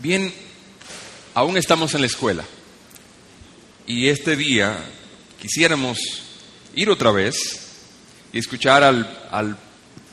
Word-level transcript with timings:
Bien, 0.00 0.32
aún 1.34 1.56
estamos 1.56 1.92
en 1.94 2.02
la 2.02 2.06
escuela 2.06 2.44
y 3.84 4.06
este 4.06 4.36
día 4.36 4.78
quisiéramos 5.40 5.98
ir 6.76 6.88
otra 6.88 7.10
vez 7.10 7.34
y 8.32 8.38
escuchar 8.38 8.84
al, 8.84 9.28
al 9.32 9.58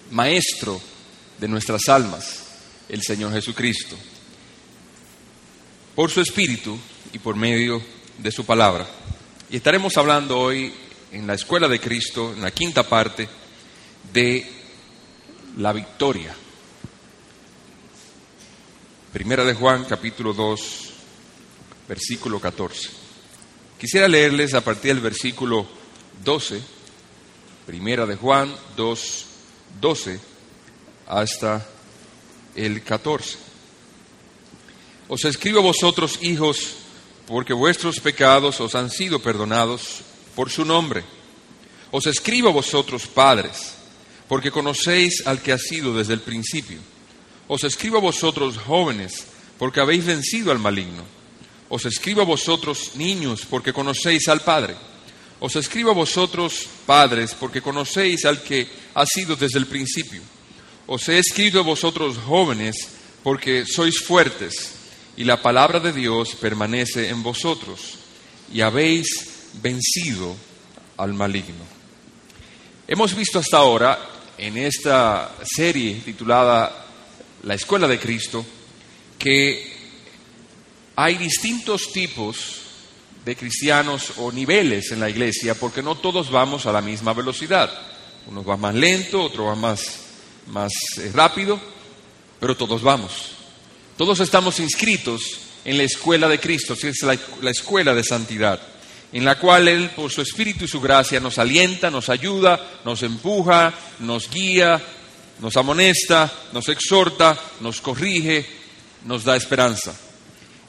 maestro 0.09 0.81
de 1.37 1.47
nuestras 1.47 1.87
almas, 1.87 2.45
el 2.89 3.03
Señor 3.03 3.31
Jesucristo, 3.33 3.95
por 5.93 6.09
su 6.09 6.19
Espíritu 6.19 6.79
y 7.13 7.19
por 7.19 7.35
medio 7.35 7.79
de 8.17 8.31
su 8.31 8.43
palabra. 8.43 8.87
Y 9.51 9.57
estaremos 9.57 9.95
hablando 9.97 10.39
hoy 10.39 10.73
en 11.11 11.27
la 11.27 11.35
Escuela 11.35 11.67
de 11.67 11.79
Cristo, 11.79 12.33
en 12.33 12.41
la 12.41 12.49
quinta 12.49 12.89
parte, 12.89 13.29
de 14.11 14.49
la 15.57 15.71
victoria. 15.73 16.35
Primera 19.15 19.45
de 19.45 19.53
Juan, 19.53 19.85
capítulo 19.85 20.33
2, 20.33 20.59
versículo 21.87 22.37
14. 22.37 22.89
Quisiera 23.79 24.09
leerles 24.09 24.53
a 24.53 24.59
partir 24.59 24.93
del 24.93 24.99
versículo 24.99 25.65
12, 26.21 26.61
Primera 27.65 28.05
de 28.05 28.17
Juan 28.17 28.53
2, 28.75 29.25
12, 29.79 30.19
hasta 31.07 31.65
el 32.57 32.83
14. 32.83 33.37
Os 35.07 35.23
escribo 35.23 35.59
a 35.59 35.63
vosotros, 35.63 36.19
hijos, 36.21 36.75
porque 37.25 37.53
vuestros 37.53 38.01
pecados 38.01 38.59
os 38.59 38.75
han 38.75 38.89
sido 38.89 39.21
perdonados 39.21 40.01
por 40.35 40.49
su 40.49 40.65
nombre. 40.65 41.05
Os 41.89 42.05
escribo 42.05 42.49
a 42.49 42.51
vosotros, 42.51 43.07
padres, 43.07 43.75
porque 44.27 44.51
conocéis 44.51 45.25
al 45.25 45.41
que 45.41 45.53
ha 45.53 45.57
sido 45.57 45.95
desde 45.97 46.15
el 46.15 46.19
principio. 46.19 46.94
Os 47.47 47.63
escribo 47.63 47.97
a 47.97 48.01
vosotros 48.01 48.57
jóvenes, 48.57 49.25
porque 49.57 49.79
habéis 49.79 50.05
vencido 50.05 50.51
al 50.51 50.59
maligno. 50.59 51.03
Os 51.69 51.85
escribo 51.85 52.21
a 52.21 52.25
vosotros 52.25 52.91
niños, 52.95 53.45
porque 53.49 53.73
conocéis 53.73 54.27
al 54.27 54.41
Padre. 54.41 54.75
Os 55.39 55.55
escribo 55.55 55.91
a 55.91 55.93
vosotros 55.93 56.67
padres, 56.85 57.35
porque 57.37 57.61
conocéis 57.61 58.25
al 58.25 58.41
que 58.41 58.67
ha 58.93 59.05
sido 59.05 59.35
desde 59.35 59.59
el 59.59 59.67
principio. 59.67 60.21
Os 60.87 61.09
he 61.09 61.19
escrito 61.19 61.59
a 61.59 61.63
vosotros 61.63 62.17
jóvenes, 62.17 62.75
porque 63.21 63.65
sois 63.65 63.99
fuertes, 63.99 64.71
y 65.17 65.23
la 65.23 65.41
palabra 65.41 65.79
de 65.79 65.91
Dios 65.91 66.35
permanece 66.35 67.09
en 67.09 67.21
vosotros, 67.21 67.97
y 68.51 68.61
habéis 68.61 69.05
vencido 69.61 70.35
al 70.97 71.13
maligno. 71.13 71.65
Hemos 72.87 73.15
visto 73.15 73.39
hasta 73.39 73.57
ahora 73.57 73.99
en 74.37 74.57
esta 74.57 75.35
serie 75.43 76.01
titulada 76.05 76.84
la 77.45 77.53
escuela 77.53 77.87
de 77.87 77.99
Cristo, 77.99 78.45
que 79.17 79.73
hay 80.95 81.15
distintos 81.17 81.91
tipos 81.91 82.61
de 83.23 83.35
cristianos 83.35 84.13
o 84.17 84.31
niveles 84.31 84.91
en 84.91 84.99
la 84.99 85.09
iglesia, 85.09 85.55
porque 85.55 85.81
no 85.81 85.95
todos 85.95 86.29
vamos 86.29 86.65
a 86.65 86.71
la 86.71 86.81
misma 86.81 87.13
velocidad. 87.13 87.71
Unos 88.27 88.45
van 88.45 88.59
más 88.59 88.73
lento, 88.73 89.23
otros 89.23 89.47
van 89.47 89.61
más, 89.61 89.99
más 90.47 90.73
eh, 90.97 91.11
rápido, 91.13 91.59
pero 92.39 92.57
todos 92.57 92.81
vamos. 92.81 93.31
Todos 93.97 94.19
estamos 94.19 94.59
inscritos 94.59 95.21
en 95.63 95.77
la 95.77 95.83
escuela 95.83 96.27
de 96.27 96.39
Cristo, 96.39 96.75
que 96.75 96.89
es 96.89 97.01
la, 97.03 97.17
la 97.41 97.51
escuela 97.51 97.93
de 97.93 98.03
santidad, 98.03 98.59
en 99.11 99.23
la 99.23 99.37
cual 99.37 99.67
Él, 99.67 99.91
por 99.95 100.11
su 100.11 100.21
Espíritu 100.21 100.65
y 100.65 100.67
su 100.67 100.81
gracia, 100.81 101.19
nos 101.19 101.37
alienta, 101.37 101.91
nos 101.91 102.09
ayuda, 102.09 102.81
nos 102.83 103.03
empuja, 103.03 103.73
nos 103.99 104.29
guía, 104.29 104.81
nos 105.39 105.57
amonesta, 105.57 106.31
nos 106.53 106.69
exhorta, 106.69 107.37
nos 107.59 107.81
corrige, 107.81 108.45
nos 109.05 109.23
da 109.23 109.35
esperanza. 109.35 109.95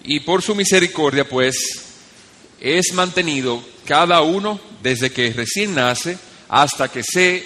Y 0.05 0.21
por 0.21 0.43
su 0.43 0.55
misericordia, 0.55 1.29
pues, 1.29 1.57
es 2.61 2.93
mantenido 2.93 3.63
cada 3.85 4.23
uno 4.23 4.61
desde 4.83 5.11
que 5.11 5.33
recién 5.33 5.75
nace 5.75 6.19
hasta 6.49 6.89
que 6.89 7.03
se 7.03 7.45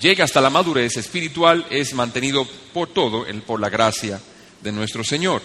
llega 0.00 0.24
hasta 0.24 0.40
la 0.40 0.50
madurez 0.50 0.96
espiritual, 0.96 1.66
es 1.70 1.92
mantenido 1.94 2.46
por 2.72 2.88
todo, 2.88 3.26
por 3.46 3.60
la 3.60 3.68
gracia 3.68 4.20
de 4.60 4.72
nuestro 4.72 5.04
Señor. 5.04 5.42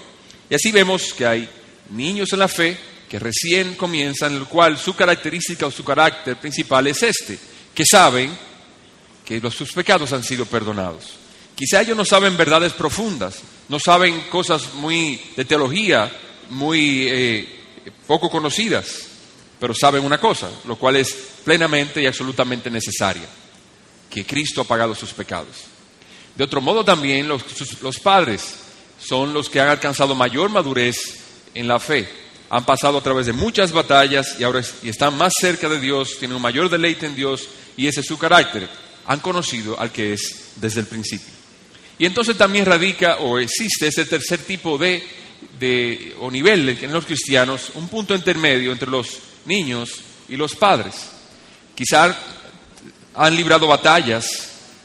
Y 0.50 0.56
así 0.56 0.72
vemos 0.72 1.14
que 1.14 1.26
hay 1.26 1.50
niños 1.92 2.32
en 2.34 2.40
la 2.40 2.48
fe 2.48 2.78
que 3.10 3.20
recién 3.20 3.76
comienzan, 3.76 4.34
en 4.34 4.40
el 4.40 4.46
cual 4.46 4.78
su 4.78 4.96
característica 4.96 5.66
o 5.68 5.72
su 5.72 5.84
carácter 5.84 6.38
principal 6.38 6.88
es 6.88 7.04
este, 7.04 7.40
que 7.74 7.84
saben 7.86 8.32
que 9.30 9.40
los, 9.40 9.54
sus 9.54 9.72
pecados 9.74 10.12
han 10.12 10.24
sido 10.24 10.48
perdonados. 10.48 11.04
Quizá 11.54 11.82
ellos 11.82 11.96
no 11.96 12.04
saben 12.04 12.36
verdades 12.36 12.74
profundas, 12.74 13.36
no 13.68 13.80
saben 13.80 14.22
cosas 14.22 14.74
muy 14.74 15.22
de 15.36 15.46
teología, 15.46 16.12
muy 16.50 17.06
eh, 17.08 17.48
poco 18.08 18.28
conocidas, 18.28 18.88
pero 19.60 19.76
saben 19.76 20.04
una 20.04 20.20
cosa, 20.20 20.50
lo 20.66 20.78
cual 20.78 20.96
es 20.96 21.16
plenamente 21.46 22.02
y 22.02 22.08
absolutamente 22.08 22.72
necesaria, 22.72 23.28
que 24.10 24.26
Cristo 24.26 24.62
ha 24.62 24.64
pagado 24.64 24.96
sus 24.96 25.14
pecados. 25.14 25.58
De 26.36 26.46
otro 26.46 26.60
modo 26.60 26.84
también 26.84 27.28
los, 27.28 27.44
los 27.84 28.00
padres 28.00 28.56
son 29.00 29.32
los 29.32 29.48
que 29.48 29.62
han 29.62 29.68
alcanzado 29.68 30.16
mayor 30.16 30.50
madurez 30.50 30.98
en 31.54 31.68
la 31.68 31.80
fe, 31.80 32.10
han 32.50 32.66
pasado 32.66 32.98
a 32.98 33.04
través 33.04 33.28
de 33.28 33.34
muchas 33.34 33.72
batallas 33.72 34.38
y 34.40 34.44
ahora 34.44 34.64
y 34.82 34.90
están 34.90 35.16
más 35.16 35.34
cerca 35.40 35.70
de 35.70 35.80
Dios, 35.80 36.18
tienen 36.18 36.38
un 36.38 36.42
mayor 36.42 36.68
deleite 36.68 37.06
en 37.06 37.16
Dios 37.16 37.48
y 37.78 37.86
ese 37.86 38.00
es 38.00 38.08
su 38.08 38.18
carácter 38.18 38.68
han 39.10 39.22
conocido 39.22 39.80
al 39.80 39.92
que 39.92 40.14
es 40.14 40.52
desde 40.58 40.82
el 40.82 40.86
principio. 40.86 41.34
Y 41.98 42.06
entonces 42.06 42.38
también 42.38 42.66
radica 42.66 43.18
o 43.18 43.40
existe 43.40 43.88
ese 43.88 44.06
tercer 44.06 44.38
tipo 44.42 44.78
de, 44.78 45.04
de 45.60 46.16
o 46.20 46.30
nivel 46.30 46.70
en 46.70 46.94
los 46.94 47.08
cristianos, 47.08 47.72
un 47.74 47.88
punto 47.88 48.14
intermedio 48.14 48.72
entre 48.72 48.88
los 48.88 49.18
niños 49.46 49.90
y 50.30 50.36
los 50.36 50.54
padres. 50.54 50.94
Quizá 51.74 52.16
han 53.16 53.36
librado 53.36 53.66
batallas, 53.66 54.28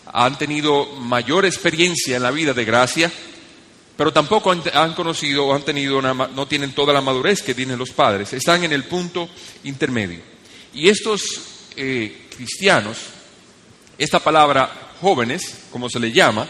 han 0.06 0.38
tenido 0.38 0.86
mayor 1.00 1.44
experiencia 1.44 2.16
en 2.16 2.22
la 2.22 2.30
vida 2.30 2.54
de 2.54 2.64
gracia, 2.64 3.12
pero 3.94 4.10
tampoco 4.10 4.50
han, 4.50 4.94
conocido 4.94 5.48
o 5.48 5.54
han 5.54 5.64
tenido 5.64 6.00
no 6.00 6.48
tienen 6.48 6.72
toda 6.72 6.94
la 6.94 7.02
madurez 7.02 7.42
que 7.42 7.54
tienen 7.54 7.78
los 7.78 7.90
padres. 7.90 8.32
Están 8.32 8.64
en 8.64 8.72
el 8.72 8.84
punto 8.84 9.28
intermedio. 9.64 10.20
Y 10.72 10.88
estos 10.88 11.42
eh, 11.76 12.26
cristianos 12.34 12.96
esta 13.98 14.18
palabra 14.18 14.70
jóvenes, 15.00 15.66
como 15.70 15.88
se 15.88 16.00
le 16.00 16.12
llama, 16.12 16.46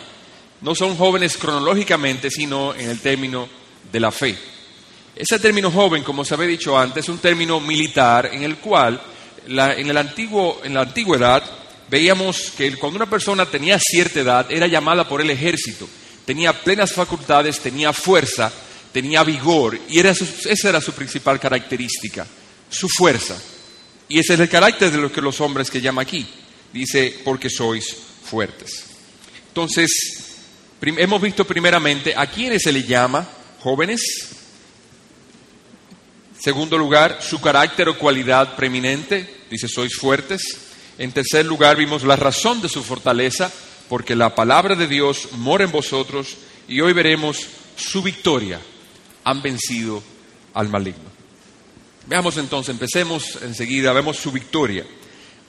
no 0.61 0.75
son 0.75 0.97
jóvenes 0.97 1.37
cronológicamente, 1.37 2.31
sino 2.31 2.75
en 2.75 2.89
el 2.89 3.01
término 3.01 3.49
de 3.93 4.01
la 4.01 4.11
fe. 4.11 4.37
Ese 5.15 5.39
término 5.39 5.71
joven, 5.71 6.03
como 6.03 6.25
se 6.25 6.35
había 6.35 6.47
dicho 6.47 6.79
antes, 6.79 7.05
es 7.05 7.09
un 7.09 7.19
término 7.19 7.61
militar 7.61 8.31
en 8.33 8.43
el 8.43 8.57
cual 8.57 9.01
en, 9.47 9.91
el 9.91 9.97
antiguo, 9.97 10.61
en 10.65 10.75
la 10.75 10.81
antigüedad 10.81 11.43
veíamos 11.89 12.53
que 12.57 12.75
cuando 12.77 12.97
una 12.97 13.11
persona 13.11 13.47
tenía 13.47 13.79
cierta 13.79 14.21
edad 14.21 14.47
era 14.51 14.67
llamada 14.67 15.07
por 15.07 15.21
el 15.21 15.31
ejército, 15.31 15.89
tenía 16.25 16.53
plenas 16.53 16.93
facultades, 16.93 17.61
tenía 17.61 17.93
fuerza, 17.93 18.51
tenía 18.91 19.23
vigor 19.23 19.79
y 19.89 19.99
era 19.99 20.11
esa 20.11 20.69
era 20.69 20.81
su 20.81 20.93
principal 20.93 21.39
característica, 21.39 22.27
su 22.71 22.89
fuerza. 22.89 23.37
Y 24.09 24.19
ese 24.19 24.35
es 24.35 24.41
el 24.41 24.49
carácter 24.49 24.91
de 24.91 24.99
lo 24.99 25.13
que 25.13 25.21
los 25.21 25.41
hombres 25.41 25.71
que 25.71 25.81
llama 25.81 26.03
aquí 26.03 26.27
dice, 26.75 27.21
porque 27.25 27.49
sois 27.49 27.97
fuertes. 28.25 28.85
Entonces, 29.49 29.91
hemos 30.83 31.23
visto 31.23 31.47
primeramente 31.47 32.15
a 32.17 32.27
quiénes 32.27 32.63
se 32.65 32.73
le 32.73 32.83
llama 32.83 33.27
jóvenes. 33.61 34.01
Segundo 36.39 36.77
lugar, 36.77 37.19
su 37.23 37.41
carácter 37.41 37.89
o 37.89 37.97
cualidad 37.97 38.57
preeminente, 38.57 39.45
dice, 39.49 39.69
sois 39.69 39.95
fuertes. 39.95 40.43
En 40.99 41.13
tercer 41.13 41.47
lugar, 41.47 41.77
vimos 41.77 42.03
la 42.03 42.17
razón 42.17 42.61
de 42.61 42.69
su 42.69 42.83
fortaleza, 42.83 43.53
porque 43.89 44.17
la 44.17 44.35
palabra 44.35 44.75
de 44.75 44.89
Dios 44.89 45.29
mora 45.39 45.65
en 45.65 45.71
vosotros. 45.71 46.37
Y 46.67 46.81
hoy 46.81 46.93
veremos 46.93 47.47
su 47.77 48.03
victoria. 48.03 48.61
Han 49.23 49.43
vencido 49.43 50.03
al 50.55 50.69
maligno. 50.69 51.15
Veamos 52.07 52.37
entonces, 52.37 52.75
empecemos 52.75 53.39
enseguida, 53.43 53.93
vemos 53.93 54.17
su 54.17 54.33
victoria 54.33 54.85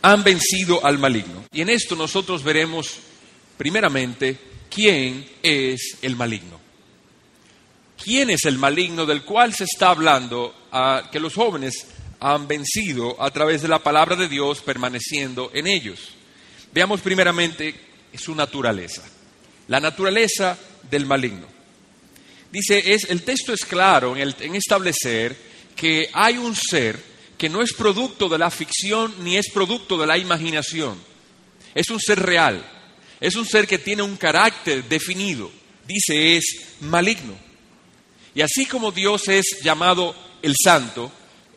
han 0.05 0.23
vencido 0.23 0.85
al 0.85 0.99
maligno. 0.99 1.45
Y 1.51 1.61
en 1.61 1.69
esto 1.69 1.95
nosotros 1.95 2.43
veremos 2.43 2.99
primeramente 3.57 4.37
quién 4.69 5.27
es 5.41 5.97
el 6.03 6.15
maligno. 6.15 6.59
¿Quién 8.03 8.29
es 8.29 8.45
el 8.45 8.59
maligno 8.59 9.07
del 9.07 9.23
cual 9.23 9.55
se 9.55 9.63
está 9.63 9.89
hablando 9.89 10.53
que 11.11 11.19
los 11.19 11.33
jóvenes 11.33 11.87
han 12.19 12.47
vencido 12.47 13.19
a 13.19 13.31
través 13.31 13.63
de 13.63 13.67
la 13.67 13.79
palabra 13.79 14.15
de 14.15 14.27
Dios 14.27 14.61
permaneciendo 14.61 15.49
en 15.55 15.65
ellos? 15.65 16.09
Veamos 16.71 17.01
primeramente 17.01 17.73
su 18.15 18.35
naturaleza, 18.35 19.01
la 19.69 19.79
naturaleza 19.79 20.55
del 20.87 21.07
maligno. 21.07 21.47
Dice, 22.51 22.93
es, 22.93 23.09
el 23.09 23.23
texto 23.23 23.53
es 23.53 23.65
claro 23.65 24.15
en, 24.15 24.35
en 24.39 24.53
establecer 24.53 25.35
que 25.75 26.11
hay 26.13 26.37
un 26.37 26.55
ser 26.55 27.14
que 27.37 27.49
no 27.49 27.61
es 27.61 27.73
producto 27.73 28.29
de 28.29 28.37
la 28.37 28.49
ficción 28.49 29.13
ni 29.19 29.37
es 29.37 29.49
producto 29.51 29.97
de 29.97 30.07
la 30.07 30.17
imaginación. 30.17 30.97
Es 31.73 31.89
un 31.89 31.99
ser 31.99 32.19
real, 32.19 32.65
es 33.19 33.35
un 33.35 33.45
ser 33.45 33.67
que 33.67 33.77
tiene 33.77 34.01
un 34.01 34.17
carácter 34.17 34.87
definido. 34.87 35.51
Dice 35.85 36.37
es 36.37 36.45
maligno. 36.81 37.33
Y 38.33 38.41
así 38.41 38.65
como 38.65 38.91
Dios 38.91 39.27
es 39.27 39.59
llamado 39.63 40.15
el 40.41 40.55
santo, 40.61 41.11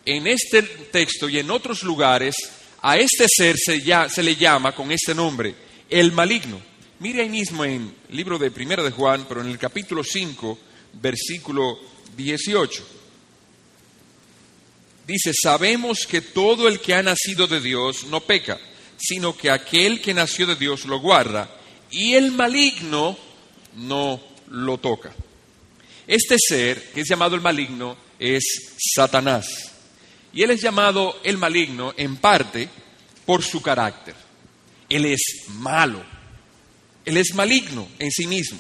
en 0.05 0.27
este 0.27 0.63
texto 0.63 1.29
y 1.29 1.39
en 1.39 1.51
otros 1.51 1.83
lugares, 1.83 2.35
a 2.81 2.97
este 2.97 3.27
ser 3.29 3.57
se, 3.59 3.81
se 4.09 4.23
le 4.23 4.37
llama 4.37 4.75
con 4.75 4.91
este 4.93 5.15
nombre, 5.15 5.55
el 5.91 6.13
maligno. 6.13 6.61
Mire 7.01 7.23
ahí 7.23 7.29
mismo 7.29 7.65
en 7.65 7.95
el 8.09 8.17
libro 8.17 8.39
de 8.39 8.51
Primera 8.51 8.83
de 8.83 8.91
Juan, 8.91 9.27
pero 9.29 9.41
en 9.41 9.49
el 9.49 9.59
capítulo 9.59 10.03
5, 10.03 10.59
versículo 10.95 11.79
18. 12.17 12.98
Dice, 15.09 15.33
sabemos 15.33 16.07
que 16.07 16.21
todo 16.21 16.69
el 16.69 16.81
que 16.81 16.93
ha 16.93 17.03
nacido 17.03 17.47
de 17.47 17.63
Dios 17.63 18.05
no 18.05 18.21
peca, 18.21 18.61
sino 18.99 19.35
que 19.35 19.51
aquel 19.51 20.03
que 20.03 20.13
nació 20.13 20.47
de 20.47 20.55
Dios 20.55 20.85
lo 20.85 21.01
guarda, 21.01 21.49
y 21.91 22.13
el 22.13 22.31
maligno 22.31 23.17
no 23.77 24.21
lo 24.51 24.77
toca. 24.77 25.15
Este 26.07 26.37
ser, 26.39 26.93
que 26.93 27.01
es 27.01 27.09
llamado 27.09 27.35
el 27.37 27.41
maligno, 27.41 27.97
es 28.19 28.45
Satanás. 28.95 29.47
Y 30.35 30.43
él 30.43 30.51
es 30.51 30.61
llamado 30.61 31.19
el 31.25 31.39
maligno 31.39 31.95
en 31.97 32.19
parte 32.19 32.69
por 33.25 33.43
su 33.43 33.63
carácter. 33.63 34.15
Él 34.91 35.07
es 35.07 35.23
malo. 35.55 36.05
Él 37.07 37.17
es 37.17 37.33
maligno 37.35 37.89
en 37.99 38.11
sí 38.11 38.27
mismo. 38.27 38.59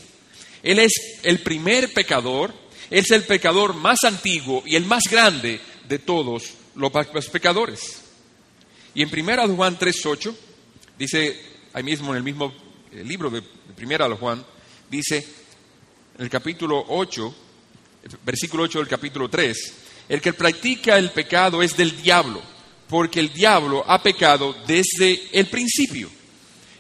Él 0.62 0.78
es 0.78 0.92
el 1.24 1.40
primer 1.40 1.92
pecador, 1.92 2.54
es 2.88 3.10
el 3.10 3.24
pecador 3.24 3.74
más 3.74 4.04
antiguo 4.04 4.62
y 4.64 4.76
el 4.76 4.86
más 4.86 5.02
grande 5.10 5.60
de 5.88 5.98
todos 5.98 6.54
los 6.74 7.28
pecadores. 7.30 8.02
Y 8.94 9.02
en 9.02 9.08
1 9.08 9.56
Juan 9.56 9.78
3.8, 9.78 10.34
dice 10.98 11.40
ahí 11.72 11.82
mismo 11.82 12.10
en 12.10 12.16
el 12.16 12.22
mismo 12.22 12.52
libro 12.92 13.30
de 13.30 13.42
1 13.80 14.16
Juan, 14.16 14.44
dice 14.90 15.26
en 16.16 16.24
el 16.24 16.30
capítulo 16.30 16.84
8, 16.88 17.34
versículo 18.24 18.64
8 18.64 18.78
del 18.80 18.88
capítulo 18.88 19.28
3, 19.28 19.74
el 20.08 20.20
que 20.20 20.32
practica 20.32 20.96
el 20.98 21.10
pecado 21.10 21.62
es 21.62 21.76
del 21.76 22.00
diablo, 22.02 22.42
porque 22.88 23.20
el 23.20 23.32
diablo 23.32 23.84
ha 23.86 24.02
pecado 24.02 24.56
desde 24.66 25.28
el 25.32 25.46
principio. 25.46 26.10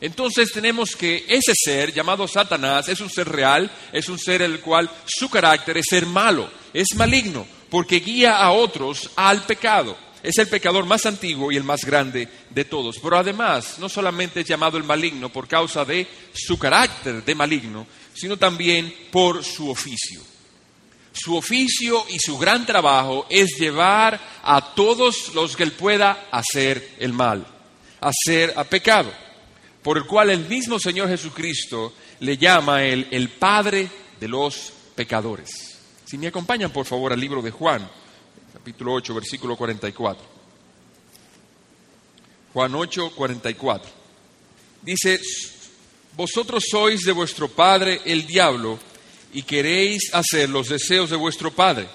Entonces 0.00 0.52
tenemos 0.52 0.94
que 0.94 1.24
ese 1.28 1.52
ser 1.54 1.92
llamado 1.92 2.26
Satanás 2.28 2.88
es 2.88 3.00
un 3.00 3.10
ser 3.10 3.28
real, 3.28 3.70
es 3.92 4.08
un 4.08 4.18
ser 4.18 4.42
el 4.42 4.60
cual 4.60 4.90
su 5.04 5.28
carácter 5.28 5.76
es 5.76 5.86
ser 5.90 6.06
malo, 6.06 6.50
es 6.72 6.86
maligno, 6.94 7.46
porque 7.70 8.00
guía 8.00 8.38
a 8.38 8.52
otros 8.52 9.10
al 9.16 9.44
pecado. 9.44 9.96
Es 10.22 10.36
el 10.38 10.48
pecador 10.48 10.84
más 10.84 11.06
antiguo 11.06 11.52
y 11.52 11.56
el 11.56 11.64
más 11.64 11.84
grande 11.84 12.28
de 12.50 12.64
todos. 12.64 12.96
Pero 13.00 13.16
además, 13.16 13.78
no 13.78 13.88
solamente 13.88 14.40
es 14.40 14.46
llamado 14.46 14.76
el 14.76 14.84
maligno 14.84 15.28
por 15.28 15.46
causa 15.46 15.84
de 15.84 16.06
su 16.32 16.58
carácter 16.58 17.24
de 17.24 17.34
maligno, 17.34 17.86
sino 18.14 18.36
también 18.36 18.92
por 19.12 19.44
su 19.44 19.70
oficio. 19.70 20.20
Su 21.12 21.36
oficio 21.36 22.04
y 22.10 22.18
su 22.18 22.36
gran 22.38 22.66
trabajo 22.66 23.26
es 23.30 23.56
llevar 23.58 24.20
a 24.42 24.74
todos 24.74 25.34
los 25.34 25.56
que 25.56 25.62
él 25.64 25.72
pueda 25.72 26.28
hacer 26.30 26.96
el 26.98 27.12
mal, 27.12 27.46
hacer 28.00 28.52
a 28.56 28.64
pecado, 28.64 29.12
por 29.82 29.98
el 29.98 30.04
cual 30.04 30.30
el 30.30 30.46
mismo 30.46 30.78
Señor 30.78 31.08
Jesucristo 31.08 31.94
le 32.20 32.36
llama 32.36 32.84
el, 32.84 33.08
el 33.10 33.30
Padre 33.30 33.88
de 34.20 34.28
los 34.28 34.72
pecadores. 34.94 35.67
Si 36.08 36.16
me 36.16 36.28
acompañan, 36.28 36.72
por 36.72 36.86
favor, 36.86 37.12
al 37.12 37.20
libro 37.20 37.42
de 37.42 37.50
Juan, 37.50 37.86
capítulo 38.54 38.94
8, 38.94 39.14
versículo 39.14 39.56
44. 39.56 40.24
Juan 42.54 42.74
8, 42.74 43.12
44. 43.14 43.90
Dice, 44.80 45.20
vosotros 46.16 46.64
sois 46.70 47.02
de 47.02 47.12
vuestro 47.12 47.50
padre 47.50 48.00
el 48.06 48.26
diablo 48.26 48.78
y 49.34 49.42
queréis 49.42 50.14
hacer 50.14 50.48
los 50.48 50.70
deseos 50.70 51.10
de 51.10 51.16
vuestro 51.16 51.50
padre. 51.50 51.86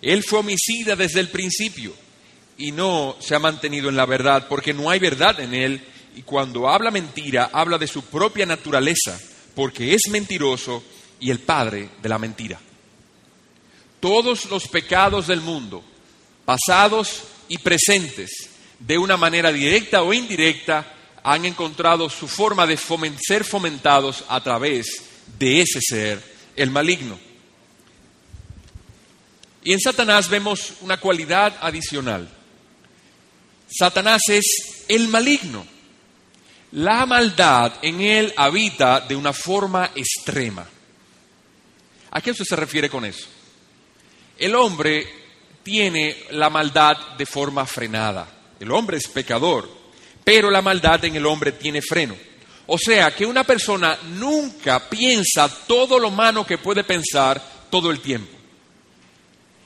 Él 0.00 0.22
fue 0.22 0.38
homicida 0.38 0.96
desde 0.96 1.20
el 1.20 1.28
principio 1.28 1.92
y 2.56 2.72
no 2.72 3.16
se 3.20 3.34
ha 3.34 3.38
mantenido 3.38 3.90
en 3.90 3.96
la 3.96 4.06
verdad 4.06 4.46
porque 4.48 4.72
no 4.72 4.88
hay 4.88 5.00
verdad 5.00 5.38
en 5.38 5.52
él 5.52 5.82
y 6.16 6.22
cuando 6.22 6.66
habla 6.66 6.90
mentira 6.90 7.50
habla 7.52 7.76
de 7.76 7.86
su 7.86 8.04
propia 8.04 8.46
naturaleza 8.46 9.20
porque 9.54 9.92
es 9.92 10.08
mentiroso 10.10 10.82
y 11.20 11.30
el 11.30 11.40
padre 11.40 11.90
de 12.00 12.08
la 12.08 12.18
mentira. 12.18 12.58
Todos 14.00 14.46
los 14.46 14.66
pecados 14.66 15.26
del 15.26 15.40
mundo 15.40 15.84
pasados 16.50 17.22
y 17.48 17.58
presentes, 17.58 18.50
de 18.78 18.98
una 18.98 19.16
manera 19.16 19.52
directa 19.52 20.02
o 20.02 20.12
indirecta, 20.12 20.94
han 21.22 21.44
encontrado 21.44 22.10
su 22.10 22.26
forma 22.26 22.66
de 22.66 22.76
ser 22.76 23.44
fomentados 23.44 24.24
a 24.28 24.42
través 24.42 24.86
de 25.38 25.60
ese 25.60 25.78
ser, 25.80 26.20
el 26.56 26.70
maligno. 26.70 27.16
Y 29.62 29.72
en 29.72 29.80
Satanás 29.80 30.28
vemos 30.28 30.72
una 30.80 30.98
cualidad 30.98 31.56
adicional. 31.60 32.28
Satanás 33.68 34.22
es 34.28 34.86
el 34.88 35.06
maligno. 35.06 35.64
La 36.72 37.06
maldad 37.06 37.74
en 37.82 38.00
él 38.00 38.34
habita 38.36 39.00
de 39.00 39.14
una 39.14 39.32
forma 39.32 39.92
extrema. 39.94 40.66
¿A 42.10 42.20
qué 42.20 42.32
usted 42.32 42.44
se 42.44 42.56
refiere 42.56 42.90
con 42.90 43.04
eso? 43.04 43.28
El 44.40 44.54
hombre 44.54 45.06
tiene 45.62 46.24
la 46.30 46.48
maldad 46.48 46.96
de 47.18 47.26
forma 47.26 47.66
frenada. 47.66 48.26
El 48.58 48.72
hombre 48.72 48.96
es 48.96 49.06
pecador, 49.06 49.70
pero 50.24 50.50
la 50.50 50.62
maldad 50.62 51.04
en 51.04 51.14
el 51.14 51.26
hombre 51.26 51.52
tiene 51.52 51.82
freno. 51.82 52.16
O 52.66 52.78
sea 52.78 53.10
que 53.10 53.26
una 53.26 53.44
persona 53.44 53.98
nunca 54.14 54.88
piensa 54.88 55.46
todo 55.66 55.98
lo 55.98 56.10
malo 56.10 56.46
que 56.46 56.56
puede 56.56 56.84
pensar 56.84 57.42
todo 57.68 57.90
el 57.90 58.00
tiempo. 58.00 58.34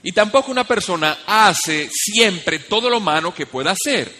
Y 0.03 0.11
tampoco 0.11 0.50
una 0.50 0.65
persona 0.65 1.19
hace 1.25 1.88
siempre 1.93 2.59
todo 2.59 2.91
lo 2.91 2.99
malo 2.99 3.32
que 3.32 3.47
pueda 3.47 3.70
hacer. 3.70 4.12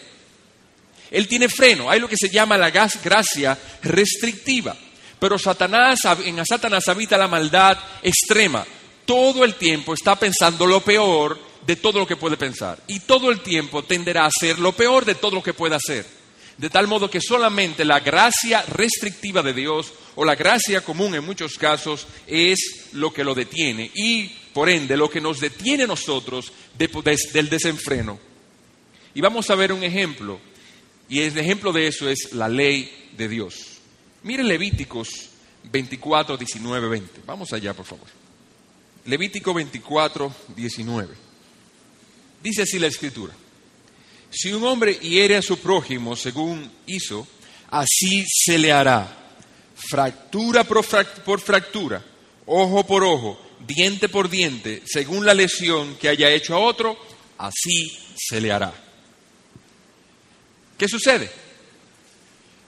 Él 1.11 1.27
tiene 1.27 1.49
freno, 1.49 1.89
hay 1.89 1.99
lo 1.99 2.07
que 2.07 2.17
se 2.17 2.29
llama 2.29 2.57
la 2.57 2.69
gracia 2.71 3.57
restrictiva. 3.83 4.73
Pero 5.19 5.37
Satanás, 5.37 5.99
en 6.23 6.45
Satanás 6.45 6.87
habita 6.87 7.17
la 7.17 7.27
maldad 7.27 7.77
extrema. 8.01 8.65
Todo 9.05 9.43
el 9.43 9.55
tiempo 9.55 9.93
está 9.93 10.15
pensando 10.17 10.65
lo 10.65 10.81
peor 10.81 11.39
de 11.65 11.75
todo 11.75 11.99
lo 11.99 12.07
que 12.07 12.15
puede 12.15 12.37
pensar. 12.37 12.81
Y 12.87 13.01
todo 13.01 13.31
el 13.31 13.41
tiempo 13.41 13.83
tenderá 13.83 14.25
a 14.25 14.31
ser 14.31 14.59
lo 14.59 14.71
peor 14.71 15.05
de 15.05 15.15
todo 15.15 15.35
lo 15.35 15.43
que 15.43 15.53
pueda 15.53 15.77
hacer. 15.77 16.05
De 16.57 16.69
tal 16.69 16.87
modo 16.87 17.09
que 17.09 17.19
solamente 17.19 17.83
la 17.83 17.99
gracia 17.99 18.61
restrictiva 18.63 19.41
de 19.41 19.53
Dios 19.53 19.91
o 20.15 20.23
la 20.23 20.35
gracia 20.35 20.81
común 20.81 21.13
en 21.15 21.25
muchos 21.25 21.57
casos 21.57 22.07
es 22.27 22.89
lo 22.93 23.11
que 23.11 23.25
lo 23.25 23.35
detiene 23.35 23.91
y 23.93 24.27
por 24.53 24.69
ende 24.69 24.95
lo 24.95 25.09
que 25.09 25.19
nos 25.19 25.41
detiene 25.41 25.83
a 25.83 25.87
nosotros 25.87 26.53
del 26.77 27.49
desenfreno. 27.49 28.17
Y 29.13 29.21
vamos 29.21 29.49
a 29.49 29.55
ver 29.55 29.73
un 29.73 29.83
ejemplo 29.83 30.39
y 31.09 31.19
el 31.21 31.37
ejemplo 31.37 31.73
de 31.73 31.87
eso 31.87 32.09
es 32.09 32.31
la 32.33 32.47
ley 32.47 33.09
de 33.17 33.27
Dios. 33.27 33.79
Miren 34.23 34.47
Levíticos 34.47 35.09
24, 35.63 36.37
19, 36.37 36.87
20. 36.87 37.21
Vamos 37.25 37.51
allá, 37.51 37.73
por 37.73 37.85
favor. 37.85 38.24
Levítico 39.05 39.53
24, 39.53 40.33
19. 40.55 41.13
Dice 42.41 42.63
así 42.63 42.79
la 42.79 42.87
escritura. 42.87 43.33
Si 44.31 44.51
un 44.51 44.63
hombre 44.65 44.95
hiere 44.95 45.37
a 45.37 45.41
su 45.41 45.59
prójimo 45.59 46.15
según 46.15 46.71
hizo, 46.87 47.27
así 47.69 48.25
se 48.27 48.57
le 48.57 48.71
hará. 48.71 49.21
Fractura 49.75 50.63
por, 50.63 50.83
fractura, 50.83 52.03
ojo 52.45 52.85
por 52.85 53.03
ojo, 53.03 53.39
diente 53.67 54.09
por 54.09 54.29
diente, 54.29 54.81
según 54.85 55.25
la 55.25 55.33
lesión 55.33 55.95
que 55.97 56.09
haya 56.09 56.31
hecho 56.31 56.55
a 56.55 56.59
otro, 56.59 56.97
así 57.37 57.91
se 58.15 58.41
le 58.41 58.51
hará. 58.51 58.73
¿Qué 60.77 60.87
sucede? 60.87 61.44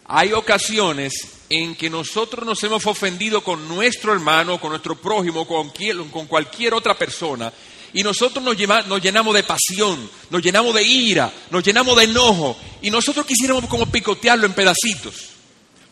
Hay 0.07 0.31
ocasiones 0.31 1.13
en 1.49 1.75
que 1.75 1.89
nosotros 1.89 2.45
nos 2.45 2.63
hemos 2.63 2.85
ofendido 2.85 3.43
con 3.43 3.67
nuestro 3.67 4.13
hermano, 4.13 4.59
con 4.59 4.69
nuestro 4.69 4.95
prójimo, 4.95 5.45
con, 5.45 6.27
cualquier 6.27 6.73
otra 6.73 6.97
persona, 6.97 7.51
y 7.93 8.03
nosotros 8.03 8.43
nos, 8.43 8.55
llenamos 8.55 9.33
de 9.33 9.43
pasión, 9.43 10.09
nos 10.29 10.41
llenamos 10.41 10.73
de 10.73 10.83
ira, 10.83 11.31
nos 11.51 11.63
llenamos 11.63 11.97
de 11.97 12.03
enojo 12.05 12.57
y 12.81 12.89
nosotros 12.89 13.25
quisiéramos 13.25 13.65
como 13.65 13.85
picotearlo 13.85 14.45
en 14.45 14.53
pedacitos, 14.53 15.29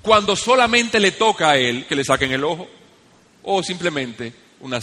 cuando 0.02 0.36
solamente 0.36 1.00
le 1.00 1.12
toca 1.12 1.52
a 1.52 1.58
él 1.58 1.86
que 1.86 1.96
le 1.96 2.06
saquen 2.06 2.32
el 2.32 2.44
ojo 2.44 2.70
o 3.44 3.64
simplemente 3.64 4.34
una, 4.62 4.80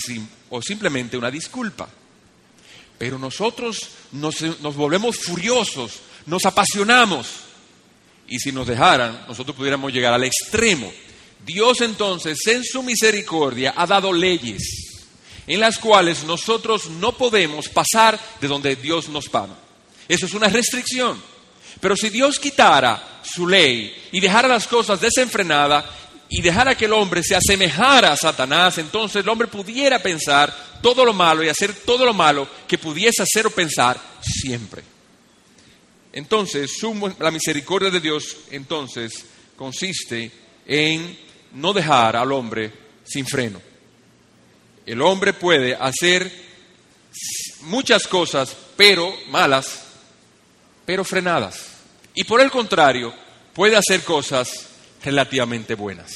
o 0.51 0.61
simplemente 0.61 1.17
una 1.17 1.31
disculpa. 1.31 1.89
Pero 2.99 3.19
nosotros 3.19 3.79
nos, 4.13 4.43
nos 4.61 4.77
volvemos 4.77 5.17
furiosos, 5.17 6.01
nos 6.27 6.45
apasionamos 6.45 7.52
y 8.29 8.39
si 8.39 8.53
nos 8.53 8.67
dejaran, 8.67 9.25
nosotros 9.29 9.57
pudiéramos 9.57 9.93
llegar 9.93 10.13
al 10.13 10.25
extremo. 10.25 10.93
Dios 11.45 11.81
entonces, 11.81 12.39
en 12.47 12.65
su 12.65 12.83
misericordia, 12.83 13.75
ha 13.77 13.87
dado 13.87 14.13
leyes 14.13 14.93
en 15.47 15.61
las 15.61 15.79
cuales 15.79 16.25
nosotros 16.25 16.89
no 16.89 17.13
podemos 17.13 17.69
pasar 17.69 18.19
de 18.41 18.49
donde 18.49 18.77
Dios 18.77 19.09
nos 19.09 19.29
paga. 19.29 19.55
Eso 20.09 20.27
es 20.27 20.35
una 20.35 20.49
restricción. 20.49 21.21
Pero 21.81 21.97
si 21.97 22.11
Dios 22.11 22.39
quitara 22.39 23.21
su 23.23 23.47
ley 23.47 23.95
y 24.13 24.21
dejara 24.21 24.49
las 24.49 24.67
cosas 24.69 25.01
desenfrenadas 25.01 25.85
y 26.29 26.41
dejara 26.41 26.77
que 26.77 26.85
el 26.85 26.93
hombre 26.93 27.23
se 27.23 27.35
asemejara 27.35 28.13
a 28.13 28.17
Satanás, 28.17 28.79
entonces 28.79 29.23
el 29.23 29.29
hombre 29.29 29.49
pudiera 29.49 29.99
pensar 29.99 30.55
todo 30.81 31.05
lo 31.05 31.13
malo 31.13 31.43
y 31.43 31.49
hacer 31.49 31.75
todo 31.75 32.05
lo 32.05 32.15
malo 32.15 32.49
que 32.67 32.79
pudiese 32.79 33.23
hacer 33.23 33.47
o 33.47 33.51
pensar 33.51 33.99
siempre. 34.21 34.92
Entonces, 36.13 36.71
la 37.19 37.31
misericordia 37.31 37.91
de 37.91 38.01
Dios 38.01 38.37
entonces 38.51 39.25
consiste 39.57 40.31
en 40.67 41.19
no 41.55 41.73
dejar 41.73 42.17
al 42.17 42.33
hombre 42.33 42.73
sin 43.05 43.27
freno. 43.27 43.61
El 44.85 45.01
hombre 45.01 45.33
puede 45.33 45.75
hacer 45.75 46.31
muchas 47.63 48.07
cosas, 48.07 48.57
pero 48.77 49.15
malas, 49.29 49.85
pero 50.85 51.05
frenadas. 51.05 51.67
Y 52.15 52.25
por 52.25 52.41
el 52.41 52.51
contrario, 52.51 53.15
puede 53.55 53.77
hacer 53.77 54.03
cosas 54.03 54.51
relativamente 55.03 55.75
buenas. 55.75 56.11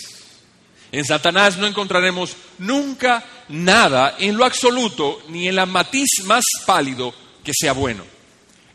En 0.92 1.04
Satanás 1.04 1.56
no 1.56 1.66
encontraremos 1.66 2.36
nunca 2.58 3.24
nada 3.48 4.16
en 4.18 4.36
lo 4.36 4.44
absoluto, 4.44 5.22
ni 5.28 5.48
en 5.48 5.56
la 5.56 5.66
matiz 5.66 6.08
más 6.24 6.44
pálido 6.64 7.14
que 7.42 7.52
sea 7.54 7.72
bueno. 7.72 8.15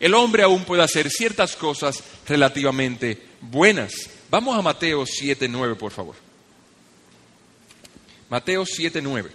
El 0.02 0.16
hombre 0.16 0.42
aún 0.42 0.66
puede 0.66 0.82
hacer 0.82 1.12
ciertas 1.12 1.56
cosas 1.56 2.04
relativamente 2.28 3.22
buenas. 3.40 3.94
Vamos 4.32 4.58
a 4.58 4.62
Mateo 4.64 5.04
7.9, 5.04 5.78
por 5.78 5.92
favor. 5.92 6.16
Mateo 8.28 8.64
7.9. 8.64 9.30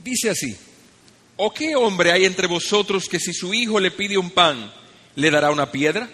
Dice 0.00 0.30
así, 0.30 0.56
¿o 1.36 1.52
qué 1.52 1.74
hombre 1.74 2.12
hay 2.12 2.24
entre 2.24 2.46
vosotros 2.46 3.08
que 3.08 3.18
si 3.18 3.32
su 3.32 3.52
hijo 3.52 3.80
le 3.80 3.90
pide 3.90 4.16
un 4.16 4.30
pan, 4.30 4.72
le 5.16 5.28
dará 5.28 5.50
una 5.50 5.72
piedra? 5.72 6.08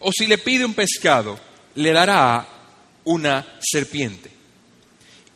¿O 0.00 0.10
si 0.10 0.26
le 0.26 0.38
pide 0.38 0.64
un 0.64 0.72
pescado, 0.72 1.38
le 1.74 1.92
dará 1.92 2.48
una 3.04 3.58
serpiente? 3.60 4.30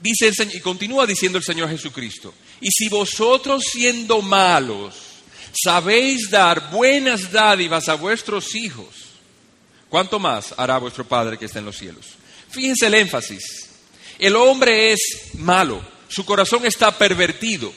Dice 0.00 0.28
el 0.28 0.56
y 0.56 0.60
continúa 0.60 1.06
diciendo 1.06 1.36
el 1.36 1.44
Señor 1.44 1.68
Jesucristo, 1.68 2.32
y 2.58 2.70
si 2.70 2.88
vosotros 2.88 3.64
siendo 3.70 4.22
malos 4.22 5.05
sabéis 5.62 6.30
dar 6.30 6.70
buenas 6.70 7.32
dádivas 7.32 7.88
a 7.88 7.94
vuestros 7.94 8.54
hijos, 8.54 8.88
¿cuánto 9.88 10.18
más 10.18 10.54
hará 10.56 10.78
vuestro 10.78 11.06
Padre 11.06 11.38
que 11.38 11.46
está 11.46 11.58
en 11.58 11.64
los 11.64 11.76
cielos? 11.76 12.06
Fíjense 12.50 12.86
el 12.86 12.94
énfasis. 12.94 13.70
El 14.18 14.36
hombre 14.36 14.92
es 14.92 15.00
malo, 15.34 15.82
su 16.08 16.24
corazón 16.24 16.64
está 16.64 16.96
pervertido, 16.96 17.72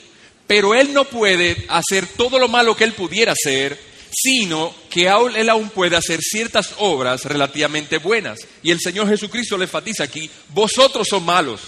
pero 0.46 0.74
él 0.74 0.92
no 0.92 1.04
puede 1.04 1.66
hacer 1.68 2.06
todo 2.06 2.38
lo 2.38 2.48
malo 2.48 2.76
que 2.76 2.84
él 2.84 2.94
pudiera 2.94 3.32
hacer, 3.32 3.78
sino 4.10 4.74
que 4.88 5.06
él 5.06 5.48
aún 5.48 5.70
puede 5.70 5.96
hacer 5.96 6.20
ciertas 6.20 6.74
obras 6.78 7.24
relativamente 7.24 7.98
buenas. 7.98 8.40
Y 8.62 8.70
el 8.70 8.80
Señor 8.80 9.08
Jesucristo 9.08 9.56
le 9.56 9.64
enfatiza 9.64 10.04
aquí, 10.04 10.30
vosotros 10.48 11.06
son 11.08 11.24
malos. 11.24 11.60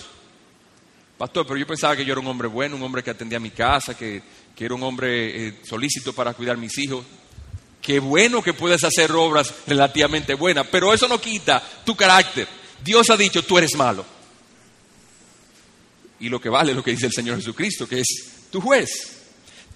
Pastor, 1.22 1.46
pero 1.46 1.56
yo 1.56 1.68
pensaba 1.68 1.94
que 1.94 2.04
yo 2.04 2.10
era 2.10 2.20
un 2.20 2.26
hombre 2.26 2.48
bueno, 2.48 2.74
un 2.74 2.82
hombre 2.82 3.00
que 3.00 3.10
atendía 3.10 3.38
mi 3.38 3.50
casa, 3.50 3.96
que, 3.96 4.20
era 4.58 4.74
un 4.74 4.82
hombre 4.82 5.46
eh, 5.46 5.54
solícito 5.62 6.12
para 6.12 6.34
cuidar 6.34 6.56
a 6.56 6.58
mis 6.58 6.76
hijos. 6.78 7.04
Qué 7.80 8.00
bueno 8.00 8.42
que 8.42 8.54
puedes 8.54 8.82
hacer 8.82 9.12
obras 9.12 9.54
relativamente 9.68 10.34
buenas, 10.34 10.66
pero 10.68 10.92
eso 10.92 11.06
no 11.06 11.20
quita 11.20 11.62
tu 11.84 11.94
carácter. 11.94 12.48
Dios 12.82 13.08
ha 13.08 13.16
dicho, 13.16 13.44
tú 13.44 13.56
eres 13.56 13.76
malo. 13.76 14.04
Y 16.18 16.28
lo 16.28 16.40
que 16.40 16.48
vale 16.48 16.72
es 16.72 16.76
lo 16.76 16.82
que 16.82 16.90
dice 16.90 17.06
el 17.06 17.12
Señor 17.12 17.36
Jesucristo, 17.36 17.86
que 17.86 18.00
es 18.00 18.08
tu 18.50 18.60
juez. 18.60 18.90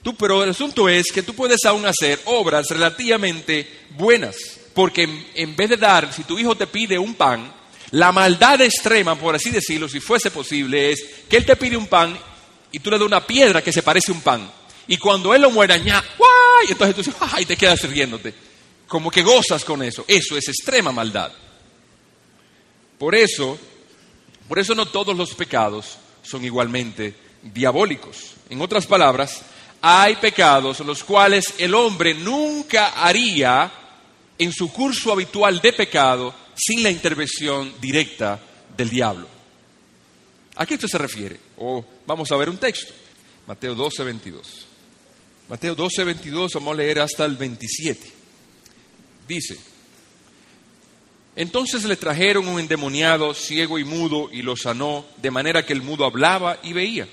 Tú, 0.03 0.17
pero 0.17 0.43
el 0.43 0.51
asunto 0.51 0.89
es 0.89 1.13
que 1.13 1.23
tú 1.23 1.33
puedes 1.33 1.65
aún 1.65 1.87
hacer 1.87 2.21
obras 2.25 2.67
relativamente 2.71 3.87
buenas, 3.91 4.35
porque 4.75 5.29
en, 5.37 5.55
vez 5.55 5.71
de 5.71 5.77
dar, 5.77 6.13
si 6.13 6.25
tu 6.25 6.41
hijo 6.41 6.57
te 6.57 6.67
pide 6.67 6.99
un 6.99 7.15
pan, 7.15 7.55
la 7.93 8.13
maldad 8.13 8.61
extrema, 8.61 9.17
por 9.17 9.35
así 9.35 9.51
decirlo, 9.51 9.89
si 9.89 10.01
fuese 10.01 10.31
posible, 10.31 10.91
es 10.91 11.05
que 11.29 11.37
él 11.37 11.47
te 11.47 11.57
pide 11.57 11.77
un 11.77 11.87
pan 11.87 12.19
y 12.73 12.81
tú 12.81 12.91
le 12.91 12.99
das 12.99 13.07
una 13.07 13.27
piedra 13.27 13.63
que 13.63 13.73
se 13.73 13.83
parece 13.83 14.11
a 14.11 14.15
un 14.15 14.21
pan. 14.21 14.51
Y 14.89 14.97
cuando 14.99 15.35
él 15.35 15.43
lo 15.43 15.51
muera, 15.51 15.77
ya, 15.77 16.03
¡guay! 16.19 16.69
Entonces 16.71 16.95
tú 16.95 17.03
dices, 17.03 17.17
¡ay! 17.33 17.45
Te 17.45 17.57
quedas 17.57 17.83
riéndote. 17.83 18.35
Como 18.87 19.11
que 19.11 19.23
gozas 19.23 19.65
con 19.65 19.83
eso. 19.83 20.05
Eso 20.07 20.37
es 20.37 20.49
extrema 20.49 20.93
maldad. 20.93 21.33
Por 22.99 23.15
eso, 23.15 23.59
por 24.49 24.59
eso 24.59 24.75
no 24.75 24.87
todos 24.87 25.17
los 25.17 25.35
pecados 25.35 25.99
son 26.23 26.45
igualmente 26.45 27.15
diabólicos. 27.43 28.35
En 28.49 28.61
otras 28.61 28.87
palabras, 28.87 29.43
hay 29.83 30.17
pecados 30.17 30.81
los 30.81 31.05
cuales 31.05 31.55
el 31.59 31.75
hombre 31.75 32.15
nunca 32.15 32.89
haría 33.03 33.73
en 34.39 34.53
su 34.53 34.73
curso 34.73 35.13
habitual 35.13 35.61
de 35.61 35.73
pecado 35.73 36.35
sin 36.55 36.83
la 36.83 36.91
intervención 36.91 37.75
directa 37.81 38.41
del 38.77 38.91
diablo. 38.91 39.29
¿A 40.57 40.67
qué 40.67 40.75
esto 40.75 40.89
se 40.89 40.99
refiere? 40.99 41.39
O 41.59 41.85
vamos 42.07 42.31
a 42.33 42.37
ver 42.37 42.49
un 42.49 42.59
texto. 42.59 42.93
Mateo 43.47 43.75
12, 43.75 44.05
22. 44.05 44.67
Mateo 45.49 45.75
12, 45.75 46.05
22, 46.05 46.53
vamos 46.55 46.75
a 46.75 46.77
leer 46.77 47.01
hasta 47.01 47.25
el 47.25 47.37
27. 47.37 48.13
Dice, 49.29 49.59
entonces 51.37 51.85
le 51.85 51.97
trajeron 51.97 52.49
un 52.49 52.59
endemoniado 52.59 53.35
ciego 53.35 53.79
y 53.79 53.85
mudo 53.85 54.31
y 54.33 54.43
lo 54.43 54.57
sanó, 54.57 55.05
de 55.19 55.31
manera 55.31 55.65
que 55.65 55.75
el 55.75 55.83
mudo 55.83 56.05
hablaba 56.05 56.59
y 56.63 56.73
veía. 56.73 57.07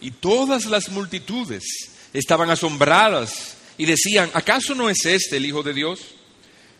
Y 0.00 0.12
todas 0.12 0.66
las 0.66 0.88
multitudes 0.90 1.64
estaban 2.12 2.48
asombradas 2.50 3.56
y 3.76 3.86
decían, 3.86 4.30
¿acaso 4.34 4.74
no 4.74 4.88
es 4.88 5.04
este 5.04 5.36
el 5.36 5.46
Hijo 5.46 5.62
de 5.62 5.74
Dios? 5.74 6.00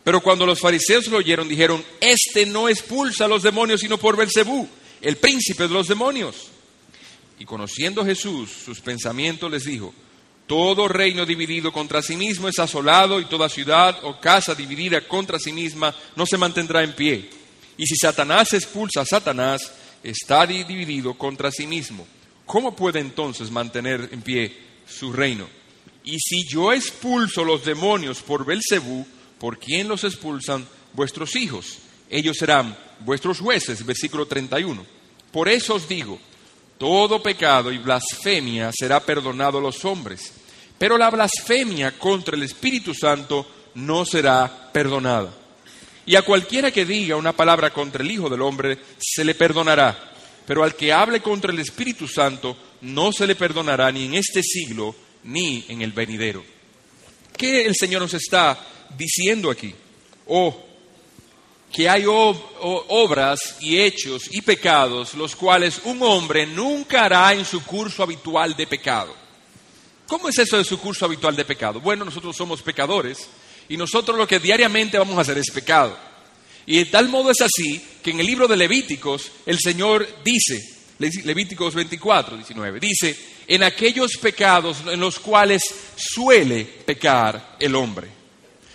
Pero 0.05 0.21
cuando 0.21 0.45
los 0.45 0.61
fariseos 0.61 1.09
lo 1.09 1.17
oyeron, 1.17 1.49
dijeron, 1.49 1.83
este 1.99 2.45
no 2.45 2.69
expulsa 2.69 3.25
a 3.25 3.29
los 3.29 3.43
demonios, 3.43 3.81
sino 3.81 3.99
por 3.99 4.17
Belcebú, 4.17 4.69
el 5.01 5.17
príncipe 5.17 5.67
de 5.67 5.73
los 5.73 5.89
demonios. 5.89 6.49
Y 7.39 7.47
conociendo 7.47 8.05
Jesús 8.05 8.51
sus 8.65 8.81
pensamientos, 8.81 9.51
les 9.51 9.65
dijo, 9.65 9.95
todo 10.47 10.89
reino 10.89 11.25
dividido 11.25 11.73
contra 11.73 12.03
sí 12.03 12.17
mismo 12.17 12.49
es 12.49 12.59
asolado 12.59 13.19
y 13.19 13.25
toda 13.25 13.49
ciudad 13.49 13.99
o 14.03 14.21
casa 14.21 14.55
dividida 14.55 15.01
contra 15.09 15.39
sí 15.39 15.53
misma 15.53 15.95
no 16.17 16.27
se 16.27 16.37
mantendrá 16.37 16.83
en 16.83 16.93
pie. 16.93 17.31
Y 17.79 17.87
si 17.87 17.97
Satanás 17.97 18.53
expulsa 18.53 19.01
a 19.01 19.07
Satanás, 19.07 19.73
está 20.03 20.47
dividido 20.47 21.15
contra 21.15 21.51
sí 21.51 21.67
mismo. 21.67 22.07
¿Cómo 22.45 22.77
puede 22.77 23.01
entonces 23.01 23.51
mantener 23.51 24.11
en 24.13 24.21
pie 24.21 24.55
su 24.87 25.15
reino? 25.15 25.49
Y 26.05 26.19
si 26.19 26.47
yo 26.47 26.75
expulso 26.75 27.43
los 27.43 27.65
demonios 27.65 28.21
por 28.21 28.45
Belcebú, 28.45 29.07
¿por 29.39 29.59
quién 29.59 29.89
los 29.89 30.05
expulsan 30.05 30.67
vuestros 30.93 31.37
hijos? 31.37 31.79
Ellos 32.11 32.37
serán 32.37 32.77
vuestros 33.01 33.41
jueces, 33.41 33.85
versículo 33.85 34.27
31. 34.27 34.85
Por 35.33 35.49
eso 35.49 35.75
os 35.75 35.89
digo, 35.89 36.19
todo 36.79 37.23
pecado 37.23 37.73
y 37.73 37.79
blasfemia 37.79 38.71
será 38.73 39.01
perdonado 39.01 39.59
a 39.59 39.61
los 39.61 39.85
hombres, 39.85 40.33
pero 40.79 40.99
la 40.99 41.11
blasfemia 41.11 41.99
contra 41.99 42.37
el 42.37 42.43
Espíritu 42.43 42.95
Santo 42.95 43.47
no 43.75 44.05
será 44.05 44.71
perdonada. 44.73 45.33
Y 46.07 46.17
a 46.17 46.23
cualquiera 46.23 46.71
que 46.71 46.85
diga 46.85 47.17
una 47.17 47.33
palabra 47.33 47.71
contra 47.71 48.03
el 48.03 48.11
Hijo 48.11 48.29
del 48.29 48.43
Hombre 48.43 48.79
se 48.99 49.25
le 49.25 49.35
perdonará, 49.35 50.13
pero 50.47 50.63
al 50.63 50.75
que 50.75 50.93
hable 50.93 51.21
contra 51.21 51.53
el 51.53 51.59
Espíritu 51.59 52.07
Santo 52.07 52.57
no 52.83 53.13
se 53.13 53.27
le 53.27 53.35
perdonará 53.35 53.91
ni 53.91 54.05
en 54.05 54.15
este 54.15 54.43
siglo 54.43 54.95
ni 55.25 55.65
en 55.69 55.81
el 55.81 55.93
venidero. 55.93 56.45
¿Qué 57.37 57.65
el 57.65 57.75
Señor 57.75 58.03
nos 58.03 58.15
está 58.15 58.59
diciendo 58.97 59.51
aquí? 59.51 59.75
O 60.27 60.65
que 61.73 61.89
hay 61.89 62.05
obras 62.07 63.57
y 63.61 63.81
hechos 63.81 64.29
y 64.31 64.43
pecados 64.43 65.15
los 65.15 65.35
cuales 65.35 65.81
un 65.85 66.01
hombre 66.03 66.47
nunca 66.47 67.05
hará 67.05 67.33
en 67.33 67.45
su 67.45 67.65
curso 67.65 68.05
habitual 68.05 68.55
de 68.55 68.67
pecado. 68.69 69.15
¿Cómo 70.07 70.29
es 70.29 70.39
eso 70.39 70.57
de 70.57 70.65
su 70.65 70.79
curso 70.79 71.05
habitual 71.05 71.35
de 71.35 71.45
pecado? 71.45 71.81
Bueno, 71.81 72.05
nosotros 72.05 72.37
somos 72.37 72.63
pecadores 72.63 73.27
y 73.69 73.77
nosotros 73.77 74.17
lo 74.17 74.29
que 74.29 74.39
diariamente 74.39 74.99
vamos 74.99 75.19
a 75.19 75.23
hacer 75.23 75.39
es 75.39 75.51
pecado. 75.51 75.99
Y 76.67 76.79
de 76.79 76.85
tal 76.87 77.09
modo 77.09 77.33
es 77.33 77.41
así 77.41 77.83
que 78.03 78.11
en 78.11 78.21
el 78.21 78.27
libro 78.27 78.47
de 78.47 78.57
Levíticos 78.57 79.33
el 79.45 79.59
Señor 79.59 80.07
dice, 80.25 80.61
Levíticos 80.99 81.75
24, 81.75 82.37
19, 82.37 82.79
dice, 82.79 83.17
en 83.49 83.65
aquellos 83.65 84.13
pecados 84.19 84.79
en 84.87 85.01
los 85.01 85.19
cuales 85.19 85.63
suele 85.97 86.65
pecar 86.65 87.57
el 87.59 87.75
hombre. 87.75 88.24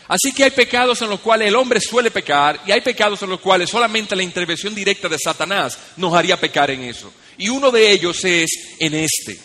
Así 0.10 0.34
que 0.34 0.44
hay 0.44 0.50
pecados 0.50 1.04
en 1.04 1.10
los 1.10 1.20
cuales 1.20 1.48
el 1.48 1.56
hombre 1.56 1.80
suele 1.80 2.10
pecar 2.10 2.60
y 2.66 2.72
hay 2.72 2.82
pecados 2.82 3.22
en 3.22 3.30
los 3.30 3.40
cuales 3.40 3.70
solamente 3.70 4.16
la 4.16 4.24
intervención 4.24 4.74
directa 4.74 5.08
de 5.08 5.20
Satanás 5.20 5.78
nos 5.98 6.16
haría 6.16 6.40
pecar 6.40 6.72
en 6.72 6.82
eso. 6.82 7.14
Y 7.38 7.48
uno 7.50 7.70
de 7.70 7.92
ellos 7.92 8.26
es 8.26 8.50
en 8.80 8.96
este, 8.96 9.40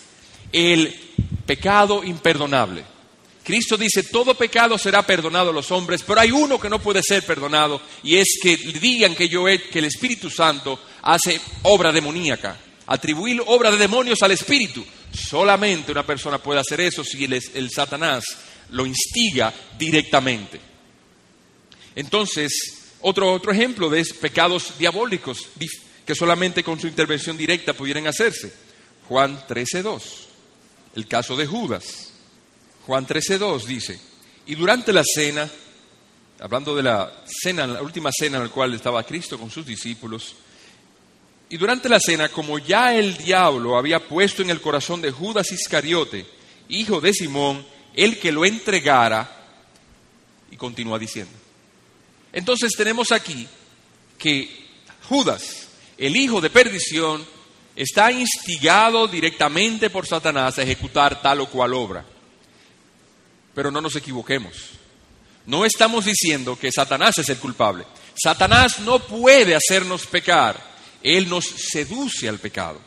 el 0.50 0.88
pecado 1.44 2.02
imperdonable. 2.02 2.82
Cristo 3.44 3.76
dice, 3.76 4.04
todo 4.04 4.34
pecado 4.34 4.78
será 4.78 5.06
perdonado 5.06 5.50
a 5.50 5.52
los 5.52 5.70
hombres, 5.70 6.02
pero 6.02 6.18
hay 6.18 6.30
uno 6.30 6.58
que 6.58 6.70
no 6.70 6.78
puede 6.78 7.02
ser 7.02 7.22
perdonado 7.26 7.82
y 8.02 8.16
es 8.16 8.38
que 8.42 8.56
digan 8.56 9.14
que, 9.14 9.28
yo, 9.28 9.44
que 9.44 9.78
el 9.78 9.84
Espíritu 9.84 10.30
Santo 10.30 10.80
hace 11.02 11.42
obra 11.64 11.92
demoníaca, 11.92 12.56
atribuir 12.86 13.42
obra 13.44 13.70
de 13.70 13.76
demonios 13.76 14.22
al 14.22 14.30
Espíritu. 14.30 14.82
Solamente 15.12 15.92
una 15.92 16.06
persona 16.06 16.38
puede 16.38 16.60
hacer 16.60 16.80
eso 16.80 17.04
si 17.04 17.22
el 17.26 17.70
Satanás 17.70 18.24
lo 18.70 18.86
instiga 18.86 19.52
directamente. 19.78 20.60
Entonces, 21.94 22.92
otro, 23.00 23.32
otro 23.32 23.52
ejemplo 23.52 23.88
de 23.88 24.04
pecados 24.20 24.78
diabólicos, 24.78 25.48
que 26.04 26.14
solamente 26.14 26.62
con 26.64 26.80
su 26.80 26.86
intervención 26.86 27.36
directa 27.36 27.72
pudieran 27.72 28.06
hacerse. 28.06 28.52
Juan 29.08 29.46
13.2, 29.46 30.02
el 30.96 31.06
caso 31.06 31.36
de 31.36 31.46
Judas. 31.46 32.12
Juan 32.86 33.06
13.2 33.06 33.64
dice, 33.64 33.98
y 34.46 34.54
durante 34.54 34.92
la 34.92 35.02
cena, 35.04 35.48
hablando 36.40 36.74
de 36.74 36.82
la 36.82 37.24
cena, 37.26 37.66
la 37.66 37.82
última 37.82 38.10
cena 38.12 38.38
en 38.38 38.44
la 38.44 38.50
cual 38.50 38.74
estaba 38.74 39.04
Cristo 39.04 39.38
con 39.38 39.50
sus 39.50 39.64
discípulos, 39.64 40.34
y 41.48 41.56
durante 41.56 41.88
la 41.88 42.00
cena, 42.00 42.30
como 42.30 42.58
ya 42.58 42.94
el 42.94 43.16
diablo 43.16 43.76
había 43.76 44.00
puesto 44.00 44.42
en 44.42 44.50
el 44.50 44.60
corazón 44.60 45.00
de 45.00 45.10
Judas 45.10 45.52
Iscariote, 45.52 46.26
hijo 46.68 47.00
de 47.00 47.12
Simón, 47.12 47.64
el 47.94 48.18
que 48.18 48.32
lo 48.32 48.44
entregara, 48.44 49.30
y 50.50 50.56
continúa 50.56 50.98
diciendo. 50.98 51.32
Entonces 52.32 52.72
tenemos 52.76 53.12
aquí 53.12 53.46
que 54.18 54.66
Judas, 55.08 55.68
el 55.98 56.16
hijo 56.16 56.40
de 56.40 56.50
perdición, 56.50 57.24
está 57.76 58.10
instigado 58.12 59.06
directamente 59.08 59.90
por 59.90 60.06
Satanás 60.06 60.58
a 60.58 60.62
ejecutar 60.62 61.20
tal 61.20 61.40
o 61.40 61.48
cual 61.48 61.74
obra. 61.74 62.04
Pero 63.54 63.70
no 63.70 63.80
nos 63.80 63.96
equivoquemos. 63.96 64.54
No 65.46 65.64
estamos 65.64 66.06
diciendo 66.06 66.58
que 66.58 66.72
Satanás 66.72 67.18
es 67.18 67.28
el 67.28 67.38
culpable. 67.38 67.84
Satanás 68.20 68.80
no 68.80 69.00
puede 69.00 69.54
hacernos 69.54 70.06
pecar. 70.06 70.58
Él 71.02 71.28
nos 71.28 71.44
seduce 71.44 72.28
al 72.28 72.38
pecado. 72.38 72.80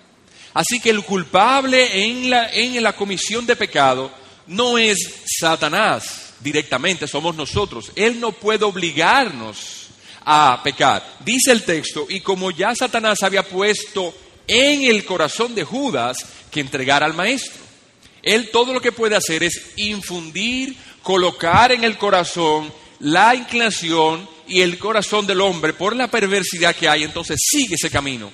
Así 0.54 0.80
que 0.80 0.90
el 0.90 1.04
culpable 1.04 2.04
en 2.04 2.30
la, 2.30 2.50
en 2.52 2.82
la 2.82 2.94
comisión 2.94 3.46
de 3.46 3.56
pecado 3.56 4.12
no 4.48 4.78
es 4.78 4.98
Satanás 5.26 6.34
directamente, 6.40 7.08
somos 7.08 7.36
nosotros. 7.36 7.92
Él 7.96 8.20
no 8.20 8.32
puede 8.32 8.66
obligarnos 8.66 9.88
a 10.24 10.62
pecar. 10.64 11.18
Dice 11.24 11.52
el 11.52 11.64
texto, 11.64 12.06
y 12.10 12.22
como 12.22 12.52
ya 12.52 12.76
Satanás 12.76 13.24
había 13.24 13.44
puesto 13.44 14.14
en 14.48 14.84
el 14.84 15.06
corazón 15.06 15.54
de 15.56 15.64
Judas 15.64 16.18
que 16.52 16.62
entregara 16.62 17.06
al 17.06 17.14
maestro. 17.14 17.62
Él 18.24 18.50
todo 18.52 18.74
lo 18.74 18.82
que 18.82 18.92
puede 18.92 19.16
hacer 19.16 19.44
es 19.44 19.74
infundir, 19.78 20.76
colocar 21.02 21.72
en 21.72 21.84
el 21.84 21.98
corazón 21.98 22.72
la 23.00 23.36
inclinación 23.36 24.28
y 24.48 24.62
el 24.62 24.78
corazón 24.80 25.28
del 25.28 25.42
hombre 25.42 25.74
por 25.74 25.96
la 25.96 26.10
perversidad 26.10 26.76
que 26.76 26.90
hay, 26.90 27.04
entonces 27.04 27.40
sigue 27.42 27.76
ese 27.76 27.90
camino. 27.90 28.32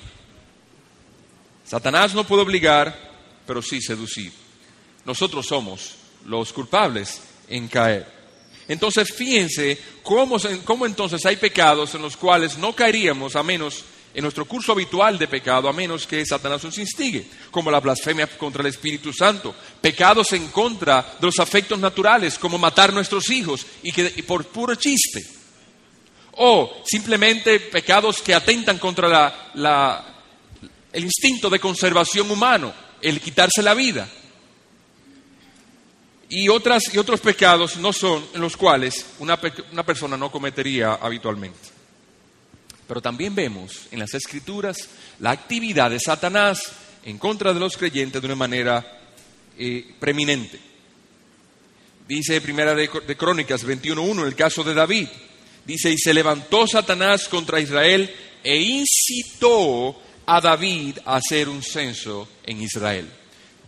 Satanás 1.65 2.13
no 2.13 2.25
puede 2.25 2.43
obligar, 2.43 3.11
pero 3.45 3.61
sí 3.61 3.81
seducir. 3.81 4.31
Nosotros 5.05 5.45
somos 5.45 5.95
los 6.25 6.53
culpables 6.53 7.21
en 7.47 7.67
caer. 7.67 8.11
Entonces 8.67 9.13
fíjense 9.13 9.77
cómo, 10.01 10.37
cómo 10.63 10.85
entonces 10.85 11.25
hay 11.25 11.35
pecados 11.35 11.95
en 11.95 12.01
los 12.01 12.15
cuales 12.15 12.57
no 12.57 12.73
caeríamos 12.73 13.35
a 13.35 13.43
menos 13.43 13.83
en 14.13 14.21
nuestro 14.21 14.45
curso 14.45 14.71
habitual 14.71 15.17
de 15.17 15.27
pecado, 15.27 15.67
a 15.67 15.73
menos 15.73 16.05
que 16.05 16.25
Satanás 16.25 16.63
nos 16.63 16.77
instigue, 16.77 17.25
como 17.49 17.71
la 17.71 17.79
blasfemia 17.79 18.27
contra 18.27 18.61
el 18.61 18.67
Espíritu 18.67 19.11
Santo, 19.11 19.55
pecados 19.81 20.31
en 20.33 20.47
contra 20.49 21.15
de 21.19 21.25
los 21.25 21.39
afectos 21.39 21.79
naturales, 21.79 22.37
como 22.37 22.57
matar 22.57 22.93
nuestros 22.93 23.29
hijos 23.31 23.65
y 23.81 23.91
que 23.91 24.09
por 24.23 24.45
puro 24.45 24.75
chiste, 24.75 25.25
o 26.33 26.83
simplemente 26.85 27.59
pecados 27.59 28.21
que 28.21 28.35
atentan 28.35 28.77
contra 28.77 29.51
el 30.91 31.03
instinto 31.03 31.49
de 31.49 31.59
conservación 31.59 32.29
humano, 32.29 32.71
el 33.01 33.19
quitarse 33.19 33.63
la 33.63 33.73
vida. 33.73 34.07
Y, 36.35 36.49
otras, 36.49 36.91
y 36.91 36.97
otros 36.97 37.19
pecados 37.19 37.77
no 37.77 37.93
son 37.93 38.25
en 38.33 38.41
los 38.41 38.57
cuales 38.57 39.05
una 39.19 39.37
persona 39.85 40.17
no 40.17 40.31
cometería 40.31 40.95
habitualmente. 40.95 41.59
Pero 42.87 43.01
también 43.03 43.35
vemos 43.35 43.87
en 43.91 43.99
las 43.99 44.15
Escrituras 44.15 44.89
la 45.19 45.29
actividad 45.29 45.91
de 45.91 45.99
Satanás 45.99 46.71
en 47.05 47.19
contra 47.19 47.53
de 47.53 47.59
los 47.59 47.77
creyentes 47.77 48.19
de 48.19 48.25
una 48.25 48.35
manera 48.35 48.99
eh, 49.59 49.93
preeminente. 49.99 50.59
Dice 52.07 52.41
Primera 52.41 52.73
de, 52.73 52.89
de 53.05 53.15
Crónicas 53.15 53.63
21.1, 53.63 54.21
en 54.21 54.25
el 54.25 54.35
caso 54.35 54.63
de 54.63 54.73
David, 54.73 55.09
dice, 55.63 55.91
y 55.91 55.99
se 55.99 56.15
levantó 56.15 56.65
Satanás 56.65 57.29
contra 57.29 57.59
Israel 57.59 58.11
e 58.43 58.57
incitó 58.57 60.01
a 60.25 60.41
David 60.41 60.97
a 61.05 61.17
hacer 61.17 61.47
un 61.47 61.61
censo 61.61 62.27
en 62.43 62.59
Israel. 62.59 63.07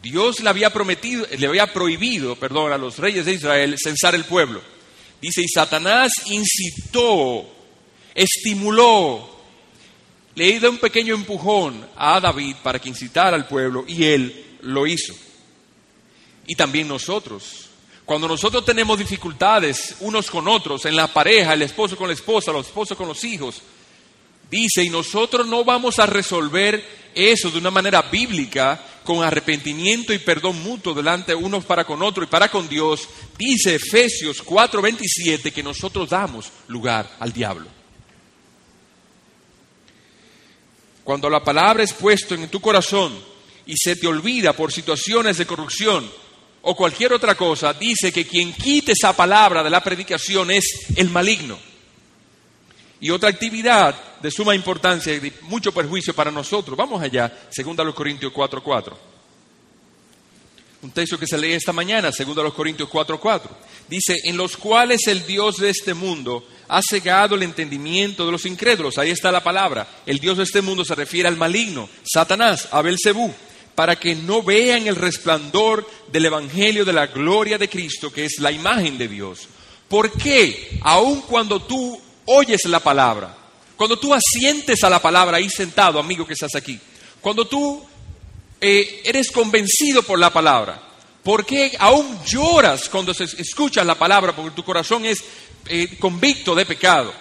Dios 0.06 0.40
le 0.40 0.50
había 0.50 0.72
prometido, 0.72 1.26
le 1.38 1.48
había 1.48 1.74
prohibido, 1.74 2.36
perdón, 2.36 2.72
a 2.72 2.78
los 2.78 3.00
reyes 3.00 3.26
de 3.26 3.34
Israel 3.34 3.76
censar 3.78 4.14
el 4.14 4.26
pueblo. 4.26 4.62
Dice, 5.20 5.42
y 5.42 5.48
Satanás 5.48 6.12
incitó 6.28 7.56
estimuló, 8.16 9.30
le 10.36 10.60
dio 10.60 10.70
un 10.70 10.78
pequeño 10.78 11.14
empujón 11.16 11.88
a 11.96 12.20
David 12.20 12.56
para 12.64 12.80
que 12.80 12.90
incitara 12.90 13.36
al 13.36 13.48
pueblo 13.48 13.84
y 13.88 14.06
él 14.06 14.58
lo 14.62 14.88
hizo. 14.88 15.14
Y 16.48 16.56
también 16.56 16.88
nosotros. 16.88 17.70
Cuando 18.06 18.28
nosotros 18.28 18.64
tenemos 18.64 19.00
dificultades 19.00 19.96
unos 20.02 20.30
con 20.30 20.48
otros, 20.48 20.86
en 20.86 20.96
la 20.96 21.08
pareja, 21.08 21.54
el 21.54 21.64
esposo 21.64 21.98
con 21.98 22.08
la 22.08 22.14
esposa, 22.14 22.52
los 22.52 22.68
esposos 22.68 22.96
con 22.96 23.08
los 23.08 23.24
hijos, 23.24 23.62
dice, 24.56 24.84
y 24.84 24.90
nosotros 24.90 25.46
no 25.48 25.64
vamos 25.66 26.00
a 26.00 26.06
resolver 26.06 26.84
eso 27.14 27.52
de 27.52 27.58
una 27.58 27.72
manera 27.72 28.02
bíblica, 28.04 28.82
con 29.04 29.24
arrepentimiento 29.24 30.14
y 30.14 30.18
perdón 30.18 30.62
mutuo 30.64 30.94
delante 30.94 31.36
unos 31.36 31.64
para 31.64 31.86
con 31.86 32.02
otros 32.02 32.28
y 32.28 32.30
para 32.30 32.50
con 32.50 32.68
Dios, 32.68 33.08
dice 33.38 33.76
Efesios 33.76 34.44
4:27 34.44 35.52
que 35.52 35.62
nosotros 35.62 36.10
damos 36.10 36.52
lugar 36.68 37.16
al 37.20 37.32
diablo. 37.32 37.68
Cuando 41.04 41.30
la 41.30 41.44
palabra 41.44 41.84
es 41.84 41.94
puesta 41.94 42.34
en 42.34 42.50
tu 42.50 42.60
corazón 42.60 43.14
y 43.68 43.76
se 43.78 43.96
te 43.96 44.08
olvida 44.08 44.54
por 44.54 44.72
situaciones 44.72 45.38
de 45.38 45.46
corrupción 45.46 46.10
o 46.64 46.76
cualquier 46.76 47.14
otra 47.14 47.36
cosa, 47.36 47.74
dice 47.74 48.12
que 48.12 48.26
quien 48.26 48.54
quite 48.54 48.94
esa 48.94 49.16
palabra 49.16 49.62
de 49.62 49.70
la 49.70 49.84
predicación 49.84 50.50
es 50.50 50.88
el 50.96 51.12
maligno. 51.12 51.60
Y 53.02 53.10
otra 53.10 53.30
actividad 53.30 53.96
de 54.22 54.32
suma 54.32 54.56
importancia 54.56 55.14
y 55.14 55.20
de 55.20 55.34
mucho 55.42 55.74
perjuicio 55.74 56.14
para 56.14 56.32
nosotros. 56.32 56.78
Vamos 56.78 57.02
allá, 57.02 57.32
2 57.56 57.94
Corintios 57.94 58.32
4:4. 58.32 58.98
Un 60.82 60.92
texto 60.92 61.18
que 61.18 61.28
se 61.28 61.38
lee 61.38 61.54
esta 61.54 61.74
mañana, 61.74 62.12
2 62.12 62.54
Corintios 62.54 62.90
4:4. 62.90 63.50
Dice, 63.88 64.16
en 64.24 64.38
los 64.38 64.56
cuales 64.56 65.08
el 65.08 65.26
Dios 65.26 65.58
de 65.58 65.70
este 65.70 65.94
mundo 65.94 66.48
ha 66.68 66.82
cegado 66.82 67.36
el 67.36 67.44
entendimiento 67.44 68.26
de 68.26 68.32
los 68.32 68.46
incrédulos. 68.46 68.98
Ahí 68.98 69.12
está 69.12 69.32
la 69.32 69.44
palabra. 69.44 69.88
El 70.06 70.20
Dios 70.20 70.38
de 70.38 70.44
este 70.44 70.62
mundo 70.62 70.86
se 70.86 70.96
refiere 70.96 71.28
al 71.28 71.38
maligno, 71.38 71.90
Satanás, 72.04 72.70
Abel 72.72 72.98
Zebú, 73.02 73.34
para 73.76 73.96
que 73.98 74.16
no 74.16 74.42
vean 74.42 74.88
el 74.88 74.96
resplandor 74.96 75.88
del 76.12 76.26
Evangelio 76.26 76.86
de 76.86 76.94
la 76.94 77.08
gloria 77.08 77.58
de 77.58 77.70
Cristo, 77.70 78.12
que 78.12 78.26
es 78.26 78.40
la 78.40 78.52
imagen 78.52 78.98
de 78.98 79.08
Dios. 79.08 79.48
¿Por 79.88 80.12
qué? 80.14 80.80
Aun 80.82 81.22
cuando 81.22 81.62
tú 81.62 82.00
oyes 82.26 82.66
la 82.66 82.80
palabra, 82.80 83.36
cuando 83.76 83.98
tú 83.98 84.14
asientes 84.14 84.84
a 84.84 84.90
la 84.90 85.02
palabra 85.02 85.38
ahí 85.38 85.50
sentado, 85.50 86.00
amigo 86.00 86.26
que 86.26 86.34
estás 86.34 86.56
aquí, 86.56 86.80
cuando 87.22 87.46
tú 87.46 87.84
eh, 88.62 89.02
eres 89.04 89.32
convencido 89.32 90.04
por 90.04 90.20
la 90.20 90.32
palabra, 90.32 90.82
¿por 91.24 91.46
qué 91.46 91.76
aún 91.80 92.20
lloras 92.26 92.90
cuando 92.90 93.12
escuchas 93.12 93.86
la 93.86 93.96
palabra? 93.96 94.36
Porque 94.36 94.56
tu 94.56 94.64
corazón 94.64 95.06
es 95.06 95.24
eh, 95.68 95.98
convicto 96.00 96.56
de 96.56 96.66
pecado, 96.66 97.14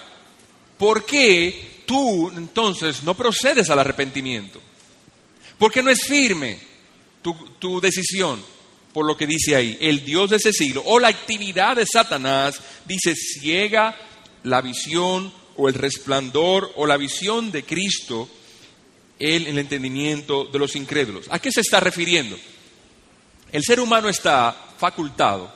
¿por 0.79 1.05
qué 1.05 1.83
tú 1.87 2.31
entonces 2.37 3.03
no 3.03 3.15
procedes 3.15 3.71
al 3.71 3.79
arrepentimiento? 3.79 4.61
¿Por 5.59 5.73
qué 5.73 5.83
no 5.83 5.91
es 5.91 6.05
firme 6.07 6.59
tu 7.61 7.81
decisión? 7.81 8.43
Por 8.95 9.07
lo 9.07 9.17
que 9.17 9.27
dice 9.27 9.57
ahí, 9.57 9.77
el 9.81 10.05
Dios 10.05 10.31
de 10.31 10.37
ese 10.37 10.53
siglo 10.53 10.81
o 10.87 11.01
la 11.01 11.09
actividad 11.09 11.75
de 11.75 11.85
Satanás 11.85 12.61
dice 12.87 13.17
ciega 13.17 13.97
la 14.45 14.61
visión 14.61 15.33
o 15.57 15.69
el 15.69 15.75
resplandor 15.75 16.73
o 16.77 16.87
la 16.87 16.97
visión 16.97 17.53
de 17.53 17.65
Cristo 17.65 18.29
en 19.19 19.47
el 19.47 19.59
entendimiento 19.59 20.45
de 20.45 20.59
los 20.59 20.77
incrédulos. 20.77 21.27
¿A 21.31 21.39
qué 21.39 21.53
se 21.53 21.61
está 21.61 21.81
refiriendo? 21.81 22.37
El 23.53 23.63
ser 23.63 23.81
humano 23.81 24.09
está 24.09 24.57
facultado 24.79 25.53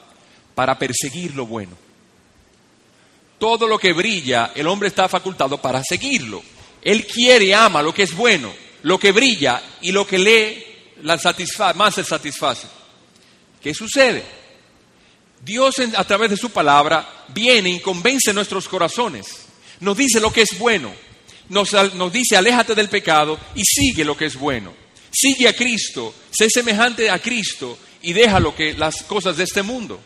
para 0.55 0.79
perseguir 0.79 1.35
lo 1.35 1.47
bueno 1.47 1.89
todo 3.39 3.69
lo 3.69 3.79
que 3.79 3.93
brilla, 3.93 4.53
el 4.55 4.67
hombre 4.67 4.89
está 4.89 5.09
facultado 5.09 5.59
para 5.59 5.83
seguirlo. 5.83 6.43
Él 6.83 7.07
quiere 7.07 7.55
ama 7.55 7.83
lo 7.83 7.95
que 7.95 8.03
es 8.03 8.15
bueno, 8.15 8.53
lo 8.83 8.99
que 8.99 9.13
brilla 9.13 9.63
y 9.81 9.93
lo 9.93 10.07
que 10.07 10.19
lee 10.19 10.65
la 11.03 11.19
satisface, 11.19 11.79
más 11.79 11.95
se 11.95 12.05
satisface. 12.05 12.67
¿Qué 13.63 13.73
sucede? 13.75 14.25
Dios 15.41 15.77
a 15.97 16.05
través 16.05 16.31
de 16.31 16.37
su 16.37 16.51
palabra 16.51 17.27
viene 17.29 17.71
y 17.71 17.81
convence 17.81 18.33
nuestros 18.33 18.69
corazones. 18.69 19.27
Nos 19.81 19.97
dice 19.97 20.21
lo 20.21 20.33
que 20.33 20.43
es 20.43 20.59
bueno. 20.59 20.93
Nos, 21.49 21.73
dice, 22.13 22.37
aléjate 22.37 22.75
del 22.75 22.89
pecado 22.89 23.39
y 23.55 23.63
sigue 23.65 24.05
lo 24.05 24.17
que 24.17 24.27
es 24.27 24.37
bueno. 24.37 24.73
Sigue 25.11 25.49
a 25.49 25.57
Cristo, 25.57 26.15
sé 26.31 26.49
semejante 26.51 27.09
a 27.09 27.19
Cristo 27.19 27.79
y 28.03 28.13
deja 28.13 28.39
lo 28.39 28.55
que 28.55 28.75
las 28.75 29.03
cosas 29.05 29.37
de 29.37 29.45
este 29.45 29.63
mundo. 29.63 30.01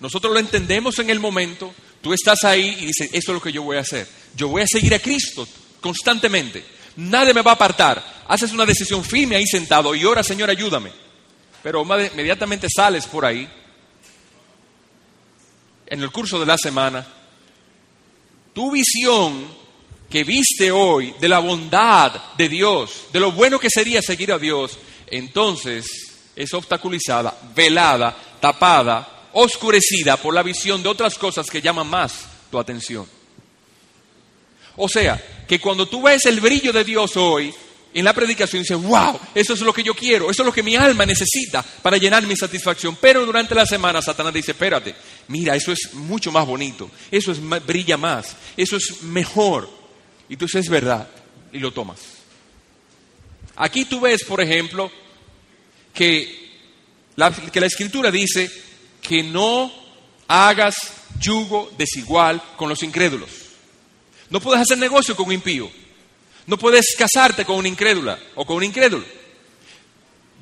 Nosotros 0.00 0.34
lo 0.34 0.38
entendemos 0.38 0.98
en 0.98 1.08
el 1.08 1.20
momento, 1.20 1.72
Tú 2.06 2.12
estás 2.12 2.44
ahí 2.44 2.76
y 2.82 2.86
dices, 2.86 3.10
esto 3.12 3.32
es 3.32 3.34
lo 3.34 3.42
que 3.42 3.50
yo 3.50 3.64
voy 3.64 3.78
a 3.78 3.80
hacer. 3.80 4.06
Yo 4.36 4.46
voy 4.46 4.62
a 4.62 4.66
seguir 4.68 4.94
a 4.94 5.00
Cristo 5.00 5.44
constantemente. 5.80 6.64
nadie 6.94 7.34
me 7.34 7.42
va 7.42 7.50
a 7.50 7.54
apartar. 7.54 8.24
Haces 8.28 8.52
una 8.52 8.64
decisión 8.64 9.02
firme 9.02 9.34
ahí 9.34 9.44
sentado 9.44 9.92
y 9.92 10.04
ora, 10.04 10.22
Señor, 10.22 10.48
ayúdame. 10.48 10.92
Pero 11.64 11.82
inmediatamente 11.82 12.68
sales 12.70 13.06
por 13.06 13.24
ahí, 13.24 13.48
en 15.86 16.02
el 16.02 16.10
curso 16.10 16.38
de 16.40 16.46
la 16.46 16.58
semana, 16.58 17.06
tu 18.52 18.70
visión 18.70 19.46
que 20.08 20.24
viste 20.24 20.70
hoy 20.70 21.14
de 21.20 21.28
la 21.28 21.40
bondad 21.40 22.34
de 22.36 22.48
Dios, 22.48 23.06
de 23.12 23.20
lo 23.20 23.32
bueno 23.32 23.58
que 23.58 23.70
sería 23.70 24.00
seguir 24.02 24.32
a 24.32 24.38
Dios, 24.38 24.78
entonces 25.08 25.86
es 26.34 26.52
obstaculizada, 26.54 27.36
velada, 27.54 28.16
tapada, 28.40 29.28
oscurecida 29.32 30.16
por 30.16 30.34
la 30.34 30.42
visión 30.42 30.82
de 30.82 30.88
otras 30.88 31.18
cosas 31.18 31.48
que 31.48 31.60
llaman 31.60 31.88
más 31.88 32.26
tu 32.50 32.58
atención. 32.58 33.06
O 34.76 34.88
sea, 34.88 35.22
que 35.48 35.58
cuando 35.58 35.86
tú 35.86 36.02
ves 36.02 36.24
el 36.26 36.40
brillo 36.40 36.72
de 36.72 36.84
Dios 36.84 37.16
hoy 37.16 37.54
en 37.94 38.04
la 38.04 38.12
predicación, 38.12 38.62
dices, 38.62 38.80
wow, 38.80 39.18
eso 39.34 39.54
es 39.54 39.60
lo 39.60 39.72
que 39.72 39.82
yo 39.82 39.94
quiero, 39.94 40.30
eso 40.30 40.42
es 40.42 40.46
lo 40.46 40.52
que 40.52 40.62
mi 40.62 40.76
alma 40.76 41.06
necesita 41.06 41.62
para 41.62 41.96
llenar 41.96 42.26
mi 42.26 42.36
satisfacción. 42.36 42.96
Pero 43.00 43.24
durante 43.24 43.54
la 43.54 43.64
semana 43.64 44.02
Satanás 44.02 44.34
dice, 44.34 44.52
espérate, 44.52 44.94
mira, 45.28 45.56
eso 45.56 45.72
es 45.72 45.94
mucho 45.94 46.30
más 46.30 46.46
bonito, 46.46 46.90
eso 47.10 47.32
es, 47.32 47.40
brilla 47.66 47.96
más, 47.96 48.36
eso 48.56 48.76
es 48.76 49.02
mejor. 49.02 49.70
Y 50.28 50.36
tú 50.36 50.44
dices, 50.44 50.66
es 50.66 50.70
verdad, 50.70 51.08
y 51.52 51.58
lo 51.58 51.72
tomas. 51.72 52.00
Aquí 53.56 53.86
tú 53.86 54.00
ves, 54.00 54.24
por 54.24 54.42
ejemplo, 54.42 54.90
que 55.94 56.50
la, 57.16 57.30
que 57.30 57.60
la 57.60 57.66
escritura 57.66 58.10
dice 58.10 58.50
que 59.00 59.22
no 59.22 59.72
hagas 60.28 60.92
yugo 61.18 61.72
desigual 61.78 62.42
con 62.56 62.68
los 62.68 62.82
incrédulos. 62.82 63.30
No 64.28 64.40
puedes 64.40 64.60
hacer 64.60 64.76
negocio 64.76 65.16
con 65.16 65.26
un 65.26 65.32
impío. 65.32 65.70
No 66.46 66.58
puedes 66.58 66.94
casarte 66.96 67.44
con 67.44 67.56
una 67.56 67.68
incrédula 67.68 68.18
o 68.34 68.46
con 68.46 68.56
un 68.56 68.64
incrédulo. 68.64 69.04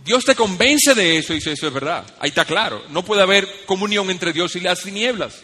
Dios 0.05 0.25
te 0.25 0.35
convence 0.35 0.95
de 0.95 1.17
eso 1.19 1.33
y 1.33 1.37
dice, 1.37 1.53
eso 1.53 1.67
es 1.67 1.73
verdad. 1.73 2.05
Ahí 2.21 2.29
está 2.29 2.45
claro. 2.45 2.85
No 2.91 3.05
puede 3.05 3.23
haber 3.23 3.65
comunión 3.65 4.11
entre 4.11 4.35
Dios 4.35 4.55
y 4.55 4.61
las 4.61 4.83
tinieblas. 4.83 5.41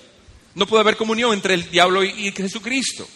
No 0.54 0.66
puede 0.66 0.82
haber 0.82 0.96
comunión 0.96 1.32
entre 1.32 1.54
el 1.54 1.70
diablo 1.70 2.04
y, 2.04 2.30
Jesucristo. 2.32 3.08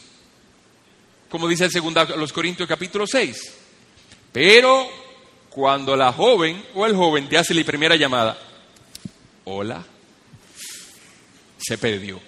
Como 1.29 1.47
dice 1.47 1.67
el 1.67 1.71
segundo 1.71 2.03
los 2.17 2.33
Corintios 2.33 2.67
capítulo 2.67 3.07
6. 3.07 3.53
Pero 4.33 4.89
cuando 5.51 5.97
la 5.97 6.13
joven 6.13 6.65
o 6.75 6.87
el 6.87 6.97
joven 6.97 7.29
te 7.29 7.37
hace 7.37 7.53
la 7.53 7.65
primera 7.65 7.97
llamada, 7.97 8.39
hola, 9.45 9.85
se 11.59 11.77
perdió. 11.77 12.21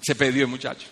Se 0.00 0.14
perdió 0.14 0.42
el 0.42 0.48
muchacho. 0.48 0.86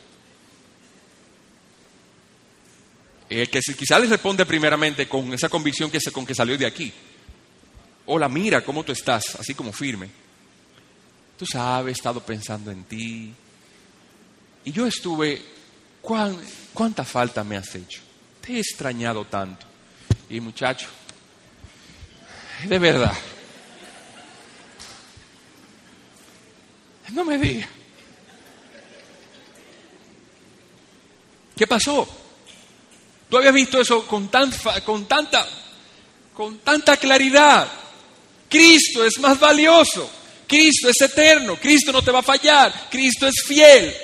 El 3.29 3.51
que 3.51 3.61
quizás 3.61 4.01
le 4.01 4.07
responde 4.07 4.47
primeramente 4.47 5.09
con 5.09 5.33
esa 5.33 5.49
convicción 5.49 5.91
que, 5.91 5.99
con 6.13 6.25
que 6.25 6.35
salió 6.35 6.57
de 6.57 6.67
aquí. 6.67 6.93
Hola, 8.07 8.29
mira 8.29 8.65
cómo 8.65 8.85
tú 8.85 8.93
estás, 8.93 9.35
así 9.35 9.55
como 9.55 9.73
firme. 9.73 10.09
Tú 11.37 11.45
sabes, 11.45 11.91
he 11.91 11.99
estado 11.99 12.25
pensando 12.25 12.71
en 12.71 12.85
ti. 12.85 13.35
Y 14.65 14.73
yo 14.73 14.87
estuve, 14.87 15.43
¿cuánta 16.73 17.05
falta 17.05 17.43
me 17.43 17.57
has 17.57 17.75
hecho? 17.75 18.01
Te 18.41 18.55
he 18.55 18.59
extrañado 18.61 19.25
tanto. 19.25 19.67
Y 20.31 20.41
muchacho, 20.41 20.89
de 22.65 22.79
verdad, 22.79 23.17
no 27.13 27.25
me 27.25 27.39
diga. 27.39 27.69
¿Qué 31.57 31.67
pasó? 31.67 32.26
Tú 33.37 33.41
habías 33.41 33.55
visto 33.55 33.79
eso 33.79 34.07
con, 34.07 34.29
tan, 34.29 34.51
con, 34.83 35.05
tanta, 35.05 35.47
con 36.33 36.57
tanta 36.61 36.97
claridad. 36.97 37.69
Cristo 38.49 39.05
es 39.05 39.19
más 39.19 39.39
valioso. 39.39 40.11
Cristo 40.47 40.89
es 40.89 40.99
eterno. 41.03 41.57
Cristo 41.57 41.93
no 41.93 42.01
te 42.01 42.11
va 42.11 42.21
a 42.21 42.23
fallar. 42.23 42.89
Cristo 42.91 43.27
es 43.27 43.35
fiel. 43.47 43.95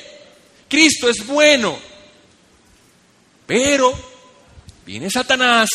Cristo 0.69 1.09
es 1.09 1.27
bueno. 1.27 1.79
Pero 3.47 3.95
viene 4.85 5.09
Satanás, 5.09 5.71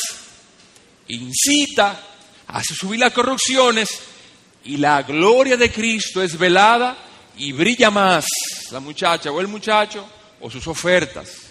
incita, 1.07 1.99
hace 2.45 2.75
subir 2.75 2.99
las 2.99 3.11
corrupciones 3.11 3.89
y 4.65 4.77
la 4.77 5.01
gloria 5.01 5.57
de 5.57 5.71
Cristo 5.71 6.21
es 6.21 6.37
velada 6.37 6.95
y 7.37 7.53
brilla 7.53 7.89
más 7.89 8.27
la 8.69 8.79
muchacha 8.79 9.31
o 9.31 9.41
el 9.41 9.47
muchacho 9.47 10.07
o 10.41 10.51
sus 10.51 10.67
ofertas 10.67 11.46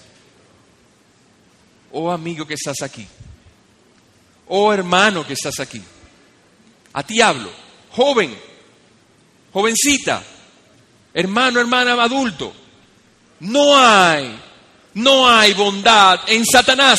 oh 1.92 2.10
amigo 2.10 2.46
que 2.46 2.54
estás 2.54 2.82
aquí, 2.82 3.06
oh 4.48 4.72
hermano 4.72 5.26
que 5.26 5.34
estás 5.34 5.60
aquí. 5.60 5.82
A 6.92 7.02
ti 7.02 7.20
hablo, 7.20 7.50
joven, 7.90 8.34
jovencita, 9.52 10.22
hermano, 11.12 11.60
hermana, 11.60 11.92
adulto. 12.02 12.54
No 13.40 13.76
hay, 13.76 14.34
no 14.94 15.28
hay 15.28 15.52
bondad 15.52 16.20
en 16.26 16.44
Satanás. 16.46 16.98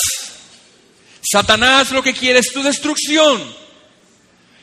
Satanás 1.21 1.91
lo 1.91 2.03
que 2.03 2.13
quiere 2.13 2.39
es 2.39 2.53
tu 2.53 2.61
destrucción. 2.61 3.41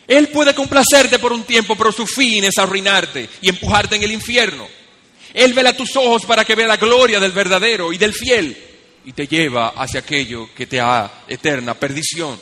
Él 0.07 0.29
puede 0.29 0.55
complacerte 0.55 1.19
por 1.19 1.33
un 1.33 1.45
tiempo, 1.45 1.77
pero 1.77 1.91
su 1.91 2.07
fin 2.07 2.45
es 2.45 2.59
arruinarte 2.59 3.29
y 3.41 3.49
empujarte 3.49 3.97
en 3.97 4.03
el 4.05 4.13
infierno. 4.13 4.69
Él 5.33 5.53
vela 5.53 5.77
tus 5.77 5.97
ojos 5.97 6.25
para 6.27 6.45
que 6.45 6.55
vea 6.55 6.69
la 6.69 6.77
gloria 6.77 7.19
del 7.19 7.33
verdadero 7.33 7.93
y 7.93 7.99
del 7.99 8.13
fiel 8.13 8.74
y 9.05 9.13
te 9.13 9.27
lleva 9.27 9.71
hacia 9.71 10.01
aquello 10.01 10.49
que 10.55 10.67
te 10.67 10.77
da 10.77 11.25
eterna 11.29 11.75
perdición. 11.75 12.41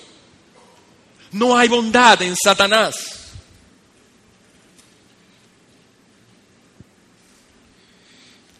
No 1.33 1.57
hay 1.57 1.69
bondad 1.69 2.21
en 2.23 2.37
Satanás. 2.37 3.23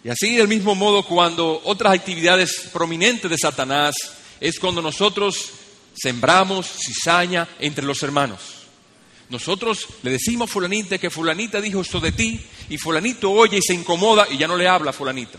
Y 0.05 0.09
así 0.09 0.35
del 0.35 0.49
mismo 0.49 0.75
modo 0.75 1.05
cuando 1.05 1.63
otras 1.65 1.95
actividades 1.95 2.69
prominentes 2.73 3.31
de 3.31 3.39
Satanás 3.39 3.95
es 4.41 4.59
cuando 4.59 4.83
nosotros 4.83 5.51
sembramos 5.95 6.67
cizaña 6.67 7.49
entre 7.61 7.85
los 7.85 8.03
hermanos. 8.03 8.41
Nosotros 9.29 9.87
le 10.03 10.11
decimos 10.11 10.51
a 10.51 10.53
fulanita 10.53 10.99
que 10.99 11.09
fulanita 11.09 11.61
dijo 11.61 11.81
esto 11.81 12.01
de 12.01 12.13
ti 12.13 12.41
y 12.69 12.79
fulanito 12.79 13.31
oye 13.31 13.59
y 13.59 13.63
se 13.63 13.75
incomoda 13.75 14.27
y 14.29 14.39
ya 14.39 14.49
no 14.49 14.57
le 14.57 14.67
habla 14.67 14.91
a 14.91 14.95
fulanita. 14.95 15.39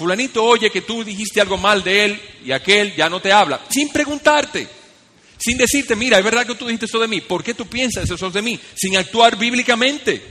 Fulanito 0.00 0.42
oye 0.42 0.70
que 0.70 0.80
tú 0.80 1.04
dijiste 1.04 1.42
algo 1.42 1.58
mal 1.58 1.84
de 1.84 2.06
él 2.06 2.20
y 2.42 2.52
aquel 2.52 2.96
ya 2.96 3.10
no 3.10 3.20
te 3.20 3.30
habla, 3.30 3.60
sin 3.68 3.90
preguntarte, 3.90 4.66
sin 5.36 5.58
decirte, 5.58 5.94
mira, 5.94 6.16
es 6.16 6.24
verdad 6.24 6.46
que 6.46 6.54
tú 6.54 6.64
dijiste 6.64 6.86
eso 6.86 6.98
de 6.98 7.06
mí, 7.06 7.20
¿por 7.20 7.44
qué 7.44 7.52
tú 7.52 7.66
piensas 7.66 8.08
eso 8.08 8.30
de 8.30 8.40
mí? 8.40 8.58
Sin 8.74 8.96
actuar 8.96 9.36
bíblicamente. 9.36 10.22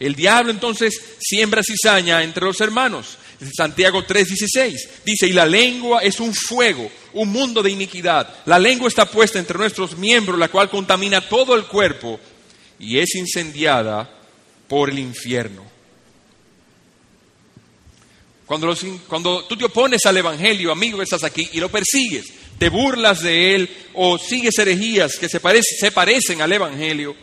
El 0.00 0.16
diablo 0.16 0.50
entonces 0.50 1.00
siembra 1.20 1.62
cizaña 1.62 2.24
entre 2.24 2.46
los 2.46 2.60
hermanos. 2.60 3.18
Santiago 3.56 4.04
3:16 4.04 4.88
dice, 5.04 5.28
y 5.28 5.32
la 5.32 5.46
lengua 5.46 6.00
es 6.02 6.18
un 6.18 6.34
fuego, 6.34 6.90
un 7.12 7.28
mundo 7.28 7.62
de 7.62 7.70
iniquidad. 7.70 8.42
La 8.46 8.58
lengua 8.58 8.88
está 8.88 9.08
puesta 9.08 9.38
entre 9.38 9.56
nuestros 9.56 9.96
miembros, 9.96 10.36
la 10.36 10.48
cual 10.48 10.68
contamina 10.68 11.20
todo 11.20 11.54
el 11.54 11.66
cuerpo 11.66 12.18
y 12.80 12.98
es 12.98 13.14
incendiada 13.14 14.10
por 14.66 14.90
el 14.90 14.98
infierno. 14.98 15.67
Cuando, 18.48 19.44
tú 19.44 19.56
te 19.58 19.66
opones 19.66 20.06
al 20.06 20.16
Evangelio, 20.16 20.72
amigo 20.72 21.02
estás 21.02 21.22
aquí, 21.22 21.46
y 21.52 21.60
lo 21.60 21.68
persigues, 21.68 22.32
te 22.58 22.70
burlas 22.70 23.20
de 23.20 23.54
él 23.54 23.70
o 23.92 24.16
sigues 24.16 24.58
herejías 24.58 25.18
que 25.18 25.28
se, 25.28 25.38
se 25.62 25.92
parecen 25.92 26.40
al 26.40 26.50
Evangelio, 26.50 27.14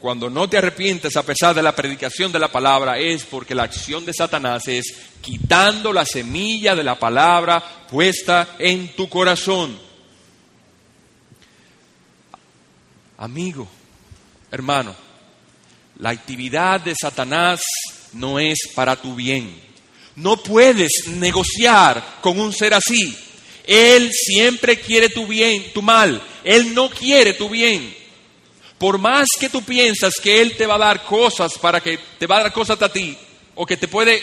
cuando 0.00 0.30
no 0.30 0.48
te 0.48 0.56
arrepientes 0.56 1.16
a 1.16 1.22
pesar 1.22 1.54
de 1.54 1.62
la 1.62 1.76
predicación 1.76 2.32
de 2.32 2.38
la 2.38 2.50
palabra, 2.50 2.98
es 2.98 3.24
porque 3.24 3.54
la 3.54 3.64
acción 3.64 4.06
de 4.06 4.14
Satanás 4.14 4.66
es 4.68 4.86
quitando 5.20 5.92
la 5.92 6.06
semilla 6.06 6.74
de 6.74 6.82
la 6.82 6.98
palabra 6.98 7.62
puesta 7.90 8.56
en 8.58 8.88
tu 8.96 9.10
corazón. 9.10 9.78
Amigo, 13.18 13.68
hermano, 14.50 14.96
la 15.98 16.08
actividad 16.08 16.80
de 16.80 16.94
Satanás 16.98 17.60
no 18.14 18.38
es 18.38 18.58
para 18.74 18.96
tu 18.96 19.14
bien. 19.14 19.63
No 20.16 20.36
puedes 20.36 21.08
negociar 21.08 22.18
con 22.20 22.38
un 22.38 22.52
ser 22.52 22.74
así. 22.74 23.16
Él 23.66 24.10
siempre 24.12 24.78
quiere 24.78 25.08
tu 25.08 25.26
bien, 25.26 25.72
tu 25.72 25.82
mal. 25.82 26.22
Él 26.44 26.74
no 26.74 26.90
quiere 26.90 27.34
tu 27.34 27.48
bien. 27.48 27.94
Por 28.78 28.98
más 28.98 29.28
que 29.38 29.48
tú 29.48 29.62
piensas 29.62 30.14
que 30.22 30.40
Él 30.40 30.56
te 30.56 30.66
va 30.66 30.74
a 30.74 30.78
dar 30.78 31.04
cosas 31.04 31.58
para 31.58 31.80
que 31.80 31.98
te 32.18 32.26
va 32.26 32.38
a 32.38 32.42
dar 32.44 32.52
cosas 32.52 32.80
a 32.82 32.92
ti, 32.92 33.16
o 33.54 33.64
que 33.64 33.76
te 33.76 33.88
puede 33.88 34.22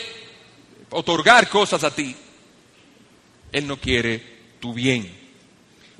otorgar 0.91 1.49
cosas 1.49 1.83
a 1.83 1.93
ti, 1.93 2.15
Él 3.51 3.67
no 3.67 3.79
quiere 3.79 4.21
tu 4.59 4.73
bien. 4.73 5.19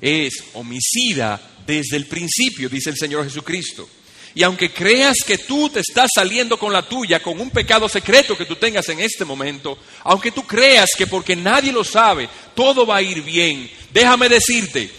Es 0.00 0.44
homicida 0.54 1.40
desde 1.66 1.96
el 1.96 2.06
principio, 2.06 2.68
dice 2.68 2.90
el 2.90 2.96
Señor 2.96 3.24
Jesucristo. 3.24 3.88
Y 4.34 4.42
aunque 4.42 4.72
creas 4.72 5.18
que 5.26 5.38
tú 5.38 5.68
te 5.68 5.80
estás 5.80 6.08
saliendo 6.14 6.58
con 6.58 6.72
la 6.72 6.82
tuya, 6.82 7.22
con 7.22 7.38
un 7.40 7.50
pecado 7.50 7.88
secreto 7.88 8.36
que 8.36 8.46
tú 8.46 8.56
tengas 8.56 8.88
en 8.88 9.00
este 9.00 9.24
momento, 9.24 9.78
aunque 10.04 10.30
tú 10.30 10.46
creas 10.46 10.90
que 10.96 11.06
porque 11.06 11.36
nadie 11.36 11.70
lo 11.70 11.84
sabe, 11.84 12.28
todo 12.54 12.86
va 12.86 12.96
a 12.96 13.02
ir 13.02 13.22
bien, 13.22 13.70
déjame 13.92 14.28
decirte, 14.28 14.90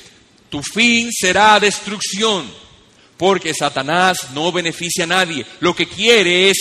tu 0.50 0.62
fin 0.62 1.10
será 1.12 1.60
destrucción, 1.60 2.46
porque 3.17 3.56
Satanás 3.56 4.32
no 4.34 4.52
beneficia 4.52 5.06
a 5.06 5.08
nadie. 5.08 5.46
Lo 5.62 5.76
que 5.76 5.88
quiere 5.88 6.52
es 6.52 6.58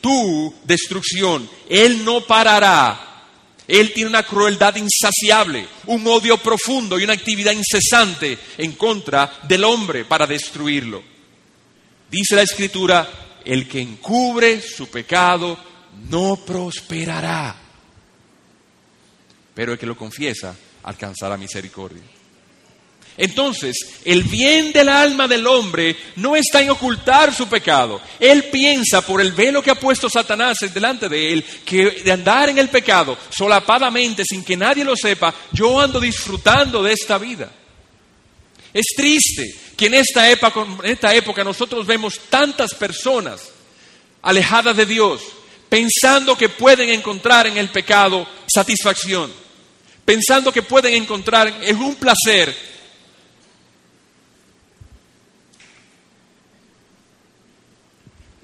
tu 0.00 0.52
destrucción. 0.64 1.48
Él 1.68 2.04
no 2.04 2.22
parará. 2.22 3.24
Él 3.68 3.92
tiene 3.92 4.10
una 4.10 4.22
crueldad 4.22 4.76
insaciable, 4.76 5.66
un 5.86 6.06
odio 6.06 6.38
profundo 6.38 6.98
y 6.98 7.04
una 7.04 7.12
actividad 7.12 7.52
incesante 7.52 8.38
en 8.58 8.72
contra 8.72 9.40
del 9.42 9.64
hombre 9.64 10.04
para 10.04 10.26
destruirlo. 10.26 11.15
Dice 12.10 12.36
la 12.36 12.42
escritura, 12.42 13.08
el 13.44 13.68
que 13.68 13.80
encubre 13.80 14.60
su 14.60 14.88
pecado 14.88 15.58
no 16.08 16.36
prosperará, 16.36 17.56
pero 19.54 19.72
el 19.72 19.78
que 19.78 19.86
lo 19.86 19.96
confiesa 19.96 20.54
alcanzará 20.82 21.36
misericordia. 21.36 22.02
Entonces, 23.18 23.76
el 24.04 24.24
bien 24.24 24.72
del 24.72 24.90
alma 24.90 25.26
del 25.26 25.46
hombre 25.46 25.96
no 26.16 26.36
está 26.36 26.60
en 26.60 26.70
ocultar 26.70 27.32
su 27.32 27.48
pecado. 27.48 28.00
Él 28.20 28.44
piensa 28.52 29.00
por 29.00 29.22
el 29.22 29.32
velo 29.32 29.62
que 29.62 29.70
ha 29.70 29.80
puesto 29.80 30.10
Satanás 30.10 30.58
delante 30.72 31.08
de 31.08 31.32
él, 31.32 31.44
que 31.64 32.02
de 32.02 32.12
andar 32.12 32.50
en 32.50 32.58
el 32.58 32.68
pecado 32.68 33.16
solapadamente, 33.30 34.22
sin 34.28 34.44
que 34.44 34.56
nadie 34.56 34.84
lo 34.84 34.94
sepa, 34.94 35.34
yo 35.52 35.80
ando 35.80 35.98
disfrutando 35.98 36.82
de 36.82 36.92
esta 36.92 37.16
vida. 37.16 37.50
Es 38.74 38.84
triste 38.94 39.65
que 39.76 39.86
en 39.86 39.94
esta 39.94 40.30
época, 40.30 40.66
en 40.82 40.90
esta 40.90 41.14
época 41.14 41.44
nosotros 41.44 41.86
vemos 41.86 42.18
tantas 42.30 42.74
personas 42.74 43.50
alejadas 44.22 44.76
de 44.76 44.86
Dios, 44.86 45.22
pensando 45.68 46.36
que 46.36 46.48
pueden 46.48 46.90
encontrar 46.90 47.46
en 47.46 47.56
el 47.58 47.68
pecado 47.68 48.26
satisfacción, 48.46 49.32
pensando 50.04 50.52
que 50.52 50.62
pueden 50.62 50.94
encontrar 50.94 51.48
en 51.62 51.76
un 51.76 51.94
placer 51.96 52.54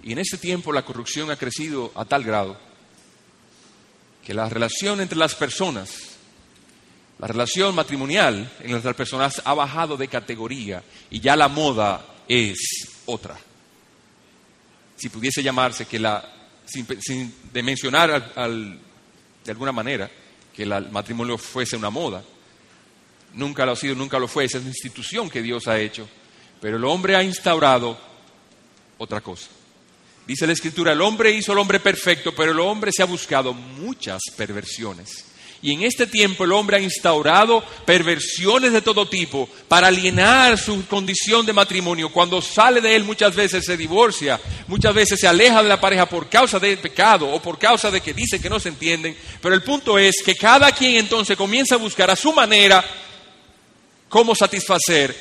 Y 0.03 0.13
en 0.13 0.19
ese 0.19 0.37
tiempo 0.37 0.73
la 0.73 0.85
corrupción 0.85 1.31
ha 1.31 1.37
crecido 1.37 1.93
a 1.95 2.05
tal 2.05 2.25
grado 2.25 2.59
que 4.25 4.35
la 4.35 4.49
relación 4.49 5.01
entre 5.01 5.19
las 5.19 5.35
personas, 5.35 6.12
la 7.23 7.29
relación 7.29 7.73
matrimonial 7.73 8.51
entre 8.59 8.83
las 8.83 8.97
personas 8.97 9.41
ha 9.45 9.55
bajado 9.55 9.97
de 9.97 10.09
categoría 10.09 10.83
y 11.09 11.21
ya 11.21 11.37
la 11.37 11.47
moda 11.47 12.05
es 12.27 12.59
otra. 13.07 13.39
Si 14.97 15.09
pudiese 15.09 15.41
llamarse 15.41 15.87
que 15.87 16.01
la, 16.01 16.29
sin, 16.67 16.85
de 17.53 17.63
mencionar 17.63 18.35
de 18.35 19.51
alguna 19.53 19.71
manera 19.71 20.11
que 20.53 20.65
el 20.65 20.91
matrimonio 20.91 21.39
fuese 21.39 21.77
una 21.77 21.91
moda, 21.91 22.25
nunca 23.35 23.65
lo 23.65 23.71
ha 23.71 23.77
sido, 23.77 23.95
nunca 23.95 24.19
lo 24.19 24.27
fue, 24.27 24.47
esa 24.47 24.59
es 24.59 24.65
una 24.65 24.73
institución 24.73 25.31
que 25.31 25.43
Dios 25.43 25.69
ha 25.69 25.79
hecho, 25.79 26.09
pero 26.61 26.77
el 26.77 26.85
hombre 26.85 27.15
ha 27.15 27.23
instaurado 27.23 27.97
otra 28.99 29.21
cosa. 29.21 29.49
Dice 30.27 30.45
la 30.45 30.55
escritura, 30.55 30.91
el 30.91 31.01
hombre 31.01 31.31
hizo 31.31 31.53
al 31.53 31.59
hombre 31.59 31.79
perfecto, 31.79 32.35
pero 32.35 32.51
el 32.51 32.59
hombre 32.59 32.91
se 32.91 33.05
ha 33.05 33.07
buscado 33.07 33.55
muchas 33.55 34.23
perversiones. 34.37 35.27
Y 35.63 35.73
en 35.73 35.83
este 35.83 36.09
tiempo 36.09 36.45
el 36.45 36.53
hombre 36.53 36.77
ha 36.77 36.81
instaurado 36.81 37.65
perversiones 37.87 38.73
de 38.73 38.83
todo 38.83 39.09
tipo 39.09 39.49
para 39.69 39.87
alienar 39.87 40.59
su 40.59 40.85
condición 40.87 41.47
de 41.47 41.53
matrimonio. 41.53 42.11
Cuando 42.11 42.43
sale 42.43 42.81
de 42.81 42.97
él 42.97 43.05
muchas 43.05 43.35
veces 43.35 43.65
se 43.65 43.77
divorcia, 43.77 44.41
muchas 44.67 44.93
veces 44.93 45.21
se 45.21 45.29
aleja 45.29 45.63
de 45.63 45.69
la 45.69 45.81
pareja 45.81 46.07
por 46.07 46.29
causa 46.29 46.59
del 46.59 46.79
pecado 46.79 47.29
o 47.29 47.41
por 47.41 47.59
causa 47.59 47.91
de 47.91 48.01
que 48.01 48.13
dicen 48.13 48.43
que 48.43 48.51
no 48.51 48.59
se 48.59 48.71
entienden. 48.71 49.17
Pero 49.41 49.55
el 49.55 49.63
punto 49.63 49.99
es 49.99 50.17
que 50.25 50.35
cada 50.35 50.73
quien 50.73 50.97
entonces 50.97 51.37
comienza 51.37 51.77
a 51.77 51.79
buscar 51.79 52.11
a 52.11 52.17
su 52.17 52.33
manera 52.33 52.85
cómo 54.09 54.35
satisfacer 54.35 55.17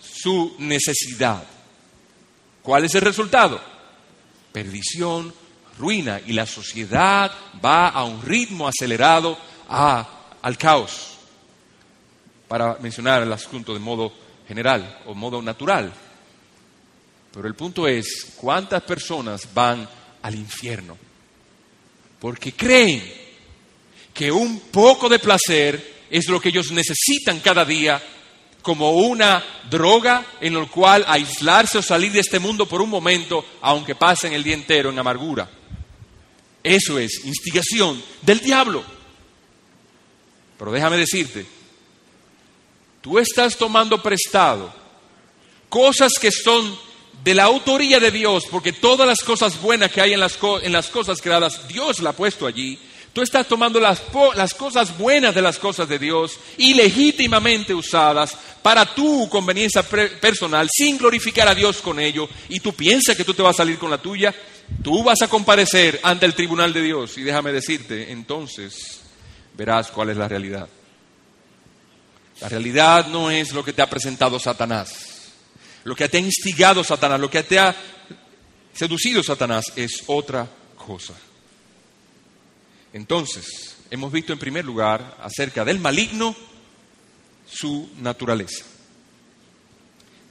su 0.00 0.54
necesidad. 0.58 1.42
¿Cuál 2.62 2.84
es 2.84 2.94
el 2.94 3.00
resultado? 3.02 3.78
perdición, 4.52 5.32
ruina 5.78 6.20
y 6.26 6.32
la 6.32 6.46
sociedad 6.46 7.30
va 7.64 7.88
a 7.88 8.04
un 8.04 8.20
ritmo 8.22 8.68
acelerado 8.68 9.38
al 9.68 10.58
caos. 10.58 11.14
Para 12.46 12.78
mencionar 12.80 13.22
el 13.22 13.32
asunto 13.32 13.72
de 13.72 13.80
modo 13.80 14.12
general 14.46 15.02
o 15.06 15.14
modo 15.14 15.40
natural. 15.42 15.92
Pero 17.32 17.46
el 17.46 17.54
punto 17.54 17.86
es, 17.86 18.32
¿cuántas 18.36 18.82
personas 18.82 19.42
van 19.52 19.88
al 20.22 20.34
infierno? 20.34 20.96
Porque 22.18 22.52
creen 22.52 23.02
que 24.12 24.32
un 24.32 24.60
poco 24.60 25.08
de 25.08 25.18
placer 25.18 25.98
es 26.10 26.28
lo 26.28 26.40
que 26.40 26.48
ellos 26.48 26.72
necesitan 26.72 27.40
cada 27.40 27.64
día 27.64 28.02
como 28.62 28.92
una 28.92 29.44
droga 29.70 30.24
en 30.40 30.54
la 30.54 30.66
cual 30.66 31.04
aislarse 31.08 31.78
o 31.78 31.82
salir 31.82 32.12
de 32.12 32.20
este 32.20 32.38
mundo 32.38 32.66
por 32.66 32.82
un 32.82 32.90
momento, 32.90 33.44
aunque 33.60 33.94
pasen 33.94 34.32
el 34.32 34.44
día 34.44 34.54
entero 34.54 34.90
en 34.90 34.98
amargura. 34.98 35.48
Eso 36.62 36.98
es 36.98 37.24
instigación 37.24 38.02
del 38.22 38.40
diablo. 38.40 38.84
Pero 40.58 40.72
déjame 40.72 40.96
decirte, 40.96 41.46
tú 43.00 43.18
estás 43.18 43.56
tomando 43.56 44.02
prestado 44.02 44.74
cosas 45.68 46.14
que 46.20 46.32
son 46.32 46.76
de 47.22 47.34
la 47.34 47.44
autoría 47.44 48.00
de 48.00 48.10
Dios, 48.10 48.44
porque 48.50 48.72
todas 48.72 49.06
las 49.06 49.20
cosas 49.20 49.60
buenas 49.60 49.90
que 49.92 50.00
hay 50.00 50.12
en 50.12 50.20
las, 50.20 50.38
en 50.62 50.72
las 50.72 50.88
cosas 50.88 51.20
creadas, 51.20 51.66
Dios 51.68 52.00
la 52.00 52.10
ha 52.10 52.12
puesto 52.12 52.46
allí, 52.46 52.78
Tú 53.18 53.24
estás 53.24 53.48
tomando 53.48 53.80
las, 53.80 54.00
las, 54.36 54.54
cosas 54.54 54.96
buenas 54.96 55.34
de 55.34 55.42
las 55.42 55.58
cosas 55.58 55.88
de 55.88 55.98
Dios 55.98 56.38
y 56.56 56.72
legítimamente 56.74 57.74
usadas 57.74 58.38
para 58.62 58.94
tu 58.94 59.28
conveniencia 59.28 59.82
personal 59.82 60.68
sin 60.72 60.96
glorificar 60.96 61.48
a 61.48 61.54
Dios 61.56 61.78
con 61.78 61.98
ello. 61.98 62.28
Y 62.48 62.60
tú 62.60 62.74
piensas 62.74 63.16
que 63.16 63.24
tú 63.24 63.34
te 63.34 63.42
vas 63.42 63.56
a 63.56 63.64
salir 63.64 63.76
con 63.76 63.90
la 63.90 63.98
tuya. 63.98 64.32
Tú 64.84 65.02
vas 65.02 65.20
a 65.20 65.26
comparecer 65.26 65.98
ante 66.04 66.26
el 66.26 66.34
tribunal 66.34 66.72
de 66.72 66.80
Dios. 66.80 67.18
Y 67.18 67.24
déjame 67.24 67.50
decirte, 67.50 68.12
entonces 68.12 69.00
verás 69.54 69.88
cuál 69.88 70.10
es 70.10 70.16
la 70.16 70.28
realidad. 70.28 70.68
La 72.40 72.48
realidad 72.48 73.08
no 73.08 73.32
es 73.32 73.52
lo 73.52 73.64
que 73.64 73.72
te 73.72 73.82
ha 73.82 73.90
presentado 73.90 74.38
Satanás. 74.38 75.32
Lo 75.82 75.96
que 75.96 76.08
te 76.08 76.18
ha 76.18 76.20
instigado 76.20 76.84
Satanás, 76.84 77.18
lo 77.18 77.28
que 77.28 77.42
te 77.42 77.58
ha 77.58 77.74
seducido 78.72 79.24
Satanás 79.24 79.72
es 79.74 80.04
otra 80.06 80.46
cosa. 80.76 81.14
Entonces, 82.92 83.76
hemos 83.90 84.12
visto 84.12 84.32
en 84.32 84.38
primer 84.38 84.64
lugar 84.64 85.16
acerca 85.22 85.64
del 85.64 85.78
maligno 85.78 86.34
su 87.50 87.90
naturaleza. 88.00 88.64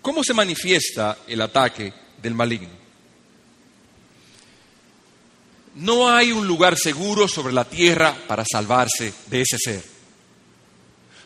¿Cómo 0.01 0.23
se 0.23 0.33
manifiesta 0.33 1.19
el 1.27 1.41
ataque 1.41 1.93
del 2.21 2.33
maligno? 2.33 2.69
No 5.75 6.09
hay 6.09 6.31
un 6.31 6.47
lugar 6.47 6.77
seguro 6.77 7.27
sobre 7.27 7.53
la 7.53 7.65
tierra 7.65 8.17
para 8.27 8.43
salvarse 8.49 9.13
de 9.27 9.41
ese 9.41 9.57
ser. 9.59 9.83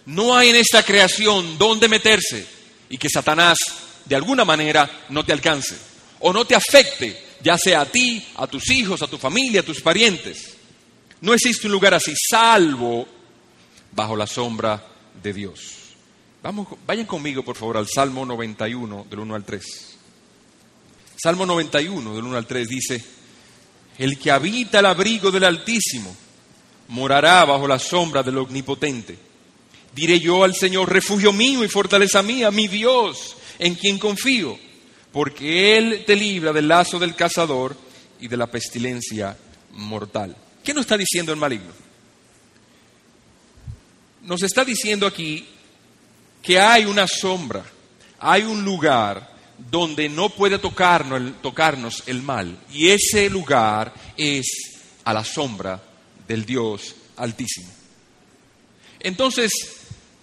No 0.06 0.36
hay 0.36 0.50
en 0.50 0.58
esta 0.58 0.84
creación 0.84 1.58
donde 1.58 1.88
meterse 1.88 2.46
y 2.90 2.98
que 2.98 3.10
Satanás 3.10 3.58
de 4.06 4.16
alguna 4.16 4.44
manera 4.44 5.06
no 5.10 5.24
te 5.24 5.32
alcance 5.32 5.78
o 6.20 6.34
no 6.34 6.46
te 6.46 6.56
afecte, 6.56 7.18
ya 7.42 7.58
sea 7.58 7.82
a 7.82 7.86
ti, 7.86 8.26
a 8.36 8.48
tus 8.48 8.70
hijos, 8.72 9.02
a 9.02 9.08
tu 9.08 9.18
familia, 9.18 9.62
a 9.62 9.66
tus 9.66 9.82
parientes. 9.82 10.58
No 11.22 11.34
existe 11.34 11.68
un 11.68 11.74
lugar 11.74 11.94
así, 11.94 12.14
salvo 12.16 13.08
bajo 13.92 14.16
la 14.16 14.28
sombra 14.28 14.84
de 15.22 15.34
Dios. 15.34 15.60
Vamos, 16.42 16.68
vayan 16.88 17.06
conmigo, 17.06 17.44
por 17.44 17.56
favor, 17.56 17.78
al 17.78 17.88
Salmo 17.88 18.26
91, 18.26 19.06
del 19.10 19.20
1 19.20 19.36
al 19.36 19.46
3. 19.46 19.98
Salmo 21.22 21.46
91, 21.46 22.16
del 22.16 22.24
1 22.24 22.38
al 22.38 22.48
3 22.48 22.68
dice, 22.68 23.06
el 24.00 24.18
que 24.18 24.32
habita 24.32 24.80
el 24.80 24.88
abrigo 24.88 25.30
del 25.30 25.44
Altísimo 25.44 26.16
morará 26.88 27.46
bajo 27.46 27.68
la 27.68 27.78
sombra 27.78 28.24
del 28.24 28.40
Omnipotente. 28.40 29.18
Diré 29.94 30.20
yo 30.20 30.44
al 30.44 30.56
Señor, 30.56 30.92
refugio 30.92 31.32
mío 31.32 31.64
y 31.64 31.68
fortaleza 31.68 32.24
mía, 32.24 32.50
mi 32.50 32.68
Dios, 32.68 33.38
en 33.60 33.76
quien 33.76 34.00
confío, 34.00 34.58
porque 35.12 35.78
Él 35.78 36.04
te 36.08 36.16
libra 36.16 36.52
del 36.52 36.68
lazo 36.68 36.98
del 36.98 37.14
cazador 37.14 37.76
y 38.20 38.28
de 38.28 38.38
la 38.38 38.48
pestilencia 38.48 39.38
mortal. 39.74 40.36
¿Qué 40.64 40.74
nos 40.74 40.82
está 40.82 40.98
diciendo 40.98 41.32
el 41.32 41.40
maligno? 41.40 41.72
Nos 44.24 44.44
está 44.44 44.64
diciendo 44.64 45.08
aquí 45.08 45.48
que 46.42 46.60
hay 46.60 46.86
una 46.86 47.08
sombra, 47.08 47.64
hay 48.20 48.44
un 48.44 48.64
lugar 48.64 49.32
donde 49.70 50.10
no 50.10 50.30
puede 50.30 50.60
tocarnos 50.60 52.04
el, 52.06 52.22
mal. 52.22 52.58
Y 52.72 52.90
ese 52.90 53.30
lugar 53.30 53.94
es 54.18 54.80
a 55.04 55.14
la 55.14 55.24
sombra 55.24 55.82
del 56.28 56.46
Dios 56.46 56.96
Altísimo. 57.18 57.70
Entonces, 59.00 59.52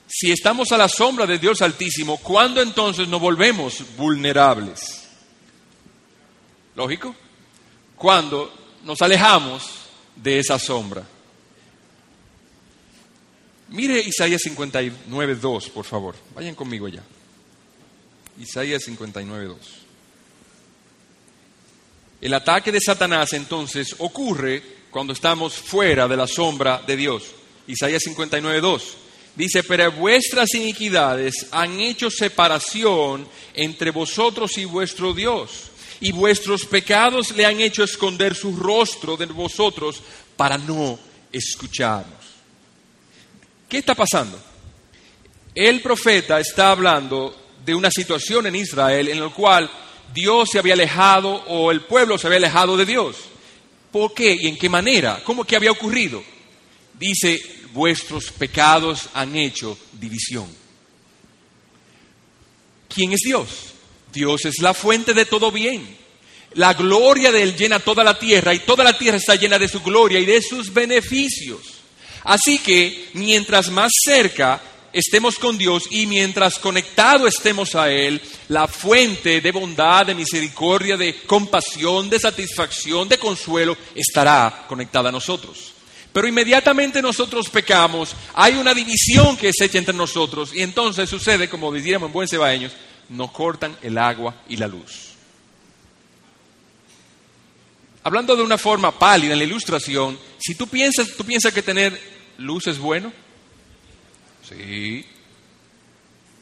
si 0.09 0.33
estamos 0.33 0.72
a 0.72 0.79
la 0.79 0.88
sombra 0.88 1.27
del 1.27 1.38
Dios 1.38 1.62
Altísimo, 1.62 2.16
¿cuándo 2.18 2.61
entonces 2.61 3.07
nos 3.09 3.20
volvemos 3.20 3.85
vulnerables? 3.96 5.05
Lógico. 6.74 7.14
Cuando 7.96 8.53
nos 8.85 9.03
alejamos 9.03 9.77
de 10.22 10.38
esa 10.38 10.59
sombra. 10.59 11.07
Mire 13.70 14.00
Isaías 14.00 14.40
59, 14.42 15.35
2, 15.35 15.70
por 15.70 15.85
favor. 15.85 16.14
Vayan 16.35 16.54
conmigo 16.54 16.87
allá. 16.87 17.02
Isaías 18.40 18.83
59, 18.85 19.44
2. 19.46 19.59
El 22.20 22.35
ataque 22.35 22.72
de 22.72 22.81
Satanás 22.81 23.33
entonces 23.33 23.94
ocurre 23.98 24.62
cuando 24.90 25.12
estamos 25.12 25.54
fuera 25.54 26.09
de 26.09 26.16
la 26.16 26.26
sombra 26.26 26.83
de 26.87 26.96
Dios. 26.96 27.24
Isaías 27.66 28.02
59, 28.04 28.61
2. 28.61 28.96
Dice, 29.37 29.62
pero 29.62 29.92
vuestras 29.92 30.52
iniquidades 30.54 31.46
han 31.52 31.78
hecho 31.78 32.11
separación 32.11 33.28
entre 33.54 33.92
vosotros 33.92 34.59
y 34.59 34.64
vuestro 34.64 35.14
Dios, 35.14 35.70
y 36.00 36.12
vuestros 36.12 36.64
pecados 36.64 37.32
le 37.32 37.44
han 37.44 37.61
hecho 37.61 37.82
esconder 37.82 38.34
su 38.34 38.56
rostro 38.56 39.16
de 39.16 39.26
vosotros 39.26 40.02
para 40.37 40.56
no 40.58 40.98
escucharnos. 41.32 42.18
¿Qué 43.68 43.78
está 43.78 43.94
pasando? 43.94 44.40
El 45.54 45.80
profeta 45.80 46.38
está 46.40 46.70
hablando 46.70 47.37
de 47.64 47.74
una 47.74 47.90
situación 47.90 48.46
en 48.46 48.56
Israel 48.56 49.08
en 49.08 49.20
la 49.20 49.28
cual 49.28 49.70
Dios 50.14 50.50
se 50.50 50.58
había 50.58 50.74
alejado 50.74 51.30
o 51.48 51.70
el 51.70 51.82
pueblo 51.82 52.16
se 52.16 52.26
había 52.26 52.38
alejado 52.38 52.76
de 52.76 52.87
Dios. 52.87 53.16
¿Por 53.92 54.14
qué 54.14 54.37
y 54.40 54.46
en 54.46 54.56
qué 54.56 54.68
manera? 54.68 55.22
¿Cómo 55.24 55.44
que 55.44 55.56
había 55.56 55.72
ocurrido? 55.72 56.22
Dice, 56.98 57.40
vuestros 57.72 58.30
pecados 58.32 59.08
han 59.14 59.37
hecho 59.37 59.76
división. 59.92 60.46
¿Quién 62.88 63.12
es 63.12 63.20
Dios? 63.20 63.48
Dios 64.18 64.44
es 64.46 64.59
la 64.61 64.74
fuente 64.74 65.14
de 65.14 65.26
todo 65.26 65.52
bien. 65.52 65.96
La 66.54 66.74
gloria 66.74 67.31
de 67.31 67.40
Él 67.40 67.57
llena 67.57 67.78
toda 67.78 68.02
la 68.02 68.18
tierra 68.18 68.52
y 68.52 68.59
toda 68.59 68.83
la 68.83 68.98
tierra 68.98 69.16
está 69.16 69.37
llena 69.37 69.61
de 69.61 69.68
su 69.68 69.81
gloria 69.81 70.18
y 70.18 70.24
de 70.24 70.42
sus 70.42 70.74
beneficios. 70.74 71.61
Así 72.24 72.59
que 72.59 73.11
mientras 73.12 73.70
más 73.70 73.92
cerca 74.04 74.61
estemos 74.92 75.37
con 75.37 75.57
Dios 75.57 75.85
y 75.92 76.07
mientras 76.07 76.59
conectado 76.59 77.28
estemos 77.28 77.76
a 77.76 77.92
Él, 77.92 78.20
la 78.48 78.66
fuente 78.66 79.40
de 79.40 79.52
bondad, 79.52 80.07
de 80.07 80.16
misericordia, 80.16 80.96
de 80.96 81.20
compasión, 81.20 82.11
de 82.11 82.18
satisfacción, 82.18 83.09
de 83.09 83.18
consuelo, 83.18 83.76
estará 83.94 84.64
conectada 84.66 85.11
a 85.11 85.12
nosotros. 85.12 85.74
Pero 86.12 86.26
inmediatamente 86.26 87.00
nosotros 87.00 87.48
pecamos, 87.50 88.16
hay 88.35 88.54
una 88.54 88.74
división 88.74 89.37
que 89.37 89.50
es 89.50 89.61
hecha 89.61 89.78
entre 89.78 89.94
nosotros 89.94 90.50
y 90.52 90.62
entonces 90.62 91.09
sucede, 91.09 91.48
como 91.48 91.72
diríamos 91.72 92.09
en 92.09 92.12
buen 92.12 92.26
cebaeños, 92.26 92.72
nos 93.08 93.30
cortan 93.30 93.76
el 93.82 93.98
agua 93.98 94.42
y 94.48 94.56
la 94.56 94.66
luz. 94.66 95.14
Hablando 98.04 98.36
de 98.36 98.42
una 98.42 98.58
forma 98.58 98.98
pálida 98.98 99.32
en 99.32 99.38
la 99.38 99.44
ilustración, 99.44 100.18
si 100.38 100.54
tú 100.54 100.66
piensas, 100.66 101.08
tú 101.16 101.24
piensas 101.24 101.52
que 101.52 101.62
tener 101.62 102.00
luz 102.38 102.66
es 102.66 102.78
bueno, 102.78 103.12
Sí. 104.48 105.04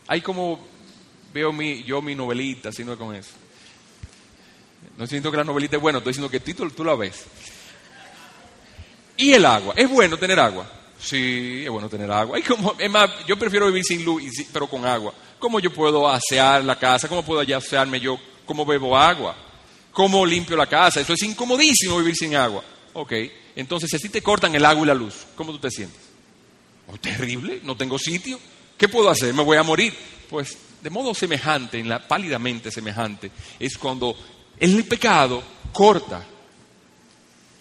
Hay 0.06 0.20
como 0.20 0.64
veo 1.32 1.52
mi, 1.52 1.82
yo 1.82 2.00
mi 2.00 2.14
novelita, 2.14 2.70
si 2.70 2.84
no 2.84 2.96
con 2.96 3.14
eso. 3.14 3.32
No 4.96 5.06
siento 5.06 5.30
que 5.30 5.36
la 5.36 5.44
novelita 5.44 5.76
es 5.76 5.82
buena, 5.82 5.98
estoy 5.98 6.12
diciendo 6.12 6.30
que 6.30 6.40
título 6.40 6.70
tú 6.70 6.84
la 6.84 6.94
ves. 6.94 7.24
Y 9.16 9.32
el 9.32 9.44
agua, 9.44 9.74
¿es 9.76 9.88
bueno 9.88 10.16
tener 10.18 10.38
agua? 10.38 10.70
Sí, 10.98 11.62
es 11.64 11.70
bueno 11.70 11.88
tener 11.88 12.10
agua. 12.10 12.38
como, 12.46 12.74
es 12.78 12.90
más, 12.90 13.10
yo 13.26 13.38
prefiero 13.38 13.66
vivir 13.66 13.84
sin 13.84 14.04
luz, 14.04 14.22
pero 14.52 14.68
con 14.68 14.84
agua. 14.84 15.12
¿Cómo 15.38 15.60
yo 15.60 15.72
puedo 15.72 16.08
asear 16.08 16.64
la 16.64 16.78
casa? 16.78 17.08
¿Cómo 17.08 17.24
puedo 17.24 17.40
asearme 17.56 18.00
yo? 18.00 18.18
¿Cómo 18.44 18.64
bebo 18.64 18.96
agua? 18.96 19.36
¿Cómo 19.92 20.24
limpio 20.24 20.56
la 20.56 20.66
casa? 20.66 21.00
Eso 21.00 21.12
es 21.12 21.22
incomodísimo 21.22 21.98
vivir 21.98 22.14
sin 22.14 22.34
agua. 22.36 22.62
Ok, 22.94 23.12
entonces 23.54 23.90
si 24.00 24.08
te 24.08 24.22
cortan 24.22 24.54
el 24.54 24.64
agua 24.64 24.84
y 24.84 24.86
la 24.86 24.94
luz, 24.94 25.26
¿cómo 25.34 25.52
tú 25.52 25.58
te 25.58 25.70
sientes? 25.70 26.00
Oh, 26.88 26.96
terrible, 26.96 27.60
no 27.62 27.76
tengo 27.76 27.98
sitio. 27.98 28.38
¿Qué 28.76 28.88
puedo 28.88 29.10
hacer? 29.10 29.34
Me 29.34 29.42
voy 29.42 29.56
a 29.56 29.62
morir. 29.62 29.94
Pues 30.30 30.56
de 30.82 30.90
modo 30.90 31.14
semejante, 31.14 31.82
pálidamente 32.06 32.70
semejante, 32.70 33.30
es 33.58 33.76
cuando 33.76 34.16
el 34.58 34.84
pecado 34.84 35.42
corta 35.72 36.24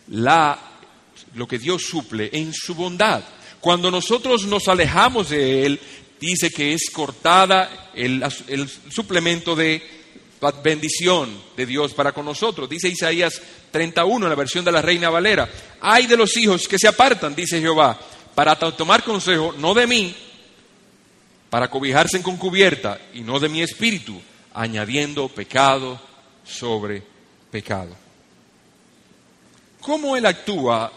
la, 0.10 0.75
lo 1.36 1.48
que 1.48 1.60
Dios 1.60 1.84
suple 1.84 2.30
en 2.34 2.54
su 2.54 2.74
bondad. 2.76 3.24
Cuando 3.60 3.92
nosotros 3.92 4.46
nos 4.46 4.68
alejamos 4.68 5.30
de 5.30 5.66
Él, 5.66 5.80
dice 6.20 6.50
que 6.50 6.74
es 6.74 6.90
cortada 6.92 7.92
el, 7.94 8.24
suplemento 8.90 9.56
de 9.56 9.82
bendición 10.64 11.42
de 11.56 11.66
Dios 11.66 11.94
para 11.94 12.12
con 12.12 12.26
nosotros. 12.26 12.70
Dice 12.70 12.90
Isaías 12.90 13.42
31 13.72 14.26
en 14.26 14.30
la 14.30 14.36
versión 14.36 14.64
de 14.64 14.72
la 14.72 14.82
Reina 14.82 15.10
Valera. 15.10 15.50
Hay 15.82 16.08
de 16.08 16.18
los 16.18 16.36
hijos 16.38 16.68
que 16.68 16.80
se 16.80 16.88
apartan, 16.88 17.36
dice 17.36 17.60
Jehová, 17.60 18.00
para 18.34 18.56
tomar 18.56 19.04
consejo 19.04 19.54
no 19.58 19.74
de 19.74 19.88
mí, 19.88 20.16
para 21.50 21.70
cobijarse 21.70 22.22
con 22.22 22.38
cubierta 22.38 23.00
y 23.14 23.22
no 23.22 23.40
de 23.40 23.50
mi 23.50 23.62
espíritu, 23.62 24.22
añadiendo 24.54 25.28
pecado 25.28 26.00
sobre 26.46 27.02
pecado. 27.50 27.96
¿Cómo 29.82 30.16
Él 30.16 30.26
actúa? 30.26 30.92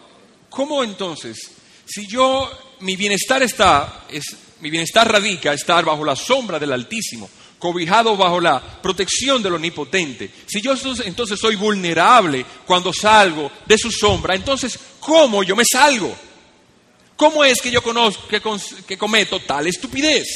¿Cómo 0.51 0.83
entonces, 0.83 1.51
si 1.87 2.07
yo, 2.07 2.51
mi 2.81 2.97
bienestar 2.97 3.43
está, 3.43 4.07
es, 4.11 4.25
mi 4.61 4.71
bienestar 4.71 5.11
radica 5.11 5.53
estar 5.53 5.85
bajo 5.85 6.05
la 6.05 6.17
sombra 6.17 6.59
del 6.59 6.73
Altísimo, 6.73 7.29
cobijado 7.59 8.17
bajo 8.17 8.41
la 8.41 8.61
protección 8.61 9.43
del 9.43 9.55
Omnipotente. 9.55 10.31
Si 10.47 10.61
yo 10.61 10.75
entonces 11.05 11.39
soy 11.39 11.57
vulnerable 11.57 12.45
cuando 12.67 12.93
salgo 12.93 13.51
de 13.67 13.77
su 13.77 13.91
sombra, 13.91 14.35
entonces, 14.35 14.79
¿cómo 15.01 15.43
yo 15.43 15.57
me 15.57 15.65
salgo? 15.65 16.15
¿Cómo 17.17 17.45
es 17.45 17.61
que 17.61 17.71
yo 17.71 17.83
conozco 17.83 18.29
que, 18.29 18.97
cometo 18.97 19.41
tal 19.41 19.67
estupidez? 19.67 20.27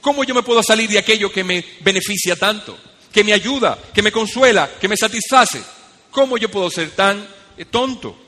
¿Cómo 0.00 0.24
yo 0.24 0.34
me 0.34 0.42
puedo 0.42 0.62
salir 0.62 0.90
de 0.90 0.98
aquello 0.98 1.32
que 1.32 1.44
me 1.44 1.64
beneficia 1.80 2.36
tanto, 2.36 2.76
que 3.12 3.22
me 3.22 3.32
ayuda, 3.32 3.78
que 3.94 4.02
me 4.02 4.10
consuela, 4.12 4.68
que 4.80 4.88
me 4.88 4.96
satisface? 4.96 5.62
¿Cómo 6.10 6.36
yo 6.36 6.50
puedo 6.50 6.70
ser 6.70 6.90
tan 6.90 7.26
eh, 7.56 7.64
tonto? 7.66 8.23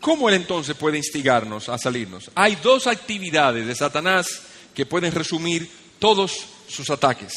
¿Cómo 0.00 0.28
él 0.28 0.36
entonces 0.36 0.76
puede 0.76 0.96
instigarnos 0.96 1.68
a 1.68 1.78
salirnos? 1.78 2.30
Hay 2.34 2.56
dos 2.56 2.86
actividades 2.86 3.66
de 3.66 3.74
Satanás 3.74 4.26
que 4.74 4.86
pueden 4.86 5.12
resumir 5.12 5.70
todos 5.98 6.46
sus 6.68 6.88
ataques. 6.90 7.32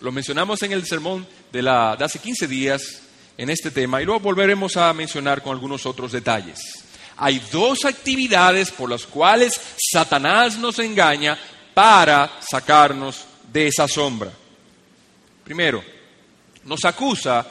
Lo 0.00 0.12
mencionamos 0.12 0.62
en 0.62 0.72
el 0.72 0.86
sermón 0.86 1.26
de, 1.52 1.62
de 1.62 2.04
hace 2.04 2.18
15 2.18 2.46
días 2.46 2.82
en 3.36 3.50
este 3.50 3.70
tema 3.70 4.00
y 4.00 4.04
luego 4.04 4.20
volveremos 4.20 4.76
a 4.76 4.92
mencionar 4.92 5.42
con 5.42 5.52
algunos 5.52 5.84
otros 5.86 6.12
detalles 6.12 6.60
hay 7.22 7.38
dos 7.52 7.84
actividades 7.84 8.70
por 8.70 8.88
las 8.88 9.04
cuales 9.04 9.52
Satanás 9.76 10.56
nos 10.56 10.78
engaña 10.78 11.38
para 11.74 12.40
sacarnos 12.40 13.26
de 13.52 13.66
esa 13.66 13.86
sombra. 13.86 14.32
Primero, 15.44 15.84
nos 16.64 16.82
acusa 16.86 17.46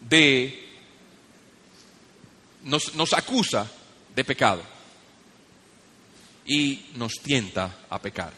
de 0.00 0.65
nos, 2.66 3.12
acusa 3.12 3.70
de 4.14 4.24
pecado 4.24 4.62
y 6.44 6.86
nos 6.96 7.14
tienta 7.22 7.78
a 7.88 8.00
pecar. 8.00 8.32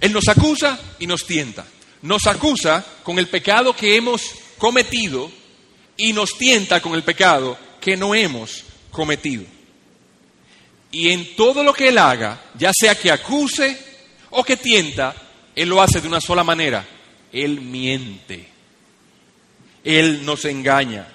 Él 0.00 0.12
nos 0.12 0.28
acusa 0.28 0.78
y 0.98 1.06
nos 1.06 1.26
tienta. 1.26 1.64
Nos 2.02 2.26
acusa 2.26 2.84
con 3.02 3.18
el 3.18 3.28
pecado 3.28 3.74
que 3.74 3.96
hemos 3.96 4.22
cometido 4.58 5.30
y 5.96 6.12
nos 6.12 6.36
tienta 6.36 6.80
con 6.80 6.94
el 6.94 7.04
pecado 7.04 7.56
que 7.80 7.96
no 7.96 8.14
hemos 8.14 8.64
cometido. 8.90 9.44
Y 10.90 11.10
en 11.10 11.36
todo 11.36 11.62
lo 11.62 11.72
que 11.72 11.88
Él 11.88 11.98
haga, 11.98 12.50
ya 12.58 12.72
sea 12.78 12.94
que 12.94 13.10
acuse 13.10 13.78
o 14.30 14.44
que 14.44 14.56
tienta, 14.56 15.14
Él 15.54 15.68
lo 15.68 15.80
hace 15.80 16.00
de 16.00 16.08
una 16.08 16.20
sola 16.20 16.44
manera. 16.44 16.86
Él 17.32 17.60
miente. 17.60 18.48
Él 19.84 20.24
nos 20.26 20.44
engaña. 20.44 21.06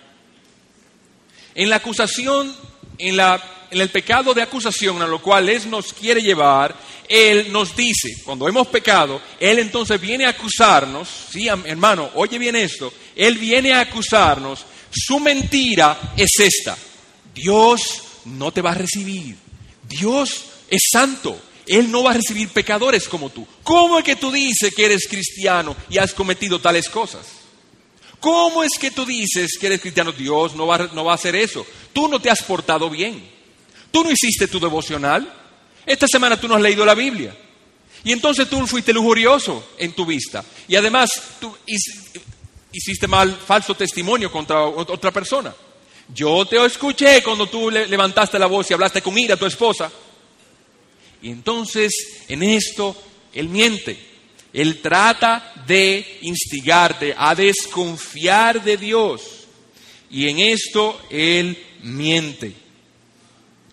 En 1.57 1.69
la 1.69 1.75
acusación, 1.75 2.55
en, 2.97 3.17
la, 3.17 3.67
en 3.69 3.81
el 3.81 3.89
pecado 3.89 4.33
de 4.33 4.41
acusación 4.41 5.01
a 5.01 5.07
lo 5.07 5.21
cual 5.21 5.49
Él 5.49 5.69
nos 5.69 5.91
quiere 5.91 6.21
llevar, 6.21 6.73
Él 7.09 7.51
nos 7.51 7.75
dice, 7.75 8.21
cuando 8.23 8.47
hemos 8.47 8.67
pecado, 8.67 9.21
Él 9.37 9.59
entonces 9.59 9.99
viene 9.99 10.25
a 10.25 10.29
acusarnos, 10.29 11.09
sí, 11.29 11.49
hermano, 11.49 12.11
oye 12.15 12.37
bien 12.37 12.55
esto, 12.55 12.93
Él 13.13 13.37
viene 13.37 13.73
a 13.73 13.81
acusarnos 13.81 14.65
su 14.91 15.19
mentira 15.19 16.13
es 16.15 16.31
esta. 16.39 16.77
Dios 17.33 18.01
no 18.25 18.51
te 18.51 18.61
va 18.61 18.71
a 18.71 18.75
recibir. 18.75 19.35
Dios 19.87 20.45
es 20.69 20.81
santo. 20.91 21.39
Él 21.65 21.91
no 21.91 22.03
va 22.03 22.11
a 22.11 22.15
recibir 22.15 22.49
pecadores 22.49 23.07
como 23.07 23.29
tú. 23.29 23.45
¿Cómo 23.63 23.99
es 23.99 24.05
que 24.05 24.15
tú 24.15 24.31
dices 24.31 24.73
que 24.73 24.85
eres 24.85 25.07
cristiano 25.07 25.75
y 25.89 25.97
has 25.97 26.13
cometido 26.13 26.59
tales 26.59 26.89
cosas? 26.89 27.25
¿Cómo 28.19 28.63
es 28.63 28.71
que 28.79 28.91
tú 28.91 29.05
dices 29.05 29.57
que 29.59 29.67
eres 29.67 29.81
cristiano? 29.81 30.11
Dios 30.11 30.55
no 30.55 30.65
va, 30.67 30.89
no 30.93 31.05
va 31.05 31.11
a 31.11 31.15
hacer 31.15 31.35
eso. 31.35 31.65
Tú 31.93 32.07
no 32.07 32.19
te 32.19 32.29
has 32.29 32.41
portado 32.43 32.89
bien. 32.89 33.23
Tú 33.91 34.03
no 34.03 34.11
hiciste 34.11 34.47
tu 34.47 34.59
devocional. 34.59 35.31
Esta 35.85 36.07
semana 36.07 36.39
tú 36.39 36.47
no 36.47 36.55
has 36.55 36.61
leído 36.61 36.85
la 36.85 36.95
Biblia. 36.95 37.35
Y 38.03 38.11
entonces 38.11 38.49
tú 38.49 38.65
fuiste 38.67 38.93
lujurioso 38.93 39.71
en 39.77 39.93
tu 39.93 40.05
vista. 40.05 40.43
Y 40.67 40.75
además 40.75 41.09
tú 41.39 41.55
hiciste 42.71 43.07
mal 43.07 43.35
falso 43.35 43.75
testimonio 43.75 44.31
contra 44.31 44.65
otra 44.65 45.11
persona. 45.11 45.53
Yo 46.13 46.45
te 46.45 46.63
escuché 46.65 47.21
cuando 47.21 47.47
tú 47.47 47.69
levantaste 47.69 48.39
la 48.39 48.45
voz 48.45 48.69
y 48.69 48.73
hablaste 48.73 49.01
con 49.01 49.17
ira 49.17 49.35
a 49.35 49.37
tu 49.37 49.45
esposa. 49.45 49.91
Y 51.21 51.29
entonces 51.29 51.91
en 52.27 52.43
esto 52.43 52.95
él 53.33 53.49
miente. 53.49 54.16
Él 54.53 54.81
trata 54.81 55.53
de 55.67 56.19
instigarte 56.21 57.13
a 57.17 57.35
desconfiar 57.35 58.63
de 58.63 58.77
Dios. 58.77 59.21
Y 60.09 60.27
en 60.29 60.39
esto 60.39 60.99
él 61.09 61.57
miente. 61.83 62.53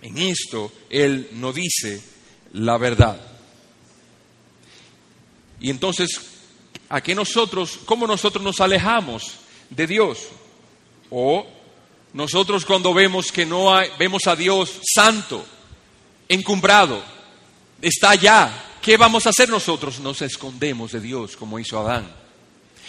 En 0.02 0.18
esto 0.18 0.72
él 0.90 1.28
no 1.32 1.52
dice 1.52 2.02
la 2.52 2.76
verdad. 2.76 3.20
Y 5.60 5.70
entonces, 5.70 6.20
¿a 6.88 7.00
qué 7.00 7.14
nosotros, 7.14 7.78
cómo 7.84 8.06
nosotros 8.06 8.44
nos 8.44 8.60
alejamos 8.60 9.36
de 9.70 9.86
Dios? 9.86 10.18
O 11.10 11.46
nosotros 12.12 12.64
cuando 12.64 12.92
vemos 12.92 13.32
que 13.32 13.46
no 13.46 13.74
hay, 13.74 13.88
vemos 13.98 14.26
a 14.26 14.36
Dios 14.36 14.80
santo, 14.94 15.44
encumbrado, 16.28 17.02
está 17.80 18.10
allá, 18.10 18.52
¿qué 18.84 18.98
vamos 18.98 19.26
a 19.26 19.30
hacer 19.30 19.48
nosotros? 19.48 19.98
Nos 19.98 20.20
escondemos 20.20 20.92
de 20.92 21.00
Dios 21.00 21.36
como 21.36 21.58
hizo 21.58 21.78
Adán. 21.78 22.06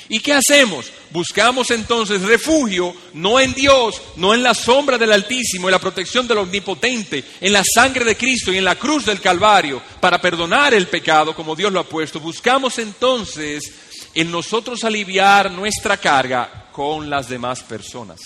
¿Y 0.09 0.19
qué 0.19 0.33
hacemos? 0.33 0.91
Buscamos 1.09 1.71
entonces 1.71 2.21
refugio 2.21 2.93
no 3.13 3.39
en 3.39 3.53
Dios, 3.53 4.01
no 4.17 4.33
en 4.33 4.43
la 4.43 4.53
sombra 4.53 4.97
del 4.97 5.13
Altísimo, 5.13 5.67
en 5.67 5.71
la 5.71 5.79
protección 5.79 6.27
del 6.27 6.39
Omnipotente, 6.39 7.23
en 7.39 7.53
la 7.53 7.63
sangre 7.63 8.03
de 8.03 8.17
Cristo 8.17 8.51
y 8.51 8.57
en 8.57 8.65
la 8.65 8.75
cruz 8.75 9.05
del 9.05 9.21
Calvario 9.21 9.81
para 10.01 10.19
perdonar 10.19 10.73
el 10.73 10.87
pecado 10.87 11.33
como 11.33 11.55
Dios 11.55 11.71
lo 11.71 11.79
ha 11.79 11.89
puesto. 11.89 12.19
Buscamos 12.19 12.77
entonces 12.77 13.73
en 14.13 14.29
nosotros 14.29 14.83
aliviar 14.83 15.49
nuestra 15.49 15.97
carga 15.97 16.69
con 16.73 17.09
las 17.09 17.29
demás 17.29 17.63
personas 17.63 18.19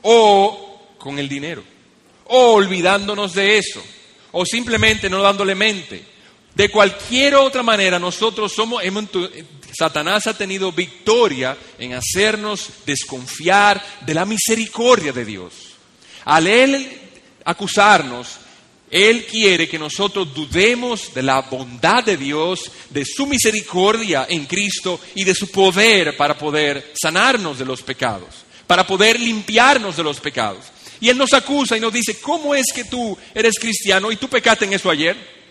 o 0.00 0.96
con 0.98 1.18
el 1.18 1.28
dinero 1.28 1.62
o 2.24 2.54
olvidándonos 2.54 3.34
de 3.34 3.58
eso 3.58 3.82
o 4.32 4.46
simplemente 4.46 5.10
no 5.10 5.22
dándole 5.22 5.54
mente. 5.54 6.11
De 6.54 6.68
cualquier 6.70 7.34
otra 7.36 7.62
manera, 7.62 7.98
nosotros 7.98 8.52
somos, 8.52 8.82
Satanás 9.76 10.26
ha 10.26 10.36
tenido 10.36 10.70
victoria 10.70 11.56
en 11.78 11.94
hacernos 11.94 12.68
desconfiar 12.84 13.82
de 14.04 14.14
la 14.14 14.26
misericordia 14.26 15.12
de 15.12 15.24
Dios. 15.24 15.52
Al 16.24 16.46
él 16.46 17.00
acusarnos, 17.44 18.28
él 18.90 19.24
quiere 19.24 19.66
que 19.66 19.78
nosotros 19.78 20.34
dudemos 20.34 21.14
de 21.14 21.22
la 21.22 21.40
bondad 21.40 22.04
de 22.04 22.18
Dios, 22.18 22.70
de 22.90 23.06
su 23.06 23.26
misericordia 23.26 24.26
en 24.28 24.44
Cristo 24.44 25.00
y 25.14 25.24
de 25.24 25.34
su 25.34 25.50
poder 25.50 26.14
para 26.18 26.36
poder 26.36 26.92
sanarnos 27.00 27.58
de 27.58 27.64
los 27.64 27.80
pecados, 27.80 28.28
para 28.66 28.86
poder 28.86 29.18
limpiarnos 29.18 29.96
de 29.96 30.02
los 30.02 30.20
pecados. 30.20 30.66
Y 31.00 31.08
Él 31.08 31.16
nos 31.16 31.32
acusa 31.32 31.76
y 31.76 31.80
nos 31.80 31.92
dice, 31.92 32.20
¿cómo 32.20 32.54
es 32.54 32.66
que 32.74 32.84
tú 32.84 33.16
eres 33.34 33.58
cristiano 33.58 34.12
y 34.12 34.16
tú 34.16 34.28
pecaste 34.28 34.66
en 34.66 34.74
eso 34.74 34.90
ayer? 34.90 35.41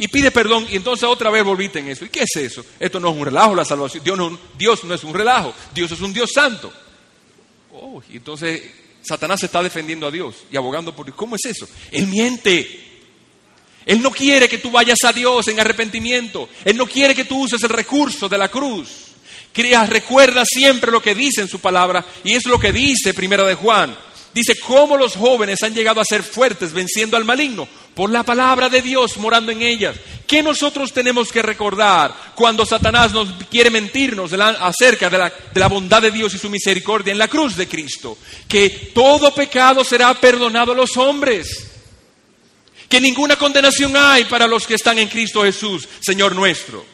Y 0.00 0.08
pide 0.08 0.30
perdón 0.30 0.66
y 0.70 0.76
entonces 0.76 1.06
otra 1.06 1.28
vez 1.28 1.44
volviste 1.44 1.78
en 1.78 1.88
eso. 1.88 2.06
¿Y 2.06 2.08
qué 2.08 2.22
es 2.22 2.34
eso? 2.34 2.64
Esto 2.80 2.98
no 2.98 3.10
es 3.10 3.16
un 3.18 3.22
relajo, 3.22 3.54
la 3.54 3.66
salvación. 3.66 4.02
Dios 4.02 4.16
no, 4.16 4.38
Dios 4.56 4.82
no 4.84 4.94
es 4.94 5.04
un 5.04 5.12
relajo, 5.12 5.52
Dios 5.74 5.92
es 5.92 6.00
un 6.00 6.10
Dios 6.14 6.30
santo. 6.34 6.72
Oh, 7.74 8.02
y 8.08 8.16
entonces 8.16 8.62
Satanás 9.02 9.42
está 9.42 9.62
defendiendo 9.62 10.06
a 10.06 10.10
Dios 10.10 10.36
y 10.50 10.56
abogando 10.56 10.96
por 10.96 11.04
Dios. 11.04 11.18
¿Cómo 11.18 11.36
es 11.36 11.44
eso? 11.44 11.68
Él 11.90 12.06
miente. 12.06 13.02
Él 13.84 14.00
no 14.00 14.10
quiere 14.10 14.48
que 14.48 14.56
tú 14.56 14.70
vayas 14.70 15.04
a 15.04 15.12
Dios 15.12 15.46
en 15.48 15.60
arrepentimiento. 15.60 16.48
Él 16.64 16.78
no 16.78 16.86
quiere 16.86 17.14
que 17.14 17.26
tú 17.26 17.42
uses 17.42 17.62
el 17.62 17.68
recurso 17.68 18.26
de 18.26 18.38
la 18.38 18.48
cruz. 18.48 18.88
Crea, 19.52 19.84
recuerda 19.84 20.44
siempre 20.46 20.90
lo 20.90 21.02
que 21.02 21.14
dice 21.14 21.42
en 21.42 21.48
su 21.48 21.58
palabra 21.58 22.06
y 22.24 22.32
es 22.32 22.46
lo 22.46 22.58
que 22.58 22.72
dice 22.72 23.12
Primera 23.12 23.44
de 23.44 23.54
Juan. 23.54 23.94
Dice 24.32 24.54
cómo 24.60 24.96
los 24.96 25.14
jóvenes 25.14 25.62
han 25.62 25.74
llegado 25.74 26.00
a 26.00 26.06
ser 26.06 26.22
fuertes 26.22 26.72
venciendo 26.72 27.18
al 27.18 27.26
maligno 27.26 27.68
por 27.94 28.10
la 28.10 28.22
palabra 28.22 28.68
de 28.68 28.82
Dios 28.82 29.16
morando 29.16 29.52
en 29.52 29.62
ellas. 29.62 29.96
¿Qué 30.26 30.42
nosotros 30.42 30.92
tenemos 30.92 31.32
que 31.32 31.42
recordar 31.42 32.14
cuando 32.34 32.64
Satanás 32.64 33.12
nos 33.12 33.28
quiere 33.50 33.68
mentirnos 33.68 34.32
acerca 34.32 35.10
de 35.10 35.18
la, 35.54 35.68
bondad 35.68 36.00
de 36.02 36.12
Dios 36.12 36.32
y 36.34 36.38
su 36.38 36.48
misericordia 36.48 37.12
en 37.12 37.18
la 37.18 37.28
cruz 37.28 37.56
de 37.56 37.66
Cristo? 37.66 38.16
Que 38.46 38.70
todo 38.94 39.34
pecado 39.34 39.82
será 39.82 40.14
perdonado 40.14 40.72
a 40.72 40.76
los 40.76 40.96
hombres. 40.96 41.66
Que 42.88 43.00
ninguna 43.00 43.36
condenación 43.36 43.96
hay 43.96 44.24
para 44.24 44.46
los 44.46 44.66
que 44.66 44.74
están 44.74 44.98
en 44.98 45.08
Cristo 45.08 45.42
Jesús, 45.42 45.88
Señor 46.00 46.34
nuestro. 46.34 46.84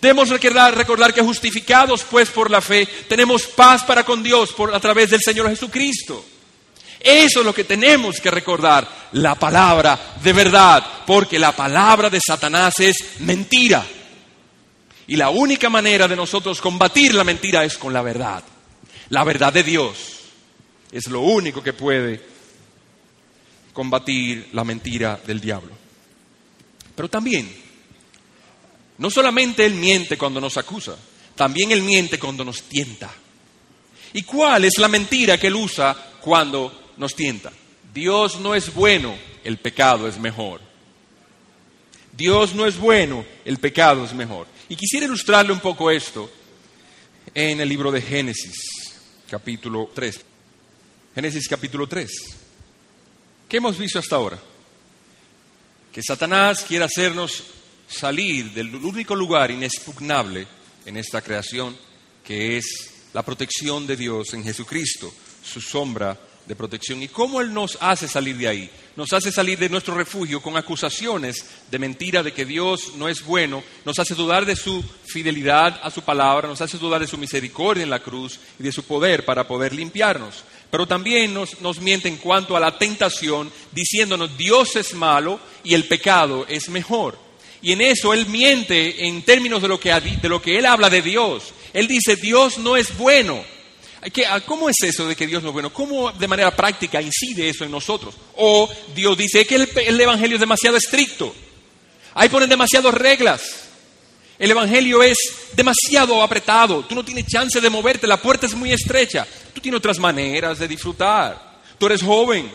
Debemos 0.00 0.28
recordar, 0.28 0.76
recordar 0.76 1.12
que 1.12 1.22
justificados 1.22 2.04
pues 2.08 2.30
por 2.30 2.50
la 2.50 2.60
fe, 2.60 2.86
tenemos 3.08 3.46
paz 3.46 3.84
para 3.84 4.04
con 4.04 4.22
Dios 4.22 4.52
por, 4.52 4.74
a 4.74 4.80
través 4.80 5.10
del 5.10 5.20
Señor 5.20 5.48
Jesucristo. 5.50 6.24
Eso 7.00 7.40
es 7.40 7.46
lo 7.46 7.54
que 7.54 7.64
tenemos 7.64 8.20
que 8.20 8.30
recordar, 8.30 8.86
la 9.12 9.34
palabra 9.34 10.16
de 10.22 10.32
verdad, 10.34 10.84
porque 11.06 11.38
la 11.38 11.56
palabra 11.56 12.10
de 12.10 12.20
Satanás 12.20 12.78
es 12.80 13.20
mentira. 13.20 13.86
Y 15.06 15.16
la 15.16 15.30
única 15.30 15.70
manera 15.70 16.06
de 16.06 16.14
nosotros 16.14 16.60
combatir 16.60 17.14
la 17.14 17.24
mentira 17.24 17.64
es 17.64 17.78
con 17.78 17.92
la 17.92 18.02
verdad. 18.02 18.44
La 19.08 19.24
verdad 19.24 19.52
de 19.52 19.62
Dios 19.62 19.96
es 20.92 21.06
lo 21.08 21.22
único 21.22 21.62
que 21.62 21.72
puede 21.72 22.20
combatir 23.72 24.50
la 24.52 24.62
mentira 24.62 25.18
del 25.26 25.40
diablo. 25.40 25.72
Pero 26.94 27.08
también, 27.08 27.50
no 28.98 29.10
solamente 29.10 29.64
Él 29.64 29.74
miente 29.74 30.18
cuando 30.18 30.40
nos 30.40 30.58
acusa, 30.58 30.96
también 31.34 31.70
Él 31.70 31.82
miente 31.82 32.18
cuando 32.18 32.44
nos 32.44 32.62
tienta. 32.64 33.10
¿Y 34.12 34.22
cuál 34.22 34.66
es 34.66 34.76
la 34.78 34.88
mentira 34.88 35.38
que 35.38 35.46
Él 35.46 35.54
usa 35.54 35.96
cuando 36.20 36.89
nos 37.00 37.16
tienta. 37.16 37.50
Dios 37.92 38.38
no 38.38 38.54
es 38.54 38.72
bueno, 38.72 39.16
el 39.42 39.58
pecado 39.58 40.06
es 40.06 40.18
mejor. 40.18 40.60
Dios 42.12 42.54
no 42.54 42.66
es 42.66 42.76
bueno, 42.76 43.24
el 43.44 43.56
pecado 43.56 44.04
es 44.04 44.12
mejor. 44.12 44.46
Y 44.68 44.76
quisiera 44.76 45.06
ilustrarle 45.06 45.52
un 45.52 45.60
poco 45.60 45.90
esto 45.90 46.30
en 47.34 47.60
el 47.60 47.68
libro 47.68 47.90
de 47.90 48.02
Génesis, 48.02 48.54
capítulo 49.28 49.90
3. 49.94 50.20
Génesis 51.14 51.48
capítulo 51.48 51.88
3. 51.88 52.10
¿Qué 53.48 53.56
hemos 53.56 53.78
visto 53.78 53.98
hasta 53.98 54.16
ahora? 54.16 54.38
Que 55.90 56.02
Satanás 56.02 56.64
quiere 56.68 56.84
hacernos 56.84 57.42
salir 57.88 58.52
del 58.52 58.74
único 58.74 59.16
lugar 59.16 59.50
inexpugnable 59.50 60.46
en 60.84 60.98
esta 60.98 61.22
creación, 61.22 61.76
que 62.22 62.58
es 62.58 62.90
la 63.14 63.24
protección 63.24 63.86
de 63.86 63.96
Dios 63.96 64.34
en 64.34 64.44
Jesucristo, 64.44 65.12
su 65.42 65.60
sombra 65.62 66.16
de 66.50 66.56
protección. 66.56 67.00
¿Y 67.00 67.06
cómo 67.06 67.40
Él 67.40 67.54
nos 67.54 67.78
hace 67.80 68.08
salir 68.08 68.36
de 68.36 68.48
ahí? 68.48 68.70
Nos 68.96 69.12
hace 69.12 69.30
salir 69.30 69.56
de 69.56 69.68
nuestro 69.68 69.94
refugio 69.94 70.42
con 70.42 70.56
acusaciones 70.56 71.46
de 71.70 71.78
mentira, 71.78 72.24
de 72.24 72.32
que 72.32 72.44
Dios 72.44 72.94
no 72.96 73.08
es 73.08 73.24
bueno, 73.24 73.62
nos 73.84 74.00
hace 74.00 74.16
dudar 74.16 74.44
de 74.44 74.56
su 74.56 74.82
fidelidad 75.06 75.80
a 75.80 75.92
su 75.92 76.02
palabra, 76.02 76.48
nos 76.48 76.60
hace 76.60 76.76
dudar 76.76 77.00
de 77.00 77.06
su 77.06 77.16
misericordia 77.16 77.84
en 77.84 77.90
la 77.90 78.02
cruz 78.02 78.40
y 78.58 78.64
de 78.64 78.72
su 78.72 78.82
poder 78.82 79.24
para 79.24 79.46
poder 79.46 79.72
limpiarnos. 79.72 80.42
Pero 80.72 80.88
también 80.88 81.32
nos, 81.32 81.60
nos 81.60 81.80
miente 81.80 82.08
en 82.08 82.16
cuanto 82.16 82.56
a 82.56 82.60
la 82.60 82.76
tentación, 82.76 83.52
diciéndonos 83.70 84.36
Dios 84.36 84.74
es 84.74 84.92
malo 84.94 85.38
y 85.62 85.74
el 85.74 85.84
pecado 85.84 86.46
es 86.48 86.68
mejor. 86.68 87.16
Y 87.62 87.70
en 87.70 87.80
eso 87.82 88.12
Él 88.12 88.26
miente 88.26 89.06
en 89.06 89.22
términos 89.22 89.62
de 89.62 89.68
lo 89.68 89.78
que, 89.78 89.92
de 89.92 90.28
lo 90.28 90.42
que 90.42 90.58
Él 90.58 90.66
habla 90.66 90.90
de 90.90 91.00
Dios. 91.00 91.54
Él 91.72 91.86
dice, 91.86 92.16
Dios 92.16 92.58
no 92.58 92.76
es 92.76 92.98
bueno. 92.98 93.40
Ah, 94.28 94.40
¿Cómo 94.40 94.70
es 94.70 94.76
eso 94.82 95.06
de 95.06 95.14
que 95.14 95.26
Dios 95.26 95.42
no 95.42 95.50
es 95.50 95.52
bueno? 95.52 95.72
¿Cómo 95.72 96.10
de 96.12 96.26
manera 96.26 96.54
práctica 96.56 97.02
incide 97.02 97.50
eso 97.50 97.64
en 97.64 97.70
nosotros? 97.70 98.14
O 98.36 98.68
Dios 98.94 99.16
dice 99.16 99.44
que 99.44 99.56
el, 99.56 100.00
Evangelio 100.00 100.36
es 100.36 100.40
demasiado 100.40 100.76
estricto. 100.78 101.34
Ahí 102.14 102.30
ponen 102.30 102.48
demasiadas 102.48 102.94
reglas. 102.94 103.42
El 104.38 104.50
Evangelio 104.50 105.02
es 105.02 105.18
demasiado 105.52 106.22
apretado. 106.22 106.82
Tú 106.86 106.94
no 106.94 107.04
tienes 107.04 107.26
chance 107.26 107.60
de 107.60 107.68
moverte. 107.68 108.06
La 108.06 108.16
puerta 108.16 108.46
es 108.46 108.54
muy 108.54 108.72
estrecha. 108.72 109.26
Tú 109.52 109.60
tienes 109.60 109.78
otras 109.78 109.98
maneras 109.98 110.58
de 110.58 110.66
disfrutar. 110.66 111.60
Tú 111.78 111.84
eres 111.84 112.02
joven. 112.02 112.50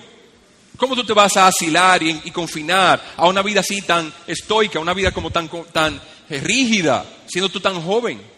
¿Cómo 0.78 0.96
tú 0.96 1.04
te 1.04 1.14
vas 1.14 1.38
a 1.38 1.48
asilar 1.48 2.02
y, 2.02 2.32
confinar 2.32 3.14
a 3.16 3.28
una 3.28 3.44
vida 3.44 3.60
así 3.60 3.82
tan 3.84 4.12
estoica, 4.26 4.80
una 4.80 4.94
vida 4.94 5.12
como 5.12 5.32
tan, 5.32 5.48
tan 5.72 6.02
eh, 6.30 6.42
rígida, 6.42 7.06
siendo 7.28 7.50
tú 7.50 7.62
tan 7.62 7.82
joven? 7.82 8.35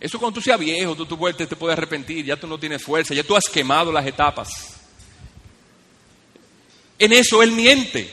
Eso 0.00 0.18
cuando 0.18 0.38
tú 0.38 0.40
seas 0.40 0.58
viejo, 0.58 0.94
tú, 0.94 1.06
tú 1.06 1.16
te 1.32 1.56
puedes 1.56 1.76
arrepentir, 1.76 2.24
ya 2.24 2.36
tú 2.36 2.46
no 2.46 2.58
tienes 2.58 2.82
fuerza, 2.82 3.14
ya 3.14 3.24
tú 3.24 3.36
has 3.36 3.44
quemado 3.52 3.90
las 3.90 4.06
etapas. 4.06 4.48
En 6.98 7.12
eso 7.12 7.42
Él 7.42 7.52
miente, 7.52 8.08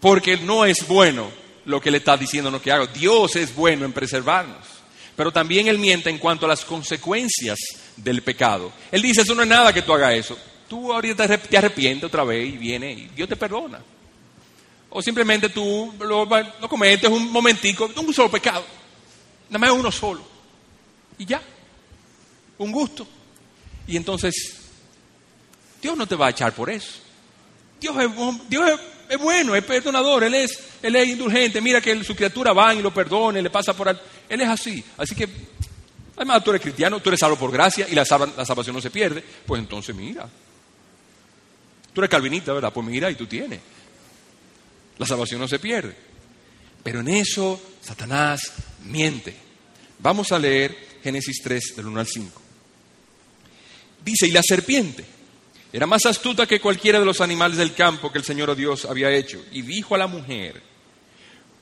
porque 0.00 0.36
no 0.36 0.64
es 0.64 0.86
bueno 0.86 1.30
lo 1.64 1.80
que 1.80 1.90
le 1.90 1.98
está 1.98 2.16
diciendo 2.16 2.50
lo 2.50 2.62
que 2.62 2.70
haga. 2.70 2.86
Dios 2.86 3.36
es 3.36 3.54
bueno 3.54 3.84
en 3.84 3.92
preservarnos, 3.92 4.64
pero 5.16 5.32
también 5.32 5.66
Él 5.66 5.78
miente 5.78 6.10
en 6.10 6.18
cuanto 6.18 6.46
a 6.46 6.48
las 6.48 6.64
consecuencias 6.64 7.58
del 7.96 8.22
pecado. 8.22 8.72
Él 8.92 9.02
dice, 9.02 9.22
eso 9.22 9.34
no 9.34 9.42
es 9.42 9.48
nada 9.48 9.72
que 9.72 9.82
tú 9.82 9.92
hagas 9.92 10.14
eso. 10.14 10.38
Tú 10.68 10.92
ahorita 10.92 11.26
te 11.38 11.58
arrepientes 11.58 12.06
otra 12.06 12.22
vez 12.22 12.54
y 12.54 12.56
viene 12.56 12.92
y 12.92 13.06
Dios 13.16 13.28
te 13.28 13.36
perdona. 13.36 13.80
O 14.90 15.02
simplemente 15.02 15.48
tú 15.48 15.92
lo, 15.98 16.24
lo 16.24 16.68
cometes 16.68 17.10
un 17.10 17.30
momentico, 17.30 17.90
un 17.96 18.14
solo 18.14 18.30
pecado, 18.30 18.64
nada 19.48 19.58
más 19.58 19.70
uno 19.70 19.90
solo. 19.90 20.39
Y 21.20 21.26
ya. 21.26 21.42
un 22.56 22.72
gusto. 22.72 23.06
Y 23.86 23.94
entonces, 23.94 24.56
Dios 25.82 25.94
no 25.94 26.06
te 26.06 26.16
va 26.16 26.28
a 26.28 26.30
echar 26.30 26.54
por 26.54 26.70
eso. 26.70 26.92
Dios 27.78 27.94
es, 27.98 28.48
Dios 28.48 28.80
es, 29.06 29.18
bueno, 29.18 29.54
es 29.54 29.62
perdonador, 29.62 30.24
Él 30.24 30.32
es, 30.32 30.58
él 30.80 30.96
es 30.96 31.08
indulgente. 31.08 31.60
Mira 31.60 31.82
que 31.82 32.02
su 32.04 32.16
criatura 32.16 32.54
va 32.54 32.74
y 32.74 32.80
lo 32.80 32.92
perdone, 32.92 33.42
le 33.42 33.50
pasa 33.50 33.76
por... 33.76 33.88
Él 34.30 34.40
es 34.40 34.48
así. 34.48 34.82
Así 34.96 35.14
que, 35.14 35.28
además 36.16 36.42
tú 36.42 36.50
eres 36.50 36.62
cristiano, 36.62 37.00
tú 37.00 37.10
eres 37.10 37.20
salvo 37.20 37.36
por 37.36 37.52
gracia 37.52 37.86
y 37.86 37.94
la, 37.94 38.04
la 38.34 38.46
salvación 38.46 38.74
no 38.74 38.80
se 38.80 38.90
pierde. 38.90 39.22
Pues 39.44 39.60
entonces 39.60 39.94
mira. 39.94 40.26
Tú 41.92 42.00
eres 42.00 42.10
calvinista, 42.10 42.54
¿verdad? 42.54 42.72
Pues 42.72 42.86
mira 42.86 43.10
y 43.10 43.14
tú 43.14 43.26
tienes. 43.26 43.60
La 44.96 45.04
salvación 45.04 45.38
no 45.38 45.48
se 45.48 45.58
pierde. 45.58 45.94
Pero 46.82 47.00
en 47.00 47.08
eso 47.08 47.60
Satanás 47.82 48.40
miente. 48.84 49.36
Vamos 49.98 50.32
a 50.32 50.38
leer 50.38 50.89
Génesis 51.02 51.40
3 51.42 51.76
del 51.76 51.86
1 51.86 52.00
al 52.00 52.06
5. 52.06 52.42
Dice, 54.04 54.26
y 54.26 54.30
la 54.30 54.42
serpiente 54.42 55.04
era 55.72 55.86
más 55.86 56.04
astuta 56.06 56.46
que 56.46 56.60
cualquiera 56.60 56.98
de 56.98 57.04
los 57.04 57.20
animales 57.20 57.56
del 57.56 57.74
campo 57.74 58.10
que 58.10 58.18
el 58.18 58.24
Señor 58.24 58.54
Dios 58.56 58.84
había 58.84 59.10
hecho. 59.10 59.42
Y 59.52 59.62
dijo 59.62 59.94
a 59.94 59.98
la 59.98 60.06
mujer, 60.06 60.60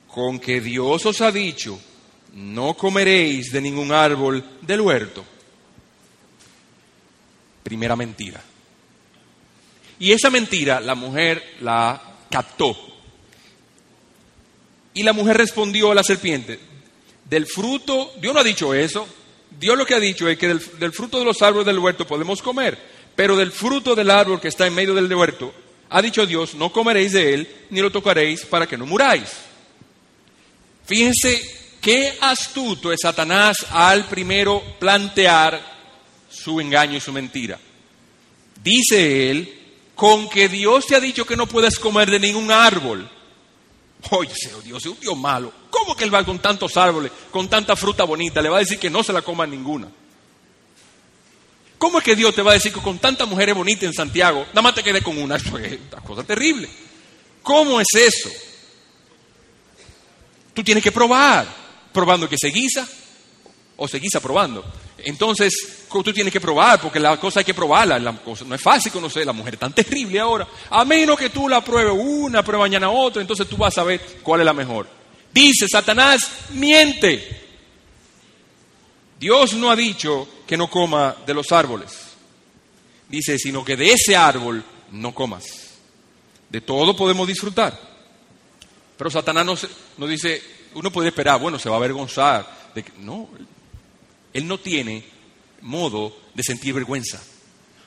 con 0.08 0.38
que 0.38 0.60
Dios 0.60 1.04
os 1.04 1.20
ha 1.20 1.30
dicho, 1.30 1.78
no 2.34 2.74
comeréis 2.74 3.52
de 3.52 3.60
ningún 3.60 3.92
árbol 3.92 4.58
del 4.62 4.80
huerto. 4.80 5.24
Primera 7.62 7.96
mentira. 7.96 8.42
Y 9.98 10.12
esa 10.12 10.30
mentira 10.30 10.80
la 10.80 10.94
mujer 10.94 11.56
la 11.60 12.00
captó. 12.30 12.76
Y 14.94 15.02
la 15.02 15.12
mujer 15.12 15.36
respondió 15.36 15.92
a 15.92 15.94
la 15.94 16.02
serpiente, 16.02 16.58
del 17.28 17.46
fruto, 17.46 18.14
Dios 18.20 18.32
no 18.32 18.40
ha 18.40 18.44
dicho 18.44 18.72
eso, 18.72 19.06
Dios 19.50 19.76
lo 19.76 19.86
que 19.86 19.94
ha 19.94 20.00
dicho 20.00 20.28
es 20.28 20.38
que 20.38 20.48
del, 20.48 20.92
fruto 20.92 21.18
de 21.18 21.24
los 21.24 21.42
árboles 21.42 21.66
del 21.66 21.78
huerto 21.78 22.06
podemos 22.06 22.42
comer, 22.42 22.78
pero 23.14 23.36
del 23.36 23.52
fruto 23.52 23.94
del 23.94 24.10
árbol 24.10 24.40
que 24.40 24.48
está 24.48 24.66
en 24.66 24.74
medio 24.74 24.94
del 24.94 25.12
huerto, 25.12 25.52
ha 25.90 26.02
dicho 26.02 26.26
Dios, 26.26 26.54
no 26.54 26.70
comeréis 26.70 27.12
de 27.12 27.34
él, 27.34 27.56
ni 27.70 27.80
lo 27.80 27.90
tocaréis 27.90 28.44
para 28.44 28.66
que 28.66 28.76
no 28.76 28.86
muráis. 28.86 29.30
Fíjense 30.84 31.76
qué 31.80 32.16
astuto 32.20 32.92
es 32.92 33.00
Satanás 33.02 33.66
al 33.70 34.04
primero 34.04 34.62
plantear 34.78 35.60
su 36.30 36.60
engaño 36.60 36.96
y 36.96 37.00
su 37.00 37.12
mentira. 37.12 37.58
Dice 38.62 39.30
él, 39.30 39.58
con 39.94 40.28
que 40.28 40.48
Dios 40.48 40.86
te 40.86 40.94
ha 40.94 41.00
dicho 41.00 41.24
que 41.24 41.36
no 41.36 41.46
puedes 41.46 41.78
comer 41.78 42.10
de 42.10 42.20
ningún 42.20 42.50
árbol. 42.50 43.10
Oye, 44.10 44.32
Dios 44.64 44.84
es 44.84 44.92
un 44.92 45.00
Dios 45.00 45.16
malo. 45.16 45.52
¿Cómo 45.78 45.94
que 45.94 46.02
él 46.02 46.12
va 46.12 46.24
con 46.24 46.40
tantos 46.40 46.76
árboles, 46.76 47.12
con 47.30 47.48
tanta 47.48 47.76
fruta 47.76 48.02
bonita? 48.02 48.42
Le 48.42 48.48
va 48.48 48.56
a 48.56 48.60
decir 48.60 48.80
que 48.80 48.90
no 48.90 49.04
se 49.04 49.12
la 49.12 49.22
coma 49.22 49.46
ninguna. 49.46 49.88
¿Cómo 51.78 51.98
es 51.98 52.04
que 52.04 52.16
Dios 52.16 52.34
te 52.34 52.42
va 52.42 52.50
a 52.50 52.54
decir 52.54 52.72
que 52.72 52.80
con 52.80 52.98
tantas 52.98 53.28
mujeres 53.28 53.54
bonitas 53.54 53.84
en 53.84 53.92
Santiago, 53.92 54.44
nada 54.48 54.62
más 54.62 54.74
te 54.74 54.82
quede 54.82 55.02
con 55.02 55.16
una? 55.16 55.36
Eso 55.36 55.56
es 55.56 55.78
una 55.92 56.02
cosa 56.02 56.24
terrible. 56.24 56.68
¿Cómo 57.44 57.80
es 57.80 57.86
eso? 57.94 58.28
Tú 60.52 60.64
tienes 60.64 60.82
que 60.82 60.90
probar, 60.90 61.46
probando 61.92 62.28
que 62.28 62.36
se 62.36 62.48
guisa 62.48 62.86
o 63.76 63.86
se 63.86 64.00
guisa 64.00 64.20
probando. 64.20 64.64
Entonces, 64.98 65.86
tú 65.88 66.12
tienes 66.12 66.32
que 66.32 66.40
probar, 66.40 66.80
porque 66.80 66.98
la 66.98 67.16
cosa 67.16 67.40
hay 67.40 67.44
que 67.44 67.54
probarla. 67.54 68.00
No 68.00 68.54
es 68.54 68.60
fácil 68.60 68.90
conocer 68.90 69.24
la 69.24 69.32
mujer 69.32 69.56
tan 69.56 69.72
terrible 69.72 70.18
ahora. 70.18 70.46
A 70.68 70.84
menos 70.84 71.16
que 71.16 71.30
tú 71.30 71.48
la 71.48 71.62
pruebes 71.62 71.94
una, 71.96 72.42
prueba 72.42 72.64
mañana 72.64 72.90
otra, 72.90 73.22
entonces 73.22 73.48
tú 73.48 73.56
vas 73.56 73.78
a 73.78 73.84
ver 73.84 74.00
cuál 74.22 74.40
es 74.40 74.44
la 74.44 74.52
mejor. 74.52 74.97
Dice 75.32 75.66
Satanás, 75.68 76.30
miente. 76.50 77.38
Dios 79.18 79.54
no 79.54 79.70
ha 79.70 79.76
dicho 79.76 80.28
que 80.46 80.56
no 80.56 80.70
coma 80.70 81.16
de 81.26 81.34
los 81.34 81.52
árboles. 81.52 81.90
Dice, 83.08 83.38
sino 83.38 83.64
que 83.64 83.76
de 83.76 83.92
ese 83.92 84.16
árbol 84.16 84.64
no 84.92 85.14
comas. 85.14 85.44
De 86.48 86.60
todo 86.60 86.96
podemos 86.96 87.26
disfrutar. 87.26 87.78
Pero 88.96 89.10
Satanás 89.10 89.44
nos, 89.44 89.68
dice, 90.08 90.42
uno 90.74 90.90
puede 90.90 91.08
esperar, 91.08 91.40
bueno, 91.40 91.58
se 91.58 91.68
va 91.68 91.76
a 91.76 91.78
avergonzar. 91.78 92.70
De 92.74 92.82
que, 92.82 92.92
no, 92.98 93.28
él 94.32 94.46
no 94.46 94.58
tiene 94.58 95.04
modo 95.60 96.16
de 96.34 96.42
sentir 96.42 96.74
vergüenza, 96.74 97.20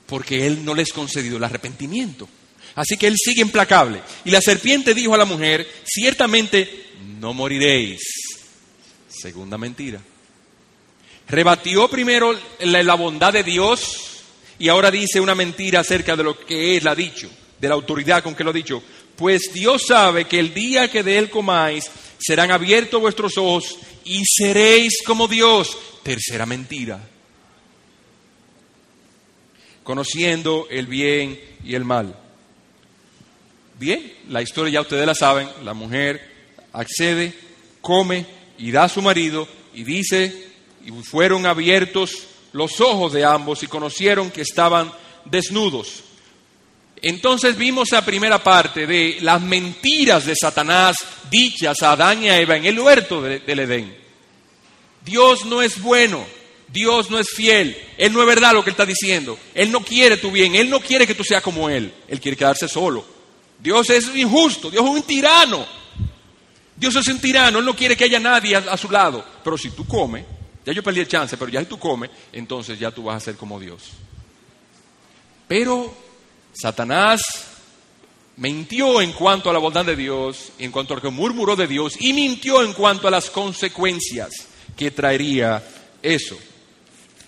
porque 0.06 0.46
él 0.46 0.66
no 0.66 0.74
les 0.74 0.92
ha 0.92 0.96
concedido 0.96 1.38
el 1.38 1.44
arrepentimiento. 1.44 2.28
Así 2.76 2.98
que 2.98 3.08
él 3.08 3.16
sigue 3.18 3.42
implacable. 3.42 4.02
Y 4.26 4.32
la 4.32 4.42
serpiente 4.42 4.94
dijo 4.94 5.14
a 5.14 5.18
la 5.18 5.26
mujer, 5.26 5.68
ciertamente 5.84 6.91
no 7.22 7.36
moriréis. 7.36 8.02
Segunda 9.08 9.56
mentira. 9.56 10.02
Rebatió 11.30 11.88
primero 11.88 12.36
la, 12.62 12.96
bondad 12.96 13.32
de 13.32 13.44
Dios 13.44 14.24
y 14.58 14.70
ahora 14.70 14.90
dice 14.90 15.22
una 15.22 15.36
mentira 15.36 15.82
acerca 15.82 16.16
de 16.16 16.24
lo 16.24 16.38
que 16.40 16.76
él 16.76 16.88
ha 16.88 16.96
dicho, 16.96 17.30
de 17.60 17.68
la 17.68 17.76
autoridad 17.76 18.24
con 18.24 18.34
que 18.34 18.44
lo 18.44 18.50
ha 18.50 18.54
dicho. 18.54 18.82
Pues 19.16 19.54
Dios 19.54 19.84
sabe 19.88 20.26
que 20.26 20.40
el 20.40 20.52
día 20.52 20.90
que 20.90 21.04
de 21.04 21.20
él 21.20 21.30
comáis 21.30 21.92
serán 22.18 22.50
abiertos 22.50 23.00
vuestros 23.00 23.38
ojos 23.38 23.78
y 24.04 24.24
seréis 24.26 25.04
como 25.06 25.28
Dios. 25.28 25.78
Tercera 26.02 26.48
mentira. 26.48 27.00
Conociendo 29.84 30.68
el 30.72 30.88
bien 30.88 31.40
y 31.64 31.76
el 31.76 31.86
mal. 31.86 32.16
Bien, 33.80 34.12
la 34.28 34.42
historia 34.42 34.74
ya 34.74 34.82
ustedes 34.82 35.06
la 35.06 35.16
saben, 35.16 35.48
la 35.64 35.76
mujer 35.76 36.31
accede, 36.74 37.34
come 37.82 38.26
y 38.58 38.72
da 38.72 38.86
a 38.86 38.90
su 38.90 39.02
marido 39.02 39.48
y 39.74 39.84
dice, 39.84 40.50
y 40.86 40.92
fueron 41.04 41.46
abiertos 41.46 42.28
los 42.54 42.82
ojos 42.82 43.14
de 43.14 43.26
ambos 43.26 43.64
y 43.64 43.68
conocieron 43.68 44.32
que 44.32 44.42
estaban 44.42 44.92
desnudos. 45.26 46.04
Entonces 47.02 47.58
vimos 47.58 47.92
la 47.92 48.06
primera 48.06 48.44
parte 48.44 48.86
de 48.86 49.18
las 49.22 49.42
mentiras 49.42 50.26
de 50.26 50.36
Satanás 50.36 50.98
dichas 51.32 51.82
a 51.82 51.94
Adán 51.94 52.24
y 52.24 52.30
a 52.30 52.40
Eva 52.40 52.58
en 52.58 52.66
el 52.66 52.80
huerto 52.80 53.22
del 53.22 53.60
Edén. 53.60 53.98
Dios 55.04 55.46
no 55.46 55.64
es 55.64 55.82
bueno, 55.82 56.24
Dios 56.68 57.10
no 57.10 57.18
es 57.18 57.30
fiel, 57.30 57.76
Él 57.98 58.14
no 58.14 58.22
es 58.22 58.28
verdad 58.28 58.54
lo 58.54 58.64
que 58.64 58.70
Él 58.70 58.76
está 58.76 58.86
diciendo, 58.86 59.38
Él 59.56 59.72
no 59.72 59.84
quiere 59.84 60.18
tu 60.18 60.32
bien, 60.32 60.54
Él 60.54 60.70
no 60.70 60.80
quiere 60.80 61.08
que 61.08 61.16
tú 61.16 61.24
seas 61.24 61.42
como 61.42 61.70
Él, 61.70 61.92
Él 62.08 62.20
quiere 62.22 62.38
quedarse 62.38 62.68
solo. 62.68 63.04
Dios 63.58 63.90
es 63.90 64.16
injusto, 64.16 64.70
Dios 64.70 64.84
es 64.84 64.90
un 64.90 65.02
tirano, 65.02 65.66
Dios 66.82 66.96
es 66.96 67.08
un 67.10 67.20
tirano, 67.20 67.60
Él 67.60 67.66
no 67.66 67.76
quiere 67.76 67.96
que 67.96 68.06
haya 68.06 68.20
nadie 68.20 68.56
a, 68.56 68.76
su 68.76 68.90
lado. 68.90 69.24
Pero 69.44 69.56
si 69.56 69.70
tú 69.70 69.86
comes, 69.86 70.26
ya 70.66 70.74
yo 70.74 70.82
perdí 70.82 71.02
el 71.02 71.08
chance, 71.08 71.38
pero 71.38 71.52
ya 71.52 71.60
si 71.60 71.68
tú 71.68 71.78
comes, 71.78 72.10
entonces 72.34 72.80
ya 72.80 72.90
tú 72.90 73.04
vas 73.04 73.18
a 73.18 73.26
ser 73.26 73.36
como 73.36 73.60
Dios. 73.60 73.84
Pero 75.48 75.94
Satanás 76.52 77.22
mintió 78.38 79.00
en 79.00 79.12
cuanto 79.12 79.52
a 79.52 79.54
la 79.54 79.60
bondad 79.60 79.86
de 79.86 79.96
Dios, 79.96 80.54
en 80.58 80.72
cuanto 80.72 80.96
a 80.96 81.02
que 81.02 81.12
murmuró 81.12 81.56
de 81.56 81.68
Dios, 81.68 81.98
y 82.00 82.14
mintió 82.14 82.64
en 82.64 82.74
cuanto 82.74 83.08
a 83.08 83.12
las 83.12 83.30
consecuencias 83.30 84.32
que 84.76 84.90
traería 84.90 85.64
eso. 86.02 86.36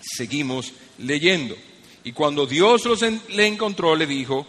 Seguimos 0.02 0.74
leyendo. 0.98 1.56
Y 2.04 2.12
cuando 2.12 2.48
Dios 2.48 2.86
los 2.86 3.02
le 3.02 3.46
encontró, 3.46 3.96
le 3.96 4.08
dijo, 4.08 4.48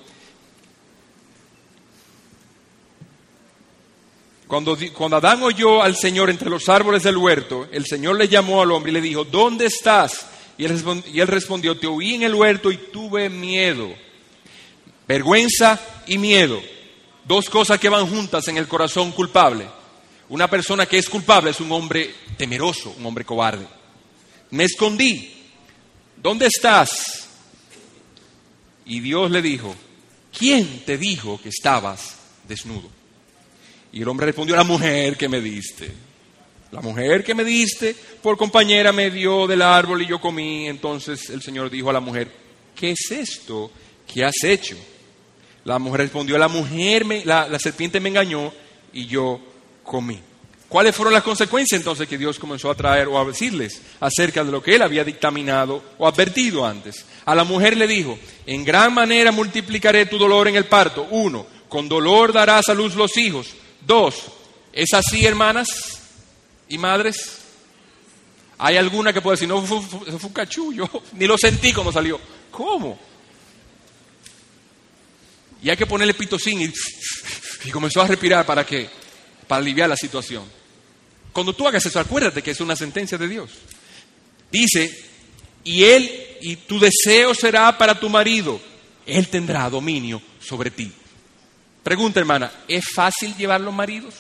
Cuando, 4.92 5.16
Adán 5.16 5.42
oyó 5.42 5.82
al 5.82 5.96
Señor 5.96 6.30
entre 6.30 6.48
los 6.48 6.68
árboles 6.68 7.02
del 7.02 7.16
huerto, 7.16 7.66
el 7.72 7.86
Señor 7.86 8.16
le 8.16 8.28
llamó 8.28 8.62
al 8.62 8.70
hombre 8.70 8.92
y 8.92 8.94
le 8.94 9.00
dijo, 9.00 9.24
¿dónde 9.24 9.66
estás? 9.66 10.26
Y 10.56 10.64
él, 10.64 11.26
respondió, 11.26 11.76
te 11.76 11.88
oí 11.88 12.14
en 12.14 12.22
el 12.22 12.34
huerto 12.34 12.70
y 12.70 12.76
tuve 12.76 13.28
miedo. 13.28 13.92
Vergüenza 15.08 15.80
y 16.06 16.18
miedo. 16.18 16.62
Dos 17.24 17.50
cosas 17.50 17.80
que 17.80 17.88
van 17.88 18.06
juntas 18.06 18.46
en 18.46 18.56
el 18.56 18.68
corazón 18.68 19.10
culpable. 19.10 19.66
Una 20.28 20.48
persona 20.48 20.86
que 20.86 20.98
es 20.98 21.08
culpable 21.08 21.50
es 21.50 21.58
un 21.58 21.72
hombre 21.72 22.14
temeroso, 22.36 22.94
un 22.96 23.06
hombre 23.06 23.24
cobarde. 23.24 23.66
Me 24.50 24.62
escondí. 24.62 25.32
¿Dónde 26.16 26.46
estás? 26.46 27.28
Y 28.86 29.00
Dios 29.00 29.32
le 29.32 29.42
dijo, 29.42 29.74
¿quién 30.36 30.84
te 30.84 30.96
dijo 30.96 31.40
que 31.42 31.48
estabas 31.48 32.18
desnudo? 32.46 32.88
Y 33.94 34.02
el 34.02 34.08
hombre 34.08 34.26
respondió, 34.26 34.56
la 34.56 34.64
mujer 34.64 35.16
que 35.16 35.28
me 35.28 35.40
diste. 35.40 35.88
La 36.72 36.80
mujer 36.80 37.22
que 37.22 37.32
me 37.32 37.44
diste 37.44 37.94
por 38.20 38.36
compañera 38.36 38.90
me 38.90 39.08
dio 39.08 39.46
del 39.46 39.62
árbol 39.62 40.02
y 40.02 40.08
yo 40.08 40.20
comí. 40.20 40.66
Entonces 40.66 41.30
el 41.30 41.40
Señor 41.40 41.70
dijo 41.70 41.90
a 41.90 41.92
la 41.92 42.00
mujer, 42.00 42.28
¿qué 42.74 42.90
es 42.90 43.12
esto 43.12 43.70
que 44.12 44.24
has 44.24 44.42
hecho? 44.42 44.76
La 45.62 45.78
mujer 45.78 46.00
respondió, 46.00 46.36
la 46.36 46.48
mujer, 46.48 47.04
me, 47.04 47.24
la, 47.24 47.46
la 47.48 47.58
serpiente 47.60 48.00
me 48.00 48.08
engañó 48.08 48.52
y 48.92 49.06
yo 49.06 49.40
comí. 49.84 50.18
¿Cuáles 50.68 50.96
fueron 50.96 51.14
las 51.14 51.22
consecuencias 51.22 51.80
entonces 51.80 52.08
que 52.08 52.18
Dios 52.18 52.36
comenzó 52.40 52.72
a 52.72 52.74
traer 52.74 53.06
o 53.06 53.16
a 53.16 53.24
decirles 53.24 53.80
acerca 54.00 54.42
de 54.42 54.50
lo 54.50 54.60
que 54.60 54.74
él 54.74 54.82
había 54.82 55.04
dictaminado 55.04 55.80
o 55.98 56.08
advertido 56.08 56.66
antes? 56.66 57.04
A 57.26 57.34
la 57.36 57.44
mujer 57.44 57.76
le 57.76 57.86
dijo, 57.86 58.18
en 58.44 58.64
gran 58.64 58.92
manera 58.92 59.30
multiplicaré 59.30 60.06
tu 60.06 60.18
dolor 60.18 60.48
en 60.48 60.56
el 60.56 60.64
parto. 60.64 61.06
Uno, 61.12 61.46
con 61.68 61.88
dolor 61.88 62.32
darás 62.32 62.68
a 62.68 62.74
luz 62.74 62.96
los 62.96 63.16
hijos. 63.16 63.54
Dos, 63.86 64.14
¿es 64.72 64.92
así, 64.94 65.24
hermanas 65.26 65.68
y 66.68 66.78
madres? 66.78 67.38
Hay 68.58 68.76
alguna 68.76 69.12
que 69.12 69.20
puede 69.20 69.36
decir, 69.36 69.48
no, 69.48 69.60
fue, 69.62 69.78
un 69.78 70.32
cachullo, 70.32 70.88
ni 71.12 71.26
lo 71.26 71.36
sentí 71.36 71.72
cuando 71.72 71.92
salió. 71.92 72.20
¿Cómo? 72.50 72.98
Y 75.62 75.70
hay 75.70 75.76
que 75.76 75.86
ponerle 75.86 76.14
pitocín 76.14 76.62
y, 76.62 76.66
y 77.64 77.70
comenzó 77.70 78.00
a 78.02 78.06
respirar 78.06 78.46
para 78.46 78.64
que, 78.64 78.88
para 79.46 79.60
aliviar 79.60 79.88
la 79.88 79.96
situación. 79.96 80.44
Cuando 81.32 81.52
tú 81.52 81.66
hagas 81.66 81.84
eso, 81.84 81.98
acuérdate 81.98 82.42
que 82.42 82.52
es 82.52 82.60
una 82.60 82.76
sentencia 82.76 83.18
de 83.18 83.28
Dios. 83.28 83.50
Dice, 84.50 85.04
y 85.64 85.84
él, 85.84 86.10
y 86.40 86.56
tu 86.56 86.78
deseo 86.78 87.34
será 87.34 87.76
para 87.76 87.98
tu 87.98 88.08
marido, 88.08 88.60
él 89.04 89.28
tendrá 89.28 89.68
dominio 89.68 90.22
sobre 90.40 90.70
ti. 90.70 90.92
Pregunta, 91.84 92.18
hermana, 92.18 92.50
¿es 92.66 92.82
fácil 92.94 93.36
llevar 93.36 93.60
los 93.60 93.72
maridos? 93.74 94.14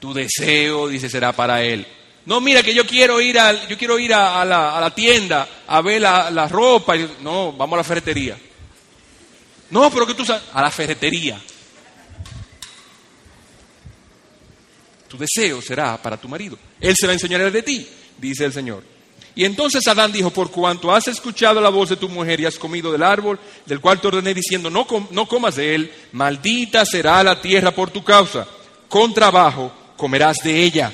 Tu 0.00 0.14
deseo, 0.14 0.88
dice, 0.88 1.10
será 1.10 1.32
para 1.32 1.62
él. 1.62 1.86
No, 2.24 2.40
mira 2.40 2.62
que 2.62 2.74
yo 2.74 2.86
quiero 2.86 3.20
ir 3.20 3.38
a, 3.38 3.68
yo 3.68 3.76
quiero 3.76 3.98
ir 3.98 4.14
a, 4.14 4.42
la, 4.46 4.76
a 4.76 4.80
la 4.80 4.94
tienda 4.94 5.46
a 5.66 5.82
ver 5.82 6.00
la, 6.00 6.30
la 6.30 6.48
ropa. 6.48 6.96
No, 7.20 7.52
vamos 7.52 7.74
a 7.74 7.76
la 7.76 7.84
ferretería. 7.84 8.38
No, 9.68 9.90
pero 9.90 10.06
que 10.06 10.14
tú 10.14 10.24
sabes, 10.24 10.44
a 10.54 10.62
la 10.62 10.70
ferretería. 10.70 11.38
Tu 15.08 15.18
deseo 15.18 15.60
será 15.60 16.00
para 16.00 16.16
tu 16.16 16.26
marido. 16.26 16.58
Él 16.80 16.94
se 16.98 17.06
va 17.06 17.10
a 17.10 17.14
enseñar 17.14 17.52
de 17.52 17.62
ti, 17.62 17.86
dice 18.16 18.46
el 18.46 18.52
Señor. 18.54 18.93
Y 19.36 19.44
entonces 19.44 19.86
Adán 19.88 20.12
dijo, 20.12 20.30
por 20.30 20.50
cuanto 20.50 20.94
has 20.94 21.08
escuchado 21.08 21.60
la 21.60 21.68
voz 21.68 21.88
de 21.88 21.96
tu 21.96 22.08
mujer 22.08 22.40
y 22.40 22.46
has 22.46 22.56
comido 22.56 22.92
del 22.92 23.02
árbol, 23.02 23.38
del 23.66 23.80
cual 23.80 24.00
te 24.00 24.06
ordené 24.06 24.32
diciendo, 24.32 24.70
no, 24.70 24.86
com 24.86 25.06
no 25.10 25.26
comas 25.26 25.56
de 25.56 25.74
él, 25.74 25.92
maldita 26.12 26.84
será 26.86 27.22
la 27.24 27.40
tierra 27.40 27.72
por 27.72 27.90
tu 27.90 28.04
causa. 28.04 28.46
Con 28.88 29.12
trabajo 29.12 29.72
comerás 29.96 30.36
de 30.44 30.62
ella. 30.62 30.92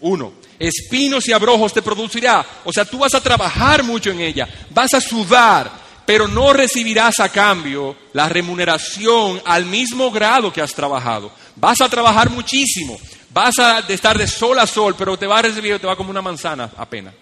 Uno, 0.00 0.32
espinos 0.58 1.28
y 1.28 1.32
abrojos 1.32 1.74
te 1.74 1.82
producirá. 1.82 2.44
O 2.64 2.72
sea, 2.72 2.86
tú 2.86 2.98
vas 2.98 3.14
a 3.14 3.20
trabajar 3.20 3.82
mucho 3.82 4.10
en 4.10 4.20
ella, 4.20 4.48
vas 4.70 4.94
a 4.94 5.00
sudar, 5.00 5.70
pero 6.06 6.26
no 6.26 6.54
recibirás 6.54 7.20
a 7.20 7.28
cambio 7.28 7.94
la 8.14 8.28
remuneración 8.30 9.42
al 9.44 9.66
mismo 9.66 10.10
grado 10.10 10.50
que 10.50 10.62
has 10.62 10.72
trabajado. 10.72 11.30
Vas 11.56 11.82
a 11.82 11.90
trabajar 11.90 12.30
muchísimo, 12.30 12.98
vas 13.34 13.58
a 13.58 13.80
estar 13.80 14.16
de 14.16 14.26
sol 14.26 14.58
a 14.58 14.66
sol, 14.66 14.94
pero 14.96 15.18
te 15.18 15.26
va 15.26 15.40
a 15.40 15.42
recibir, 15.42 15.78
te 15.78 15.86
va 15.86 15.94
como 15.94 16.08
una 16.08 16.22
manzana 16.22 16.70
apenas. 16.78 17.12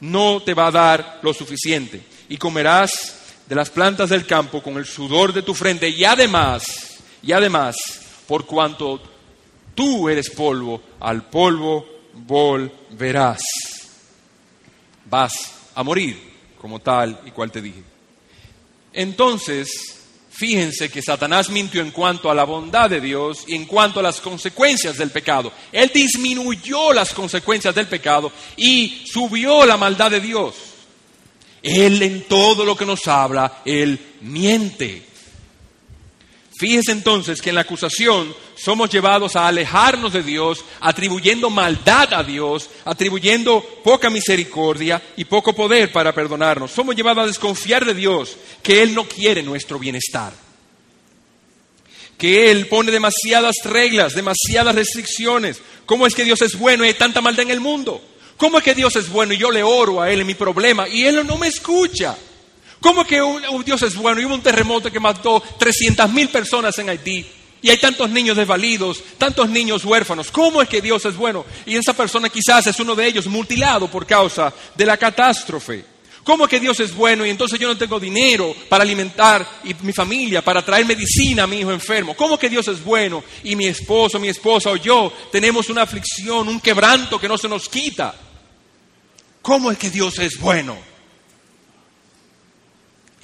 No 0.00 0.42
te 0.42 0.54
va 0.54 0.68
a 0.68 0.72
dar 0.72 1.20
lo 1.22 1.32
suficiente. 1.32 2.02
Y 2.28 2.36
comerás 2.36 3.16
de 3.46 3.54
las 3.54 3.70
plantas 3.70 4.10
del 4.10 4.26
campo 4.26 4.62
con 4.62 4.76
el 4.76 4.86
sudor 4.86 5.32
de 5.32 5.42
tu 5.42 5.54
frente. 5.54 5.88
Y 5.88 6.04
además, 6.04 6.98
y 7.22 7.32
además, 7.32 7.76
por 8.26 8.46
cuanto 8.46 9.00
tú 9.74 10.08
eres 10.08 10.30
polvo, 10.30 10.82
al 11.00 11.28
polvo 11.28 11.86
volverás. 12.14 13.40
Vas 15.08 15.52
a 15.74 15.82
morir, 15.82 16.20
como 16.60 16.80
tal 16.80 17.20
y 17.24 17.30
cual 17.30 17.52
te 17.52 17.62
dije. 17.62 17.82
Entonces, 18.92 19.95
Fíjense 20.36 20.90
que 20.90 21.00
Satanás 21.00 21.48
mintió 21.48 21.80
en 21.80 21.90
cuanto 21.90 22.30
a 22.30 22.34
la 22.34 22.44
bondad 22.44 22.90
de 22.90 23.00
Dios 23.00 23.44
y 23.46 23.54
en 23.54 23.64
cuanto 23.64 24.00
a 24.00 24.02
las 24.02 24.20
consecuencias 24.20 24.98
del 24.98 25.10
pecado. 25.10 25.50
Él 25.72 25.90
disminuyó 25.94 26.92
las 26.92 27.14
consecuencias 27.14 27.74
del 27.74 27.86
pecado 27.86 28.30
y 28.54 29.02
subió 29.10 29.64
la 29.64 29.78
maldad 29.78 30.10
de 30.10 30.20
Dios. 30.20 30.54
Él 31.62 32.02
en 32.02 32.24
todo 32.24 32.66
lo 32.66 32.76
que 32.76 32.84
nos 32.84 33.08
habla, 33.08 33.62
Él 33.64 33.98
miente. 34.20 35.05
Fíjese 36.58 36.92
entonces 36.92 37.42
que 37.42 37.50
en 37.50 37.56
la 37.56 37.60
acusación 37.62 38.34
somos 38.56 38.88
llevados 38.88 39.36
a 39.36 39.46
alejarnos 39.46 40.14
de 40.14 40.22
Dios, 40.22 40.64
atribuyendo 40.80 41.50
maldad 41.50 42.14
a 42.14 42.24
Dios, 42.24 42.70
atribuyendo 42.86 43.62
poca 43.84 44.08
misericordia 44.08 45.02
y 45.18 45.26
poco 45.26 45.54
poder 45.54 45.92
para 45.92 46.14
perdonarnos. 46.14 46.70
Somos 46.70 46.96
llevados 46.96 47.24
a 47.24 47.26
desconfiar 47.26 47.84
de 47.84 47.92
Dios, 47.92 48.38
que 48.62 48.82
Él 48.82 48.94
no 48.94 49.04
quiere 49.04 49.42
nuestro 49.42 49.78
bienestar. 49.78 50.32
Que 52.16 52.50
Él 52.50 52.68
pone 52.68 52.90
demasiadas 52.90 53.56
reglas, 53.64 54.14
demasiadas 54.14 54.74
restricciones. 54.74 55.60
¿Cómo 55.84 56.06
es 56.06 56.14
que 56.14 56.24
Dios 56.24 56.40
es 56.40 56.58
bueno 56.58 56.84
y 56.84 56.88
hay 56.88 56.94
tanta 56.94 57.20
maldad 57.20 57.42
en 57.42 57.50
el 57.50 57.60
mundo? 57.60 58.02
¿Cómo 58.38 58.56
es 58.56 58.64
que 58.64 58.74
Dios 58.74 58.96
es 58.96 59.10
bueno 59.10 59.34
y 59.34 59.38
yo 59.38 59.50
le 59.50 59.62
oro 59.62 60.00
a 60.00 60.10
Él 60.10 60.22
en 60.22 60.26
mi 60.26 60.34
problema 60.34 60.88
y 60.88 61.04
Él 61.04 61.26
no 61.26 61.36
me 61.36 61.48
escucha? 61.48 62.16
¿Cómo 62.86 63.04
que 63.04 63.20
un, 63.20 63.42
Dios 63.64 63.82
es 63.82 63.96
bueno 63.96 64.20
y 64.20 64.26
hubo 64.26 64.34
un 64.34 64.42
terremoto 64.42 64.92
que 64.92 65.00
mató 65.00 65.42
300 65.58 66.08
mil 66.12 66.28
personas 66.28 66.78
en 66.78 66.88
Haití? 66.88 67.26
Y 67.60 67.68
hay 67.68 67.78
tantos 67.78 68.08
niños 68.10 68.36
desvalidos, 68.36 69.02
tantos 69.18 69.48
niños 69.48 69.84
huérfanos. 69.84 70.30
¿Cómo 70.30 70.62
es 70.62 70.68
que 70.68 70.80
Dios 70.80 71.04
es 71.04 71.16
bueno? 71.16 71.44
Y 71.66 71.74
esa 71.74 71.94
persona 71.94 72.28
quizás 72.28 72.68
es 72.68 72.78
uno 72.78 72.94
de 72.94 73.08
ellos 73.08 73.26
mutilado 73.26 73.90
por 73.90 74.06
causa 74.06 74.54
de 74.76 74.86
la 74.86 74.96
catástrofe. 74.96 75.84
¿Cómo 76.22 76.44
es 76.44 76.50
que 76.50 76.60
Dios 76.60 76.78
es 76.78 76.94
bueno 76.94 77.26
y 77.26 77.30
entonces 77.30 77.58
yo 77.58 77.66
no 77.66 77.76
tengo 77.76 77.98
dinero 77.98 78.54
para 78.68 78.84
alimentar 78.84 79.44
y 79.64 79.74
mi 79.82 79.92
familia, 79.92 80.44
para 80.44 80.64
traer 80.64 80.86
medicina 80.86 81.42
a 81.42 81.48
mi 81.48 81.58
hijo 81.58 81.72
enfermo? 81.72 82.14
¿Cómo 82.14 82.34
es 82.34 82.40
que 82.40 82.48
Dios 82.48 82.68
es 82.68 82.84
bueno 82.84 83.24
y 83.42 83.56
mi 83.56 83.66
esposo, 83.66 84.20
mi 84.20 84.28
esposa 84.28 84.70
o 84.70 84.76
yo 84.76 85.12
tenemos 85.32 85.68
una 85.70 85.82
aflicción, 85.82 86.46
un 86.46 86.60
quebranto 86.60 87.18
que 87.18 87.26
no 87.26 87.36
se 87.36 87.48
nos 87.48 87.68
quita? 87.68 88.14
¿Cómo 89.42 89.72
es 89.72 89.76
que 89.76 89.90
Dios 89.90 90.20
es 90.20 90.38
bueno? 90.38 90.85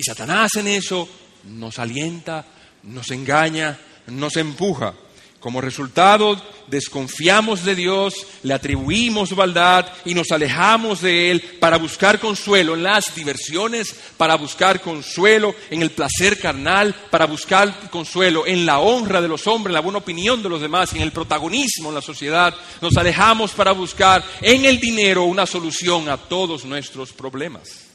Y 0.03 0.05
Satanás 0.05 0.57
en 0.57 0.67
eso 0.67 1.09
nos 1.45 1.79
alienta, 1.79 2.45
nos 2.83 3.13
engaña, 3.13 3.79
nos 4.09 4.37
empuja. 4.37 4.95
Como 5.39 5.61
resultado, 5.61 6.43
desconfiamos 6.67 7.65
de 7.65 7.77
Dios, 7.77 8.15
le 8.43 8.53
atribuimos 8.53 9.31
maldad 9.37 9.87
y 10.05 10.15
nos 10.15 10.33
alejamos 10.33 11.03
de 11.03 11.31
Él 11.31 11.41
para 11.61 11.79
buscar 11.79 12.19
consuelo 12.19 12.75
en 12.75 12.83
las 12.83 13.15
diversiones, 13.15 13.95
para 14.17 14.35
buscar 14.35 14.81
consuelo 14.81 15.55
en 15.71 15.83
el 15.83 15.93
placer 15.93 16.37
carnal, 16.41 16.93
para 17.09 17.27
buscar 17.27 17.89
consuelo 17.89 18.45
en 18.45 18.67
la 18.67 18.81
honra 18.81 19.21
de 19.21 19.29
los 19.29 19.47
hombres, 19.47 19.71
en 19.71 19.75
la 19.75 19.81
buena 19.83 19.99
opinión 19.99 20.43
de 20.43 20.49
los 20.49 20.61
demás, 20.61 20.93
en 20.95 21.03
el 21.03 21.13
protagonismo 21.13 21.91
en 21.91 21.95
la 21.95 22.03
sociedad. 22.03 22.53
Nos 22.81 22.97
alejamos 22.97 23.53
para 23.53 23.71
buscar 23.71 24.25
en 24.41 24.65
el 24.65 24.81
dinero 24.81 25.23
una 25.27 25.47
solución 25.47 26.09
a 26.09 26.17
todos 26.17 26.65
nuestros 26.65 27.13
problemas. 27.13 27.92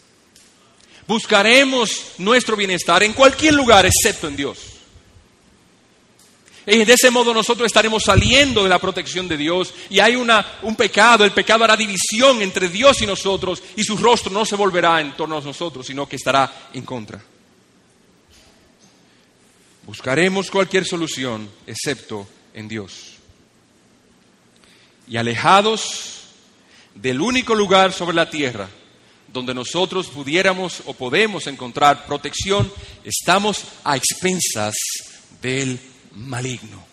Buscaremos 1.08 2.14
nuestro 2.18 2.58
bienestar 2.58 3.02
en 3.02 3.14
cualquier 3.14 3.54
lugar 3.54 3.86
excepto 3.86 4.28
en 4.28 4.36
Dios. 4.36 4.60
Y 6.66 6.84
de 6.84 6.94
ese 6.94 7.10
modo 7.10 7.34
nosotros 7.34 7.66
estaremos 7.66 8.04
saliendo 8.04 8.62
de 8.62 8.68
la 8.68 8.78
protección 8.78 9.26
de 9.26 9.38
Dios 9.38 9.74
y 9.90 10.02
hay 10.02 10.18
una, 10.18 10.60
un 10.64 10.76
pecado, 10.76 11.24
el 11.24 11.32
pecado 11.32 11.64
hará 11.64 11.78
división 11.78 12.42
entre 12.42 12.68
Dios 12.68 13.02
y 13.02 13.06
nosotros 13.06 13.64
y 13.78 13.86
su 13.86 13.96
rostro 13.96 14.34
no 14.34 14.44
se 14.44 14.58
volverá 14.58 15.00
en 15.00 15.16
torno 15.16 15.38
a 15.38 15.42
nosotros, 15.42 15.88
sino 15.88 16.10
que 16.10 16.18
estará 16.18 16.70
en 16.74 16.84
contra. 16.84 17.24
Buscaremos 19.84 20.52
cualquier 20.52 20.84
solución 20.84 21.50
excepto 21.66 22.28
en 22.54 22.68
Dios. 22.68 23.14
Y 25.08 25.16
alejados 25.16 26.24
del 26.94 27.22
único 27.22 27.56
lugar 27.56 27.94
sobre 27.94 28.18
la 28.18 28.30
tierra 28.30 28.68
donde 29.32 29.54
nosotros 29.54 30.08
pudiéramos 30.08 30.82
o 30.86 30.94
podemos 30.94 31.48
encontrar 31.48 32.06
protección, 32.06 32.72
estamos 33.04 33.64
a 33.84 33.98
expensas 33.98 34.76
del 35.42 35.80
maligno. 36.16 36.86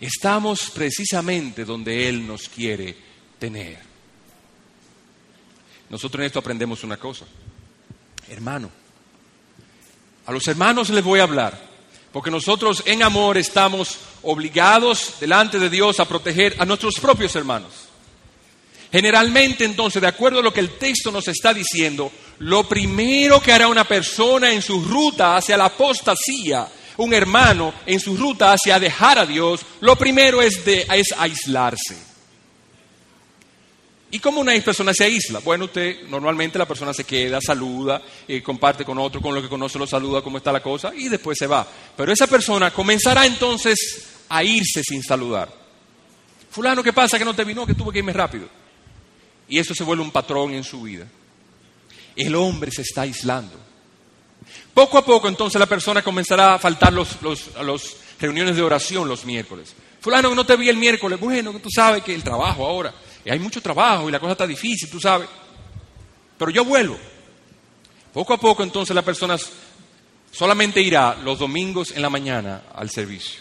Estamos 0.00 0.70
precisamente 0.70 1.64
donde 1.64 2.08
Él 2.08 2.26
nos 2.26 2.48
quiere 2.48 2.96
tener. 3.38 3.78
Nosotros 5.88 6.20
en 6.20 6.26
esto 6.26 6.38
aprendemos 6.38 6.84
una 6.84 6.96
cosa. 6.96 7.24
Hermano, 8.28 8.70
a 10.26 10.32
los 10.32 10.46
hermanos 10.48 10.90
les 10.90 11.04
voy 11.04 11.20
a 11.20 11.24
hablar, 11.24 11.60
porque 12.12 12.30
nosotros 12.30 12.82
en 12.86 13.02
amor 13.02 13.38
estamos 13.38 13.98
obligados 14.22 15.14
delante 15.20 15.58
de 15.58 15.70
Dios 15.70 16.00
a 16.00 16.08
proteger 16.08 16.56
a 16.58 16.64
nuestros 16.64 16.94
propios 17.00 17.34
hermanos. 17.36 17.72
Generalmente, 18.96 19.66
entonces, 19.66 20.00
de 20.00 20.08
acuerdo 20.08 20.38
a 20.38 20.42
lo 20.42 20.54
que 20.54 20.60
el 20.60 20.78
texto 20.78 21.12
nos 21.12 21.28
está 21.28 21.52
diciendo, 21.52 22.10
lo 22.38 22.66
primero 22.66 23.42
que 23.42 23.52
hará 23.52 23.68
una 23.68 23.84
persona 23.84 24.50
en 24.50 24.62
su 24.62 24.82
ruta 24.82 25.36
hacia 25.36 25.58
la 25.58 25.66
apostasía, 25.66 26.66
un 26.96 27.12
hermano 27.12 27.74
en 27.84 28.00
su 28.00 28.16
ruta 28.16 28.54
hacia 28.54 28.80
dejar 28.80 29.18
a 29.18 29.26
Dios, 29.26 29.60
lo 29.80 29.96
primero 29.96 30.40
es, 30.40 30.64
de, 30.64 30.86
es 30.94 31.08
aislarse. 31.18 31.94
¿Y 34.12 34.18
cómo 34.18 34.40
una 34.40 34.58
persona 34.60 34.94
se 34.94 35.04
aísla? 35.04 35.40
Bueno, 35.40 35.66
usted 35.66 36.08
normalmente 36.08 36.58
la 36.58 36.64
persona 36.64 36.94
se 36.94 37.04
queda, 37.04 37.38
saluda, 37.42 38.00
eh, 38.26 38.42
comparte 38.42 38.82
con 38.82 38.98
otro, 38.98 39.20
con 39.20 39.34
lo 39.34 39.42
que 39.42 39.48
conoce 39.50 39.78
lo 39.78 39.86
saluda, 39.86 40.22
cómo 40.22 40.38
está 40.38 40.50
la 40.50 40.62
cosa, 40.62 40.94
y 40.96 41.10
después 41.10 41.36
se 41.36 41.46
va. 41.46 41.68
Pero 41.94 42.10
esa 42.14 42.28
persona 42.28 42.70
comenzará 42.70 43.26
entonces 43.26 44.06
a 44.30 44.42
irse 44.42 44.82
sin 44.82 45.02
saludar. 45.02 45.52
Fulano, 46.50 46.82
¿qué 46.82 46.94
pasa 46.94 47.18
que 47.18 47.26
no 47.26 47.34
te 47.34 47.44
vino? 47.44 47.66
Que 47.66 47.74
tuve 47.74 47.92
que 47.92 47.98
irme 47.98 48.14
rápido. 48.14 48.48
Y 49.48 49.58
eso 49.58 49.74
se 49.74 49.84
vuelve 49.84 50.02
un 50.02 50.10
patrón 50.10 50.52
en 50.52 50.64
su 50.64 50.82
vida. 50.82 51.06
El 52.16 52.34
hombre 52.34 52.70
se 52.70 52.82
está 52.82 53.02
aislando. 53.02 53.66
Poco 54.72 54.98
a 54.98 55.04
poco 55.04 55.28
entonces 55.28 55.58
la 55.58 55.66
persona 55.66 56.02
comenzará 56.02 56.54
a 56.54 56.58
faltar 56.58 56.92
los, 56.92 57.16
a 57.56 57.62
las 57.62 57.96
reuniones 58.18 58.56
de 58.56 58.62
oración 58.62 59.08
los 59.08 59.24
miércoles. 59.24 59.74
Fulano, 60.00 60.34
no 60.34 60.46
te 60.46 60.56
vi 60.56 60.68
el 60.68 60.76
miércoles. 60.76 61.18
Bueno, 61.18 61.52
tú 61.58 61.68
sabes 61.74 62.02
que 62.02 62.14
el 62.14 62.22
trabajo 62.22 62.66
ahora, 62.66 62.94
hay 63.28 63.38
mucho 63.38 63.60
trabajo 63.60 64.08
y 64.08 64.12
la 64.12 64.20
cosa 64.20 64.32
está 64.32 64.46
difícil, 64.46 64.90
tú 64.90 65.00
sabes. 65.00 65.28
Pero 66.38 66.50
yo 66.50 66.64
vuelvo. 66.64 66.96
Poco 68.12 68.34
a 68.34 68.38
poco 68.38 68.62
entonces 68.62 68.94
la 68.94 69.02
persona 69.02 69.36
solamente 70.30 70.80
irá 70.80 71.16
los 71.22 71.38
domingos 71.38 71.90
en 71.92 72.02
la 72.02 72.10
mañana 72.10 72.64
al 72.74 72.90
servicio. 72.90 73.40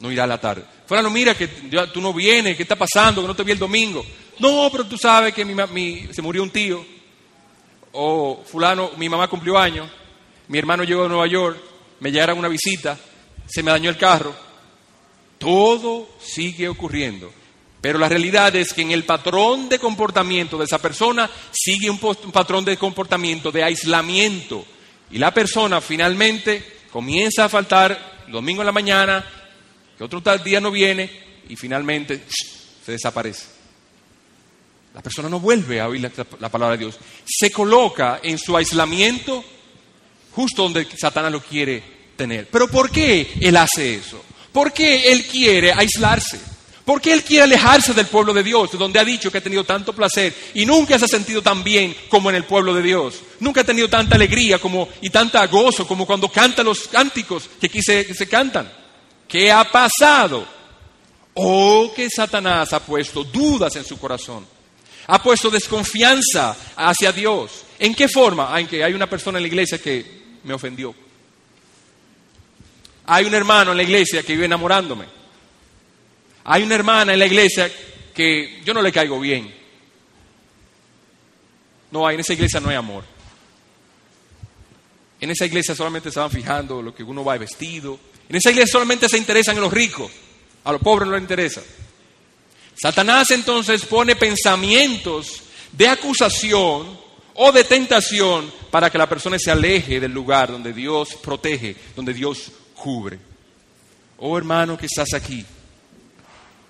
No 0.00 0.10
irá 0.10 0.24
a 0.24 0.26
la 0.26 0.40
tarde. 0.40 0.64
Fulano, 0.86 1.10
mira 1.10 1.34
que 1.34 1.48
tú 1.92 2.00
no 2.00 2.12
vienes, 2.12 2.56
¿qué 2.56 2.62
está 2.62 2.76
pasando? 2.76 3.22
Que 3.22 3.28
no 3.28 3.36
te 3.36 3.44
vi 3.44 3.52
el 3.52 3.58
domingo. 3.58 4.04
No, 4.38 4.68
pero 4.70 4.84
tú 4.84 4.98
sabes 4.98 5.32
que 5.32 5.44
mi, 5.44 6.08
se 6.12 6.22
murió 6.22 6.42
un 6.42 6.50
tío. 6.50 6.84
O 7.92 8.42
fulano, 8.44 8.90
mi 8.96 9.08
mamá 9.08 9.28
cumplió 9.28 9.58
años. 9.58 9.88
Mi 10.48 10.58
hermano 10.58 10.84
llegó 10.84 11.04
de 11.04 11.08
Nueva 11.08 11.26
York. 11.26 11.58
Me 12.00 12.10
llegaron 12.10 12.38
una 12.38 12.48
visita. 12.48 12.98
Se 13.46 13.62
me 13.62 13.70
dañó 13.70 13.88
el 13.88 13.96
carro. 13.96 14.34
Todo 15.38 16.08
sigue 16.20 16.68
ocurriendo. 16.68 17.32
Pero 17.80 17.98
la 17.98 18.08
realidad 18.08 18.54
es 18.56 18.72
que 18.72 18.82
en 18.82 18.90
el 18.90 19.04
patrón 19.04 19.68
de 19.68 19.78
comportamiento 19.78 20.58
de 20.58 20.64
esa 20.64 20.78
persona 20.78 21.30
sigue 21.52 21.88
un, 21.88 21.98
patrón 21.98 22.64
de 22.64 22.76
comportamiento 22.76 23.52
de 23.52 23.62
aislamiento. 23.62 24.64
Y 25.10 25.18
la 25.18 25.32
persona 25.32 25.80
finalmente 25.80 26.80
comienza 26.90 27.44
a 27.44 27.48
faltar 27.48 28.24
domingo 28.28 28.62
en 28.62 28.66
la 28.66 28.72
mañana, 28.72 29.24
que 29.96 30.04
otro 30.04 30.20
tal 30.20 30.42
día 30.42 30.60
no 30.60 30.70
viene 30.70 31.08
y 31.48 31.56
finalmente 31.56 32.22
se 32.84 32.92
desaparece. 32.92 33.55
La 34.96 35.02
persona 35.02 35.28
no 35.28 35.40
vuelve 35.40 35.78
a 35.78 35.88
oír 35.88 36.10
la, 36.38 36.48
palabra 36.48 36.74
de 36.74 36.84
Dios. 36.84 36.98
Se 37.26 37.50
coloca 37.52 38.20
en 38.22 38.38
su 38.38 38.56
aislamiento 38.56 39.44
justo 40.32 40.62
donde 40.62 40.86
Satanás 40.96 41.30
lo 41.30 41.42
quiere 41.42 41.82
tener. 42.16 42.48
Pero 42.48 42.66
¿por 42.68 42.90
qué 42.90 43.34
él 43.42 43.58
hace 43.58 43.96
eso? 43.96 44.24
¿Por 44.50 44.72
qué 44.72 45.12
él 45.12 45.26
quiere 45.26 45.70
aislarse? 45.70 46.40
¿Por 46.82 47.02
qué 47.02 47.12
él 47.12 47.22
quiere 47.22 47.44
alejarse 47.44 47.92
del 47.92 48.06
pueblo 48.06 48.32
de 48.32 48.42
Dios, 48.42 48.70
donde 48.78 48.98
ha 48.98 49.04
dicho 49.04 49.30
que 49.30 49.36
ha 49.36 49.42
tenido 49.42 49.64
tanto 49.64 49.92
placer 49.92 50.34
y 50.54 50.64
nunca 50.64 50.98
se 50.98 51.04
ha 51.04 51.08
sentido 51.08 51.42
tan 51.42 51.62
bien 51.62 51.94
como 52.08 52.30
en 52.30 52.36
el 52.36 52.44
pueblo 52.44 52.72
de 52.72 52.80
Dios? 52.80 53.16
Nunca 53.40 53.60
ha 53.60 53.64
tenido 53.64 53.90
tanta 53.90 54.14
alegría 54.14 54.58
como, 54.58 54.88
y 55.02 55.10
tanta 55.10 55.46
gozo 55.46 55.86
como 55.86 56.06
cuando 56.06 56.30
canta 56.30 56.62
los 56.62 56.88
cánticos 56.88 57.50
que 57.60 57.66
aquí 57.66 57.82
se, 57.82 58.14
se 58.14 58.26
cantan. 58.26 58.72
¿Qué 59.28 59.52
ha 59.52 59.70
pasado? 59.70 60.46
O 61.34 61.92
que 61.94 62.08
Satanás 62.08 62.72
ha 62.72 62.80
puesto 62.80 63.24
dudas 63.24 63.76
en 63.76 63.84
su 63.84 63.98
corazón, 63.98 64.55
ha 65.06 65.22
puesto 65.22 65.50
desconfianza 65.50 66.56
hacia 66.76 67.12
Dios. 67.12 67.64
¿En 67.78 67.94
qué 67.94 68.08
forma? 68.08 68.54
Ah, 68.54 68.60
en 68.60 68.66
que 68.66 68.82
hay 68.82 68.92
una 68.92 69.08
persona 69.08 69.38
en 69.38 69.42
la 69.42 69.48
iglesia 69.48 69.78
que 69.78 70.04
me 70.44 70.54
ofendió. 70.54 70.94
Hay 73.06 73.24
un 73.24 73.34
hermano 73.34 73.70
en 73.70 73.76
la 73.76 73.82
iglesia 73.82 74.22
que 74.22 74.32
vive 74.32 74.46
enamorándome. 74.46 75.04
Hay 76.44 76.62
una 76.62 76.74
hermana 76.74 77.12
en 77.12 77.18
la 77.18 77.26
iglesia 77.26 77.70
que 78.14 78.62
yo 78.64 78.74
no 78.74 78.82
le 78.82 78.92
caigo 78.92 79.20
bien. 79.20 79.54
No, 81.90 82.10
en 82.10 82.20
esa 82.20 82.32
iglesia 82.32 82.60
no 82.60 82.68
hay 82.68 82.76
amor. 82.76 83.04
En 85.20 85.30
esa 85.30 85.46
iglesia 85.46 85.74
solamente 85.74 86.10
se 86.10 86.20
van 86.20 86.30
fijando 86.30 86.82
lo 86.82 86.94
que 86.94 87.02
uno 87.02 87.24
va 87.24 87.38
vestido, 87.38 87.98
en 88.28 88.36
esa 88.36 88.50
iglesia 88.50 88.72
solamente 88.72 89.08
se 89.08 89.18
interesan 89.18 89.56
en 89.56 89.62
los 89.62 89.72
ricos, 89.72 90.10
a 90.64 90.72
los 90.72 90.80
pobres 90.80 91.06
no 91.06 91.14
les 91.14 91.22
interesa. 91.22 91.62
Satanás 92.80 93.30
entonces 93.30 93.84
pone 93.84 94.16
pensamientos 94.16 95.42
de 95.72 95.88
acusación 95.88 96.98
o 97.34 97.52
de 97.52 97.64
tentación 97.64 98.52
para 98.70 98.90
que 98.90 98.98
la 98.98 99.08
persona 99.08 99.38
se 99.38 99.50
aleje 99.50 100.00
del 100.00 100.12
lugar 100.12 100.50
donde 100.50 100.72
Dios 100.72 101.14
protege, 101.22 101.76
donde 101.94 102.12
Dios 102.12 102.50
cubre. 102.74 103.18
Oh 104.18 104.36
hermano 104.36 104.76
que 104.76 104.86
estás 104.86 105.12
aquí, 105.14 105.44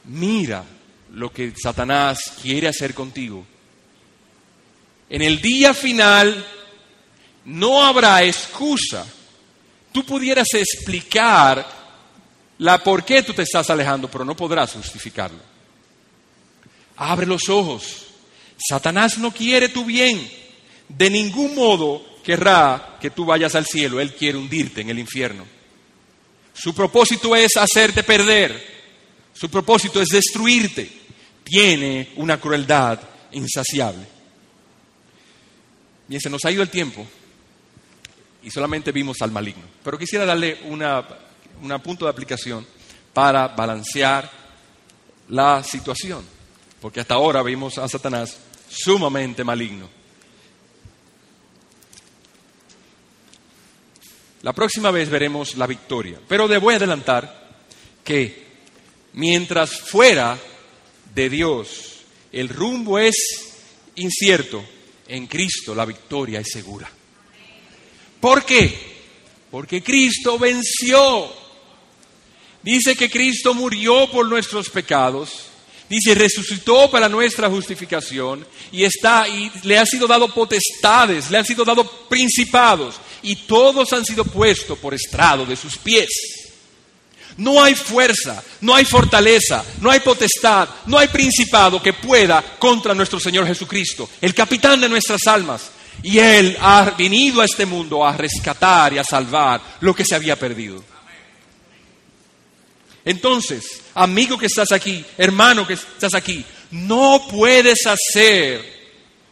mira 0.05 0.65
lo 1.13 1.33
que 1.33 1.53
Satanás 1.57 2.33
quiere 2.43 2.69
hacer 2.69 2.95
contigo. 2.95 3.45
En 5.09 5.23
el 5.23 5.41
día 5.41 5.73
final 5.75 6.45
no 7.45 7.85
habrá 7.85 8.25
excusa 8.25 9.07
tú 9.97 10.05
pudieras 10.05 10.49
explicar 10.53 11.67
la 12.59 12.77
por 12.85 13.03
qué 13.03 13.23
tú 13.23 13.33
te 13.33 13.41
estás 13.41 13.71
alejando, 13.71 14.11
pero 14.11 14.27
no 14.27 14.37
podrás 14.37 14.75
justificarlo. 14.75 15.56
Abre 16.97 17.27
los 17.27 17.49
ojos. 17.49 18.07
Satanás 18.57 19.19
no 19.19 19.33
quiere 19.33 19.69
tu 19.69 19.85
bien. 19.85 20.31
De 20.89 21.11
ningún 21.11 21.55
modo 21.55 22.05
querrá 22.23 22.97
que 23.01 23.11
tú 23.11 23.25
vayas 23.25 23.55
al 23.55 23.67
cielo. 23.67 24.01
Él 24.01 24.15
quiere 24.15 24.39
hundirte 24.39 24.81
en 24.81 24.91
el 24.91 24.99
infierno. 24.99 25.45
Su 26.55 26.75
propósito 26.75 27.37
es 27.37 27.57
hacerte 27.57 28.03
perder. 28.03 28.77
Su 29.33 29.51
propósito 29.51 30.01
es 30.01 30.09
destruirte. 30.09 30.91
Tiene 31.45 32.13
una 32.17 32.41
crueldad 32.41 32.99
insaciable. 33.33 34.07
Bien, 36.09 36.21
se 36.21 36.31
nos 36.31 36.45
ha 36.45 36.51
ido 36.51 36.63
el 36.63 36.71
tiempo 36.71 37.07
y 38.43 38.51
solamente 38.51 38.93
vimos 38.93 39.17
al 39.21 39.33
maligno. 39.33 39.65
Pero 39.83 39.99
quisiera 39.99 40.25
darle 40.25 40.59
un 40.65 41.83
punto 41.83 42.05
de 42.05 42.11
aplicación 42.11 42.67
para 43.13 43.49
balancear 43.49 44.31
la 45.29 45.65
situación, 45.65 46.25
porque 46.81 47.01
hasta 47.01 47.15
ahora 47.15 47.43
vimos 47.43 47.79
a 47.79 47.89
Satanás 47.89 48.37
sumamente 48.69 49.45
maligno. 49.45 49.89
La 54.43 54.53
próxima 54.53 54.91
vez 54.91 55.09
veremos 55.09 55.57
la 55.57 55.67
victoria, 55.67 56.21
pero 56.29 56.47
a 56.75 56.77
adelantar 56.77 57.47
que 58.05 58.47
mientras 59.15 59.81
fuera 59.81 60.39
de 61.15 61.29
Dios 61.29 61.97
el 62.31 62.49
rumbo 62.49 62.99
es 62.99 63.17
incierto, 63.97 64.65
en 65.09 65.27
Cristo 65.27 65.75
la 65.75 65.85
victoria 65.85 66.41
es 66.41 66.49
segura. 66.53 66.91
¿Por 68.21 68.45
qué? 68.45 68.97
Porque 69.51 69.83
Cristo 69.83 70.39
venció. 70.39 71.33
Dice 72.63 72.97
que 72.97 73.09
Cristo 73.09 73.55
murió 73.55 74.11
por 74.11 74.29
nuestros 74.29 74.69
pecados. 74.69 75.47
Dice, 75.89 76.15
resucitó 76.15 76.91
para 76.91 77.09
nuestra 77.09 77.49
justificación 77.49 78.45
y 78.73 78.83
está 78.83 79.29
y 79.29 79.51
le 79.63 79.79
ha 79.79 79.87
sido 79.87 80.09
dado 80.09 80.33
potestades, 80.33 81.31
le 81.31 81.39
han 81.39 81.45
sido 81.45 81.65
dado 81.65 81.89
principados 82.09 82.97
y 83.23 83.37
todos 83.37 83.93
han 83.93 84.05
sido 84.05 84.25
puestos 84.25 84.77
por 84.79 84.95
estrado 84.95 85.47
de 85.47 85.55
sus 85.55 85.79
pies. 85.79 86.09
No 87.37 87.63
hay 87.63 87.75
fuerza, 87.75 88.43
no 88.63 88.75
hay 88.75 88.85
fortaleza, 88.85 89.65
no 89.81 89.91
hay 89.91 90.01
potestad, 90.01 90.69
no 90.87 90.99
hay 90.99 91.09
principado 91.09 91.81
que 91.83 91.93
pueda 91.93 92.43
contra 92.59 92.95
nuestro 92.95 93.21
Señor 93.21 93.47
Jesucristo, 93.47 94.09
el 94.21 94.35
capitán 94.35 94.81
de 94.81 94.89
nuestras 94.89 95.27
almas, 95.27 95.71
y 96.03 96.19
Él 96.19 96.57
ha 96.61 96.95
venido 96.97 97.41
a 97.41 97.45
este 97.45 97.67
mundo 97.67 98.05
a 98.05 98.17
rescatar 98.17 98.93
y 98.95 98.99
a 98.99 99.05
salvar 99.05 99.61
lo 99.81 99.95
que 99.95 100.05
se 100.05 100.15
había 100.15 100.37
perdido. 100.37 100.83
Entonces, 103.05 103.83
amigo 103.97 104.39
que 104.39 104.47
estás 104.47 104.71
aquí, 104.73 105.05
hermano 105.17 105.67
que 105.67 105.73
estás 105.73 106.15
aquí, 106.15 106.45
no 106.71 107.27
puedes 107.31 107.87
hacer, 107.87 108.63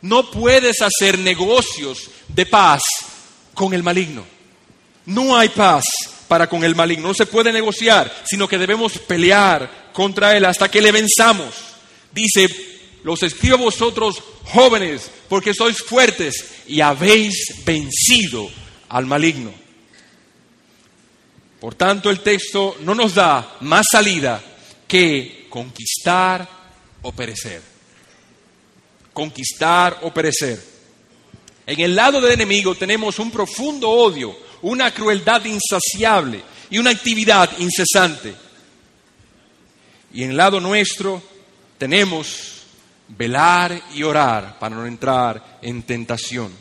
no 0.00 0.30
puedes 0.30 0.80
hacer 0.80 1.18
negocios 1.18 2.10
de 2.28 2.46
paz 2.46 2.82
con 3.52 3.74
el 3.74 3.82
maligno. 3.82 4.24
No 5.06 5.36
hay 5.36 5.50
paz 5.50 5.84
para 6.28 6.48
con 6.48 6.64
el 6.64 6.74
maligno. 6.74 7.08
No 7.08 7.14
se 7.14 7.26
puede 7.26 7.52
negociar, 7.52 8.12
sino 8.24 8.48
que 8.48 8.58
debemos 8.58 8.98
pelear 8.98 9.90
contra 9.92 10.34
él 10.34 10.46
hasta 10.46 10.70
que 10.70 10.80
le 10.80 10.92
venzamos. 10.92 11.54
Dice, 12.10 12.48
los 13.02 13.22
escribo 13.22 13.56
a 13.56 13.58
vosotros 13.58 14.16
jóvenes, 14.44 15.10
porque 15.28 15.52
sois 15.52 15.78
fuertes 15.78 16.62
y 16.66 16.80
habéis 16.80 17.64
vencido 17.66 18.48
al 18.88 19.04
maligno. 19.04 19.52
Por 21.60 21.74
tanto, 21.74 22.08
el 22.08 22.20
texto 22.20 22.76
no 22.80 22.94
nos 22.94 23.14
da 23.14 23.56
más 23.60 23.86
salida 23.90 24.42
conquistar 25.48 26.48
o 27.02 27.12
perecer. 27.12 27.62
Conquistar 29.12 29.98
o 30.02 30.12
perecer. 30.12 30.62
En 31.66 31.80
el 31.80 31.94
lado 31.94 32.20
del 32.20 32.32
enemigo 32.32 32.74
tenemos 32.74 33.18
un 33.18 33.30
profundo 33.30 33.88
odio, 33.88 34.36
una 34.62 34.92
crueldad 34.92 35.42
insaciable 35.44 36.42
y 36.70 36.78
una 36.78 36.90
actividad 36.90 37.50
incesante. 37.58 38.34
Y 40.12 40.22
en 40.22 40.30
el 40.30 40.36
lado 40.36 40.60
nuestro 40.60 41.22
tenemos 41.78 42.62
velar 43.08 43.80
y 43.94 44.02
orar 44.02 44.58
para 44.58 44.76
no 44.76 44.86
entrar 44.86 45.58
en 45.62 45.82
tentación. 45.82 46.52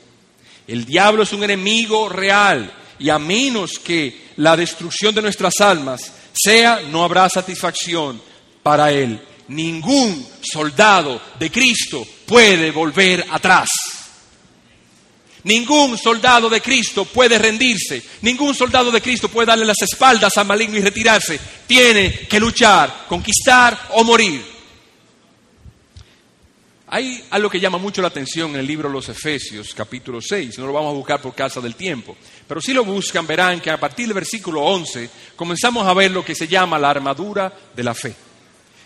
El 0.67 0.85
diablo 0.85 1.23
es 1.23 1.33
un 1.33 1.43
enemigo 1.43 2.09
real 2.09 2.71
y 2.99 3.09
a 3.09 3.19
menos 3.19 3.79
que 3.79 4.31
la 4.37 4.55
destrucción 4.55 5.13
de 5.13 5.21
nuestras 5.21 5.59
almas 5.59 6.13
sea, 6.33 6.81
no 6.89 7.03
habrá 7.03 7.29
satisfacción 7.29 8.21
para 8.61 8.91
él. 8.91 9.19
Ningún 9.47 10.25
soldado 10.41 11.21
de 11.39 11.51
Cristo 11.51 12.05
puede 12.25 12.71
volver 12.71 13.25
atrás. 13.29 13.69
Ningún 15.43 15.97
soldado 15.97 16.49
de 16.49 16.61
Cristo 16.61 17.03
puede 17.03 17.37
rendirse, 17.37 18.01
ningún 18.21 18.55
soldado 18.55 18.91
de 18.91 19.01
Cristo 19.01 19.27
puede 19.27 19.47
darle 19.47 19.65
las 19.65 19.81
espaldas 19.81 20.37
al 20.37 20.47
maligno 20.47 20.77
y 20.77 20.81
retirarse. 20.81 21.37
Tiene 21.67 22.19
que 22.29 22.39
luchar, 22.39 23.05
conquistar 23.09 23.89
o 23.91 24.05
morir. 24.05 24.52
Hay 26.95 27.25
algo 27.31 27.49
que 27.49 27.59
llama 27.59 27.79
mucho 27.79 28.03
la 28.03 28.09
atención 28.09 28.51
en 28.51 28.57
el 28.57 28.67
libro 28.67 28.87
Los 28.87 29.09
Efesios, 29.09 29.73
capítulo 29.73 30.21
6. 30.21 30.59
No 30.59 30.67
lo 30.67 30.73
vamos 30.73 30.91
a 30.91 30.95
buscar 30.95 31.19
por 31.19 31.33
causa 31.33 31.59
del 31.59 31.73
tiempo. 31.73 32.15
Pero 32.47 32.61
si 32.61 32.71
lo 32.71 32.85
buscan, 32.85 33.25
verán 33.25 33.59
que 33.59 33.71
a 33.71 33.79
partir 33.79 34.05
del 34.05 34.13
versículo 34.13 34.61
11 34.61 35.09
comenzamos 35.35 35.87
a 35.87 35.93
ver 35.95 36.11
lo 36.11 36.23
que 36.23 36.35
se 36.35 36.47
llama 36.47 36.77
la 36.77 36.91
armadura 36.91 37.51
de 37.75 37.83
la 37.83 37.95
fe. 37.95 38.13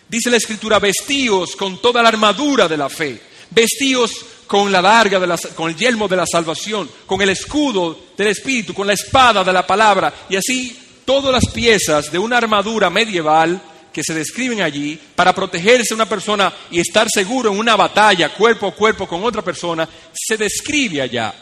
Dice 0.07 0.29
la 0.29 0.37
Escritura, 0.37 0.79
vestíos 0.79 1.57
con 1.57 1.81
toda 1.81 2.01
la 2.01 2.07
armadura 2.07 2.69
de 2.69 2.77
la 2.77 2.87
fe. 2.87 3.21
Vestíos 3.49 4.25
con 4.47 4.71
la 4.71 4.81
larga, 4.81 5.19
con 5.53 5.69
el 5.69 5.75
yelmo 5.75 6.07
de 6.07 6.15
la 6.15 6.25
salvación, 6.25 6.89
con 7.05 7.21
el 7.21 7.31
escudo 7.31 8.05
del 8.15 8.27
Espíritu, 8.29 8.73
con 8.73 8.87
la 8.87 8.93
espada 8.93 9.43
de 9.43 9.51
la 9.51 9.67
palabra. 9.67 10.13
Y 10.29 10.37
así 10.37 11.01
todas 11.03 11.33
las 11.33 11.53
piezas 11.53 12.09
de 12.09 12.19
una 12.19 12.37
armadura 12.37 12.89
medieval 12.89 13.61
que 13.97 14.03
se 14.03 14.13
describen 14.13 14.61
allí 14.61 14.95
para 15.15 15.33
protegerse 15.33 15.95
una 15.95 16.07
persona 16.07 16.53
y 16.69 16.79
estar 16.79 17.07
seguro 17.09 17.51
en 17.51 17.57
una 17.57 17.75
batalla 17.75 18.29
cuerpo 18.29 18.67
a 18.67 18.71
cuerpo 18.71 19.07
con 19.07 19.23
otra 19.23 19.41
persona, 19.41 19.89
se 20.13 20.37
describe 20.37 21.01
allá. 21.01 21.33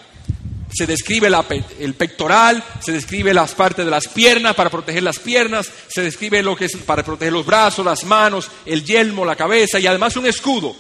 Se 0.74 0.88
describe 0.88 1.30
el 1.82 1.96
pectoral, 1.96 2.64
se 2.80 2.94
describe 2.94 3.34
las 3.34 3.54
partes 3.54 3.84
de 3.84 3.92
las 3.92 4.08
piernas 4.08 4.56
para 4.56 4.70
proteger 4.70 5.04
las 5.04 5.20
piernas, 5.20 5.70
se 5.90 6.02
describe 6.02 6.42
lo 6.42 6.56
que 6.56 6.64
es 6.64 6.78
para 6.78 7.04
proteger 7.04 7.34
los 7.34 7.46
brazos, 7.46 7.86
las 7.86 8.06
manos, 8.06 8.50
el 8.66 8.86
yelmo, 8.86 9.26
la 9.26 9.36
cabeza 9.36 9.78
y 9.78 9.88
además 9.88 10.16
un 10.16 10.28
escudo. 10.28 10.74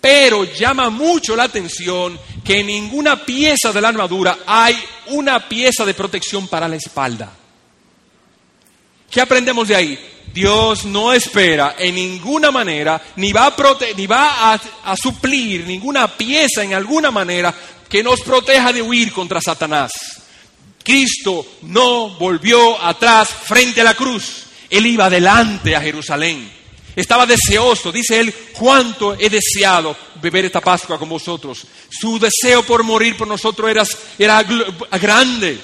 Pero 0.00 0.44
llama 0.44 0.88
mucho 0.88 1.36
la 1.36 1.42
atención 1.42 2.18
que 2.42 2.60
en 2.60 2.68
ninguna 2.68 3.22
pieza 3.22 3.70
de 3.70 3.82
la 3.82 3.88
armadura 3.88 4.38
hay 4.46 4.82
una 5.08 5.46
pieza 5.46 5.84
de 5.84 5.92
protección 5.92 6.48
para 6.48 6.66
la 6.66 6.76
espalda. 6.76 7.30
¿Qué 9.10 9.20
aprendemos 9.20 9.68
de 9.68 9.76
ahí? 9.76 10.15
Dios 10.36 10.84
no 10.84 11.14
espera 11.14 11.76
en 11.78 11.94
ninguna 11.94 12.50
manera, 12.50 13.00
ni 13.16 13.32
va, 13.32 13.46
a, 13.48 14.60
a 14.84 14.94
suplir 14.94 15.66
ninguna 15.66 16.14
pieza 16.14 16.62
en 16.62 16.74
alguna 16.74 17.10
manera 17.10 17.54
que 17.88 18.02
nos 18.02 18.20
proteja 18.20 18.70
de 18.70 18.82
huir 18.82 19.14
contra 19.14 19.40
Satanás. 19.40 19.92
Cristo 20.84 21.46
no 21.62 22.10
volvió 22.18 22.78
atrás 22.82 23.30
frente 23.30 23.80
a 23.80 23.84
la 23.84 23.94
cruz. 23.94 24.42
Él 24.68 24.84
iba 24.84 25.06
adelante 25.06 25.74
a 25.74 25.80
Jerusalén. 25.80 26.52
Estaba 26.94 27.24
deseoso, 27.24 27.90
dice 27.90 28.20
él, 28.20 28.34
cuánto 28.52 29.14
he 29.18 29.30
deseado 29.30 29.96
beber 30.20 30.44
esta 30.44 30.60
Pascua 30.60 30.98
con 30.98 31.08
vosotros. 31.08 31.66
Su 31.88 32.18
deseo 32.18 32.62
por 32.62 32.82
morir 32.82 33.16
por 33.16 33.26
nosotros 33.26 33.70
era, 33.70 33.86
era 34.18 34.42
grande. 34.98 35.58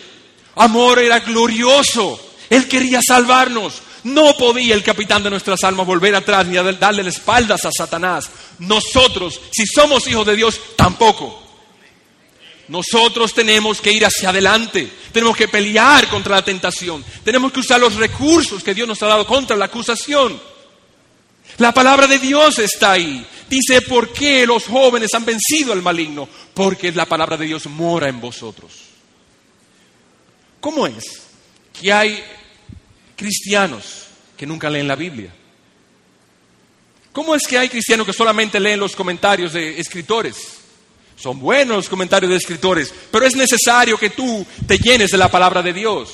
Amor 0.55 0.99
era 0.99 1.21
glorioso. 1.21 2.19
Él 2.49 2.67
quería 2.69 3.01
salvarnos. 3.07 3.83
No 4.05 4.37
podía 4.37 4.75
el 4.75 4.83
capitán 4.83 5.23
de 5.23 5.31
nuestras 5.31 5.63
almas 5.65 5.87
volver 5.87 6.15
atrás 6.15 6.47
ni 6.47 6.57
darle 6.57 7.05
las 7.05 7.17
espaldas 7.17 7.65
a 7.65 7.71
Satanás. 7.71 8.31
Nosotros, 8.59 9.41
si 9.53 9.65
somos 9.67 10.07
hijos 10.09 10.27
de 10.27 10.37
Dios, 10.37 10.61
tampoco. 10.77 11.41
Nosotros 12.69 13.35
tenemos 13.35 13.81
que 13.81 13.93
ir 13.93 14.05
hacia 14.05 14.31
adelante, 14.31 14.91
tenemos 15.13 15.37
que 15.37 15.49
pelear 15.49 16.09
contra 16.09 16.37
la 16.37 16.45
tentación, 16.45 17.05
tenemos 17.23 17.53
que 17.53 17.61
usar 17.61 17.81
los 17.81 17.97
recursos 17.97 18.63
que 18.63 18.73
Dios 18.75 18.89
nos 18.89 19.03
ha 19.03 19.09
dado 19.09 19.27
contra 19.27 19.57
la 19.57 19.67
acusación. 19.67 20.41
La 21.59 21.75
palabra 21.75 22.07
de 22.07 22.19
Dios 22.19 22.59
está 22.59 22.93
ahí. 22.93 23.27
Dice, 23.49 23.83
¿por 23.83 24.13
qué 24.13 24.47
los 24.47 24.65
jóvenes 24.65 25.13
han 25.13 25.27
vencido 25.27 25.73
al 25.73 25.83
maligno? 25.83 26.27
Porque 26.55 26.91
la 26.93 27.05
palabra 27.05 27.37
de 27.37 27.47
Dios 27.47 27.67
mora 27.67 28.09
en 28.09 28.21
vosotros. 28.21 28.73
¿Cómo 30.61 30.87
es 30.87 31.23
que 31.79 31.93
hay 31.93 32.25
cristianos 33.23 34.07
que 34.37 34.47
nunca 34.47 34.69
leen 34.69 34.89
la 34.89 34.97
Biblia? 34.97 35.33
¿Cómo 37.13 37.37
es 37.37 37.47
que 37.47 37.57
hay 37.57 37.69
cristianos 37.69 38.05
que 38.05 38.13
solamente 38.13 38.59
leen 38.59 38.81
los 38.81 38.97
comentarios 38.97 39.53
de 39.53 39.79
escritores? 39.79 40.59
Son 41.17 41.39
buenos 41.39 41.77
los 41.77 41.89
comentarios 41.89 42.31
de 42.31 42.37
escritores, 42.37 42.93
pero 43.13 43.25
es 43.25 43.37
necesario 43.37 43.97
que 43.97 44.11
tú 44.11 44.45
te 44.67 44.77
llenes 44.77 45.11
de 45.11 45.19
la 45.19 45.31
palabra 45.31 45.63
de 45.63 45.73
Dios. 45.73 46.09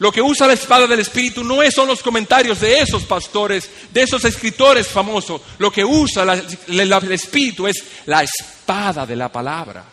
Lo 0.00 0.10
que 0.10 0.20
usa 0.20 0.48
la 0.48 0.54
espada 0.54 0.86
del 0.88 1.00
Espíritu 1.00 1.44
no 1.44 1.58
son 1.70 1.86
los 1.86 2.02
comentarios 2.02 2.60
de 2.60 2.80
esos 2.80 3.04
pastores, 3.04 3.68
de 3.92 4.02
esos 4.02 4.24
escritores 4.24 4.88
famosos. 4.88 5.40
Lo 5.58 5.70
que 5.70 5.84
usa 5.84 6.24
el 6.66 7.12
Espíritu 7.12 7.68
es 7.68 7.84
la 8.06 8.24
espada 8.24 9.06
de 9.06 9.14
la 9.14 9.30
palabra. 9.30 9.84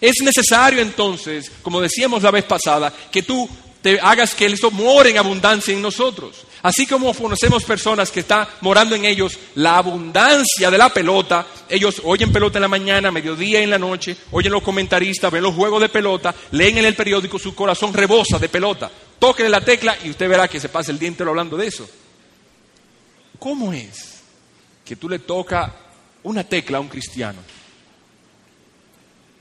Es 0.00 0.16
necesario 0.22 0.80
entonces, 0.80 1.50
como 1.62 1.80
decíamos 1.80 2.22
la 2.22 2.30
vez 2.30 2.44
pasada, 2.44 2.92
que 3.10 3.22
tú 3.22 3.48
te 3.84 4.00
hagas 4.00 4.34
que 4.34 4.46
eso 4.46 4.70
more 4.70 5.10
en 5.10 5.18
abundancia 5.18 5.74
en 5.74 5.82
nosotros. 5.82 6.46
Así 6.62 6.86
como 6.86 7.12
conocemos 7.12 7.64
personas 7.64 8.10
que 8.10 8.20
están 8.20 8.48
morando 8.62 8.94
en 8.94 9.04
ellos 9.04 9.38
la 9.56 9.76
abundancia 9.76 10.70
de 10.70 10.78
la 10.78 10.88
pelota, 10.88 11.46
ellos 11.68 12.00
oyen 12.02 12.32
pelota 12.32 12.56
en 12.56 12.62
la 12.62 12.68
mañana, 12.68 13.10
mediodía 13.10 13.60
y 13.60 13.64
en 13.64 13.68
la 13.68 13.78
noche, 13.78 14.16
oyen 14.30 14.52
los 14.52 14.62
comentaristas, 14.62 15.30
ven 15.30 15.42
los 15.42 15.54
juegos 15.54 15.82
de 15.82 15.90
pelota, 15.90 16.34
leen 16.52 16.78
en 16.78 16.86
el 16.86 16.94
periódico, 16.94 17.38
su 17.38 17.54
corazón 17.54 17.92
rebosa 17.92 18.38
de 18.38 18.48
pelota. 18.48 18.90
Tóquele 19.18 19.50
la 19.50 19.60
tecla 19.60 19.98
y 20.02 20.08
usted 20.08 20.30
verá 20.30 20.48
que 20.48 20.60
se 20.60 20.70
pasa 20.70 20.90
el 20.90 20.98
día 20.98 21.08
entero 21.08 21.28
hablando 21.28 21.58
de 21.58 21.66
eso. 21.66 21.86
¿Cómo 23.38 23.70
es 23.70 24.22
que 24.82 24.96
tú 24.96 25.10
le 25.10 25.18
tocas 25.18 25.70
una 26.22 26.42
tecla 26.42 26.78
a 26.78 26.80
un 26.80 26.88
cristiano 26.88 27.42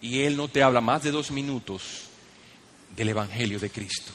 y 0.01 0.19
él 0.19 0.35
no 0.35 0.49
te 0.49 0.61
habla 0.61 0.81
más 0.81 1.01
de 1.01 1.11
dos 1.11 1.31
minutos 1.31 1.81
del 2.93 3.07
Evangelio 3.07 3.57
de 3.57 3.69
Cristo? 3.69 4.11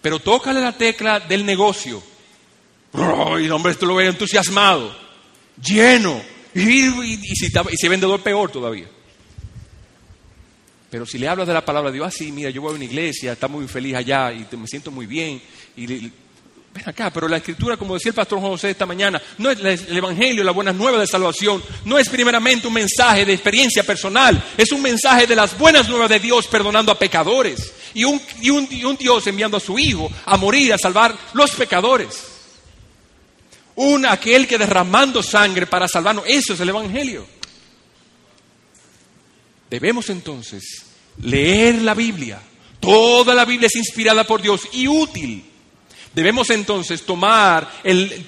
Pero 0.00 0.18
tócale 0.18 0.60
la 0.60 0.76
tecla 0.76 1.20
del 1.20 1.44
negocio. 1.44 2.02
Y 2.92 3.44
el 3.44 3.52
hombre 3.52 3.72
esto 3.72 3.86
lo 3.86 3.94
ve 3.94 4.06
entusiasmado, 4.06 4.96
lleno, 5.62 6.20
y, 6.54 7.16
si, 7.16 7.46
y 7.46 7.76
si 7.76 7.88
vendedor 7.88 8.20
peor 8.20 8.50
todavía. 8.50 8.88
Pero 10.90 11.06
si 11.06 11.18
le 11.18 11.28
hablas 11.28 11.46
de 11.46 11.54
la 11.54 11.64
palabra 11.64 11.90
de 11.90 11.98
Dios, 11.98 12.12
ah, 12.12 12.24
mira, 12.32 12.50
yo 12.50 12.62
voy 12.62 12.72
a 12.72 12.74
una 12.74 12.84
iglesia, 12.84 13.32
está 13.32 13.46
muy 13.46 13.68
feliz 13.68 13.94
allá 13.94 14.32
y 14.32 14.44
me 14.56 14.66
siento 14.66 14.90
muy 14.90 15.06
bien. 15.06 15.40
Y 15.76 16.10
ven 16.72 16.88
acá, 16.88 17.10
pero 17.10 17.26
la 17.26 17.38
escritura, 17.38 17.76
como 17.76 17.94
decía 17.94 18.10
el 18.10 18.14
pastor 18.14 18.40
José 18.40 18.70
esta 18.70 18.86
mañana, 18.86 19.20
no 19.38 19.50
es 19.50 19.58
el 19.60 19.96
evangelio, 19.96 20.44
la 20.44 20.52
buena 20.52 20.72
nueva 20.72 20.98
de 20.98 21.06
salvación, 21.06 21.62
no 21.84 21.98
es 21.98 22.08
primeramente 22.08 22.68
un 22.68 22.74
mensaje 22.74 23.24
de 23.24 23.32
experiencia 23.32 23.82
personal, 23.82 24.42
es 24.56 24.70
un 24.72 24.82
mensaje 24.82 25.26
de 25.26 25.36
las 25.36 25.58
buenas 25.58 25.88
nuevas 25.88 26.08
de 26.08 26.20
Dios 26.20 26.46
perdonando 26.46 26.92
a 26.92 26.98
pecadores 26.98 27.72
y 27.92 28.04
un, 28.04 28.20
y 28.40 28.50
un, 28.50 28.96
Dios 28.96 29.26
enviando 29.26 29.56
a 29.56 29.60
su 29.60 29.78
Hijo 29.78 30.10
a 30.24 30.36
morir, 30.36 30.72
a 30.72 30.78
salvar 30.78 31.16
los 31.32 31.50
pecadores. 31.52 32.26
Un 33.74 34.04
aquel 34.06 34.46
que 34.46 34.58
derramando 34.58 35.22
sangre 35.22 35.66
para 35.66 35.88
salvarnos, 35.88 36.24
eso 36.26 36.52
es 36.54 36.60
el 36.60 36.68
Evangelio. 36.68 37.26
Debemos 39.70 40.10
entonces 40.10 40.84
leer 41.22 41.82
la 41.82 41.94
Biblia. 41.94 42.40
Toda 42.78 43.34
la 43.34 43.44
Biblia 43.44 43.66
es 43.66 43.76
inspirada 43.76 44.24
por 44.24 44.42
Dios 44.42 44.62
y 44.72 44.86
útil. 44.86 45.49
Debemos 46.12 46.50
entonces 46.50 47.02
tomar 47.02 47.70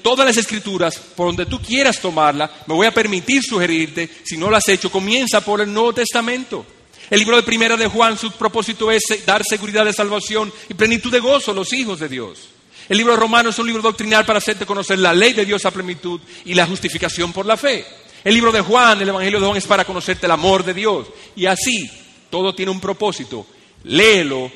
todas 0.02 0.26
las 0.26 0.36
escrituras 0.36 0.96
por 1.16 1.26
donde 1.26 1.46
tú 1.46 1.60
quieras 1.60 2.00
tomarla. 2.00 2.50
Me 2.66 2.74
voy 2.74 2.86
a 2.86 2.94
permitir 2.94 3.42
sugerirte, 3.42 4.08
si 4.24 4.36
no 4.36 4.48
lo 4.48 4.56
has 4.56 4.68
hecho, 4.68 4.90
comienza 4.90 5.44
por 5.44 5.60
el 5.60 5.72
Nuevo 5.72 5.92
Testamento. 5.92 6.64
El 7.10 7.18
libro 7.18 7.36
de 7.36 7.42
Primera 7.42 7.76
de 7.76 7.88
Juan, 7.88 8.16
su 8.16 8.30
propósito 8.32 8.90
es 8.90 9.02
dar 9.26 9.42
seguridad 9.44 9.84
de 9.84 9.92
salvación 9.92 10.52
y 10.68 10.74
plenitud 10.74 11.10
de 11.10 11.20
gozo 11.20 11.50
a 11.50 11.54
los 11.54 11.72
hijos 11.72 11.98
de 11.98 12.08
Dios. 12.08 12.48
El 12.88 12.98
libro 12.98 13.14
de 13.14 13.20
Romanos 13.20 13.54
es 13.54 13.58
un 13.58 13.66
libro 13.66 13.82
doctrinal 13.82 14.24
para 14.24 14.38
hacerte 14.38 14.64
conocer 14.64 14.98
la 14.98 15.12
ley 15.12 15.32
de 15.32 15.44
Dios 15.44 15.66
a 15.66 15.70
plenitud 15.70 16.20
y 16.44 16.54
la 16.54 16.66
justificación 16.66 17.32
por 17.32 17.46
la 17.46 17.56
fe. 17.56 17.84
El 18.24 18.34
libro 18.34 18.52
de 18.52 18.60
Juan, 18.60 19.00
el 19.02 19.08
Evangelio 19.08 19.40
de 19.40 19.46
Juan 19.46 19.58
es 19.58 19.66
para 19.66 19.84
conocerte 19.84 20.26
el 20.26 20.32
amor 20.32 20.64
de 20.64 20.72
Dios. 20.72 21.08
Y 21.34 21.46
así, 21.46 21.90
todo 22.30 22.54
tiene 22.54 22.70
un 22.70 22.80
propósito. 22.80 23.46
Léelo, 23.84 24.50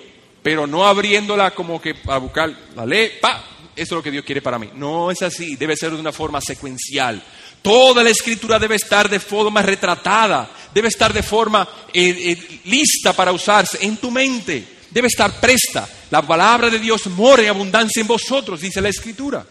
pero 0.46 0.64
no 0.64 0.86
abriéndola 0.86 1.50
como 1.50 1.82
que 1.82 1.96
para 1.96 2.18
buscar 2.18 2.48
la 2.76 2.86
ley, 2.86 3.14
pa, 3.20 3.44
eso 3.74 3.82
es 3.82 3.90
lo 3.90 4.00
que 4.00 4.12
Dios 4.12 4.24
quiere 4.24 4.40
para 4.40 4.60
mí. 4.60 4.70
No 4.76 5.10
es 5.10 5.20
así, 5.22 5.56
debe 5.56 5.76
ser 5.76 5.90
de 5.90 5.98
una 5.98 6.12
forma 6.12 6.40
secuencial. 6.40 7.20
Toda 7.60 8.04
la 8.04 8.10
escritura 8.10 8.56
debe 8.56 8.76
estar 8.76 9.10
de 9.10 9.18
forma 9.18 9.60
retratada, 9.60 10.48
debe 10.72 10.86
estar 10.86 11.12
de 11.12 11.24
forma 11.24 11.68
eh, 11.92 12.14
eh, 12.16 12.60
lista 12.66 13.12
para 13.12 13.32
usarse 13.32 13.78
en 13.80 13.96
tu 13.96 14.12
mente, 14.12 14.64
debe 14.88 15.08
estar 15.08 15.40
presta. 15.40 15.88
La 16.12 16.22
palabra 16.22 16.70
de 16.70 16.78
Dios 16.78 17.08
mora 17.08 17.42
en 17.42 17.48
abundancia 17.48 18.00
en 18.00 18.06
vosotros, 18.06 18.60
dice 18.60 18.80
la 18.80 18.90
escritura. 18.90 19.44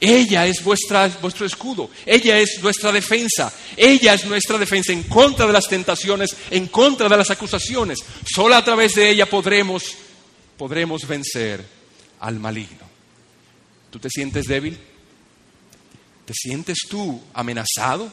Ella 0.00 0.46
es 0.46 0.62
vuestra, 0.62 1.08
vuestro 1.20 1.44
escudo, 1.44 1.90
ella 2.06 2.38
es 2.38 2.60
nuestra 2.62 2.92
defensa, 2.92 3.52
ella 3.76 4.14
es 4.14 4.24
nuestra 4.26 4.56
defensa 4.56 4.92
en 4.92 5.02
contra 5.04 5.44
de 5.46 5.52
las 5.52 5.66
tentaciones, 5.66 6.36
en 6.50 6.68
contra 6.68 7.08
de 7.08 7.16
las 7.16 7.30
acusaciones. 7.30 7.98
Solo 8.24 8.54
a 8.54 8.64
través 8.64 8.94
de 8.94 9.10
ella 9.10 9.26
podremos, 9.26 9.96
podremos 10.56 11.06
vencer 11.06 11.64
al 12.20 12.38
maligno. 12.38 12.88
¿Tú 13.90 13.98
te 13.98 14.08
sientes 14.08 14.46
débil? 14.46 14.78
¿Te 16.24 16.34
sientes 16.34 16.78
tú 16.88 17.20
amenazado? 17.34 18.12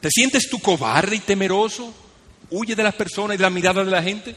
¿Te 0.00 0.08
sientes 0.10 0.48
tú 0.48 0.60
cobarde 0.60 1.16
y 1.16 1.20
temeroso? 1.20 1.92
¿Huye 2.48 2.74
de 2.74 2.82
las 2.82 2.94
personas 2.94 3.34
y 3.34 3.38
de 3.38 3.42
la 3.42 3.50
mirada 3.50 3.84
de 3.84 3.90
la 3.90 4.02
gente? 4.02 4.34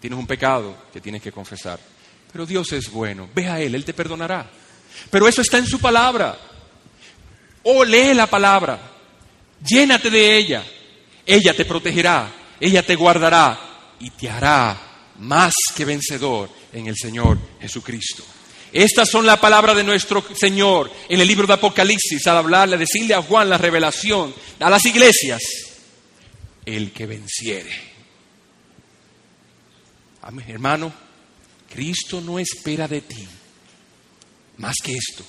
Tienes 0.00 0.18
un 0.18 0.26
pecado 0.26 0.76
que 0.92 1.00
tienes 1.00 1.22
que 1.22 1.32
confesar. 1.32 1.80
Pero 2.30 2.44
Dios 2.44 2.72
es 2.72 2.90
bueno. 2.90 3.28
Ve 3.34 3.46
a 3.46 3.60
Él, 3.60 3.74
Él 3.74 3.84
te 3.84 3.94
perdonará. 3.94 4.50
Pero 5.10 5.28
eso 5.28 5.42
está 5.42 5.58
en 5.58 5.66
su 5.66 5.78
palabra. 5.78 6.38
O 7.64 7.84
lee 7.84 8.14
la 8.14 8.26
palabra. 8.26 8.80
Llénate 9.64 10.10
de 10.10 10.36
ella. 10.36 10.64
Ella 11.26 11.54
te 11.54 11.64
protegerá. 11.64 12.32
Ella 12.58 12.82
te 12.82 12.94
guardará 12.94 13.58
y 14.00 14.10
te 14.10 14.30
hará 14.30 15.10
más 15.18 15.52
que 15.76 15.84
vencedor 15.84 16.48
en 16.72 16.86
el 16.86 16.96
Señor 16.96 17.38
Jesucristo. 17.60 18.24
Estas 18.72 19.10
son 19.10 19.26
las 19.26 19.38
palabras 19.38 19.76
de 19.76 19.84
nuestro 19.84 20.24
Señor 20.34 20.90
en 21.08 21.20
el 21.20 21.28
libro 21.28 21.46
de 21.46 21.52
Apocalipsis 21.52 22.26
al 22.26 22.38
hablarle, 22.38 22.78
decirle 22.78 23.14
a 23.14 23.22
Juan 23.22 23.50
la 23.50 23.58
revelación 23.58 24.34
a 24.60 24.70
las 24.70 24.84
iglesias. 24.86 25.42
El 26.64 26.92
que 26.92 27.06
venciere. 27.06 27.92
Amén, 30.22 30.46
hermano, 30.48 30.92
Cristo 31.68 32.20
no 32.20 32.38
espera 32.38 32.88
de 32.88 33.00
ti 33.02 33.28
más 34.58 34.76
que 34.82 34.92
esto. 34.92 35.24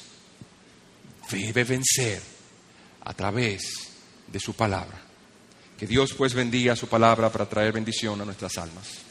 Debe 1.30 1.63
vencer 1.63 2.21
a 3.01 3.13
través 3.13 3.63
de 4.28 4.39
su 4.39 4.53
palabra. 4.53 5.01
Que 5.78 5.88
Dios 5.88 6.13
pues 6.13 6.34
bendiga 6.34 6.76
su 6.76 6.88
palabra 6.88 7.32
para 7.32 7.47
traer 7.47 7.74
bendición 7.74 8.21
a 8.21 8.26
nuestras 8.26 8.57
almas. 8.57 9.02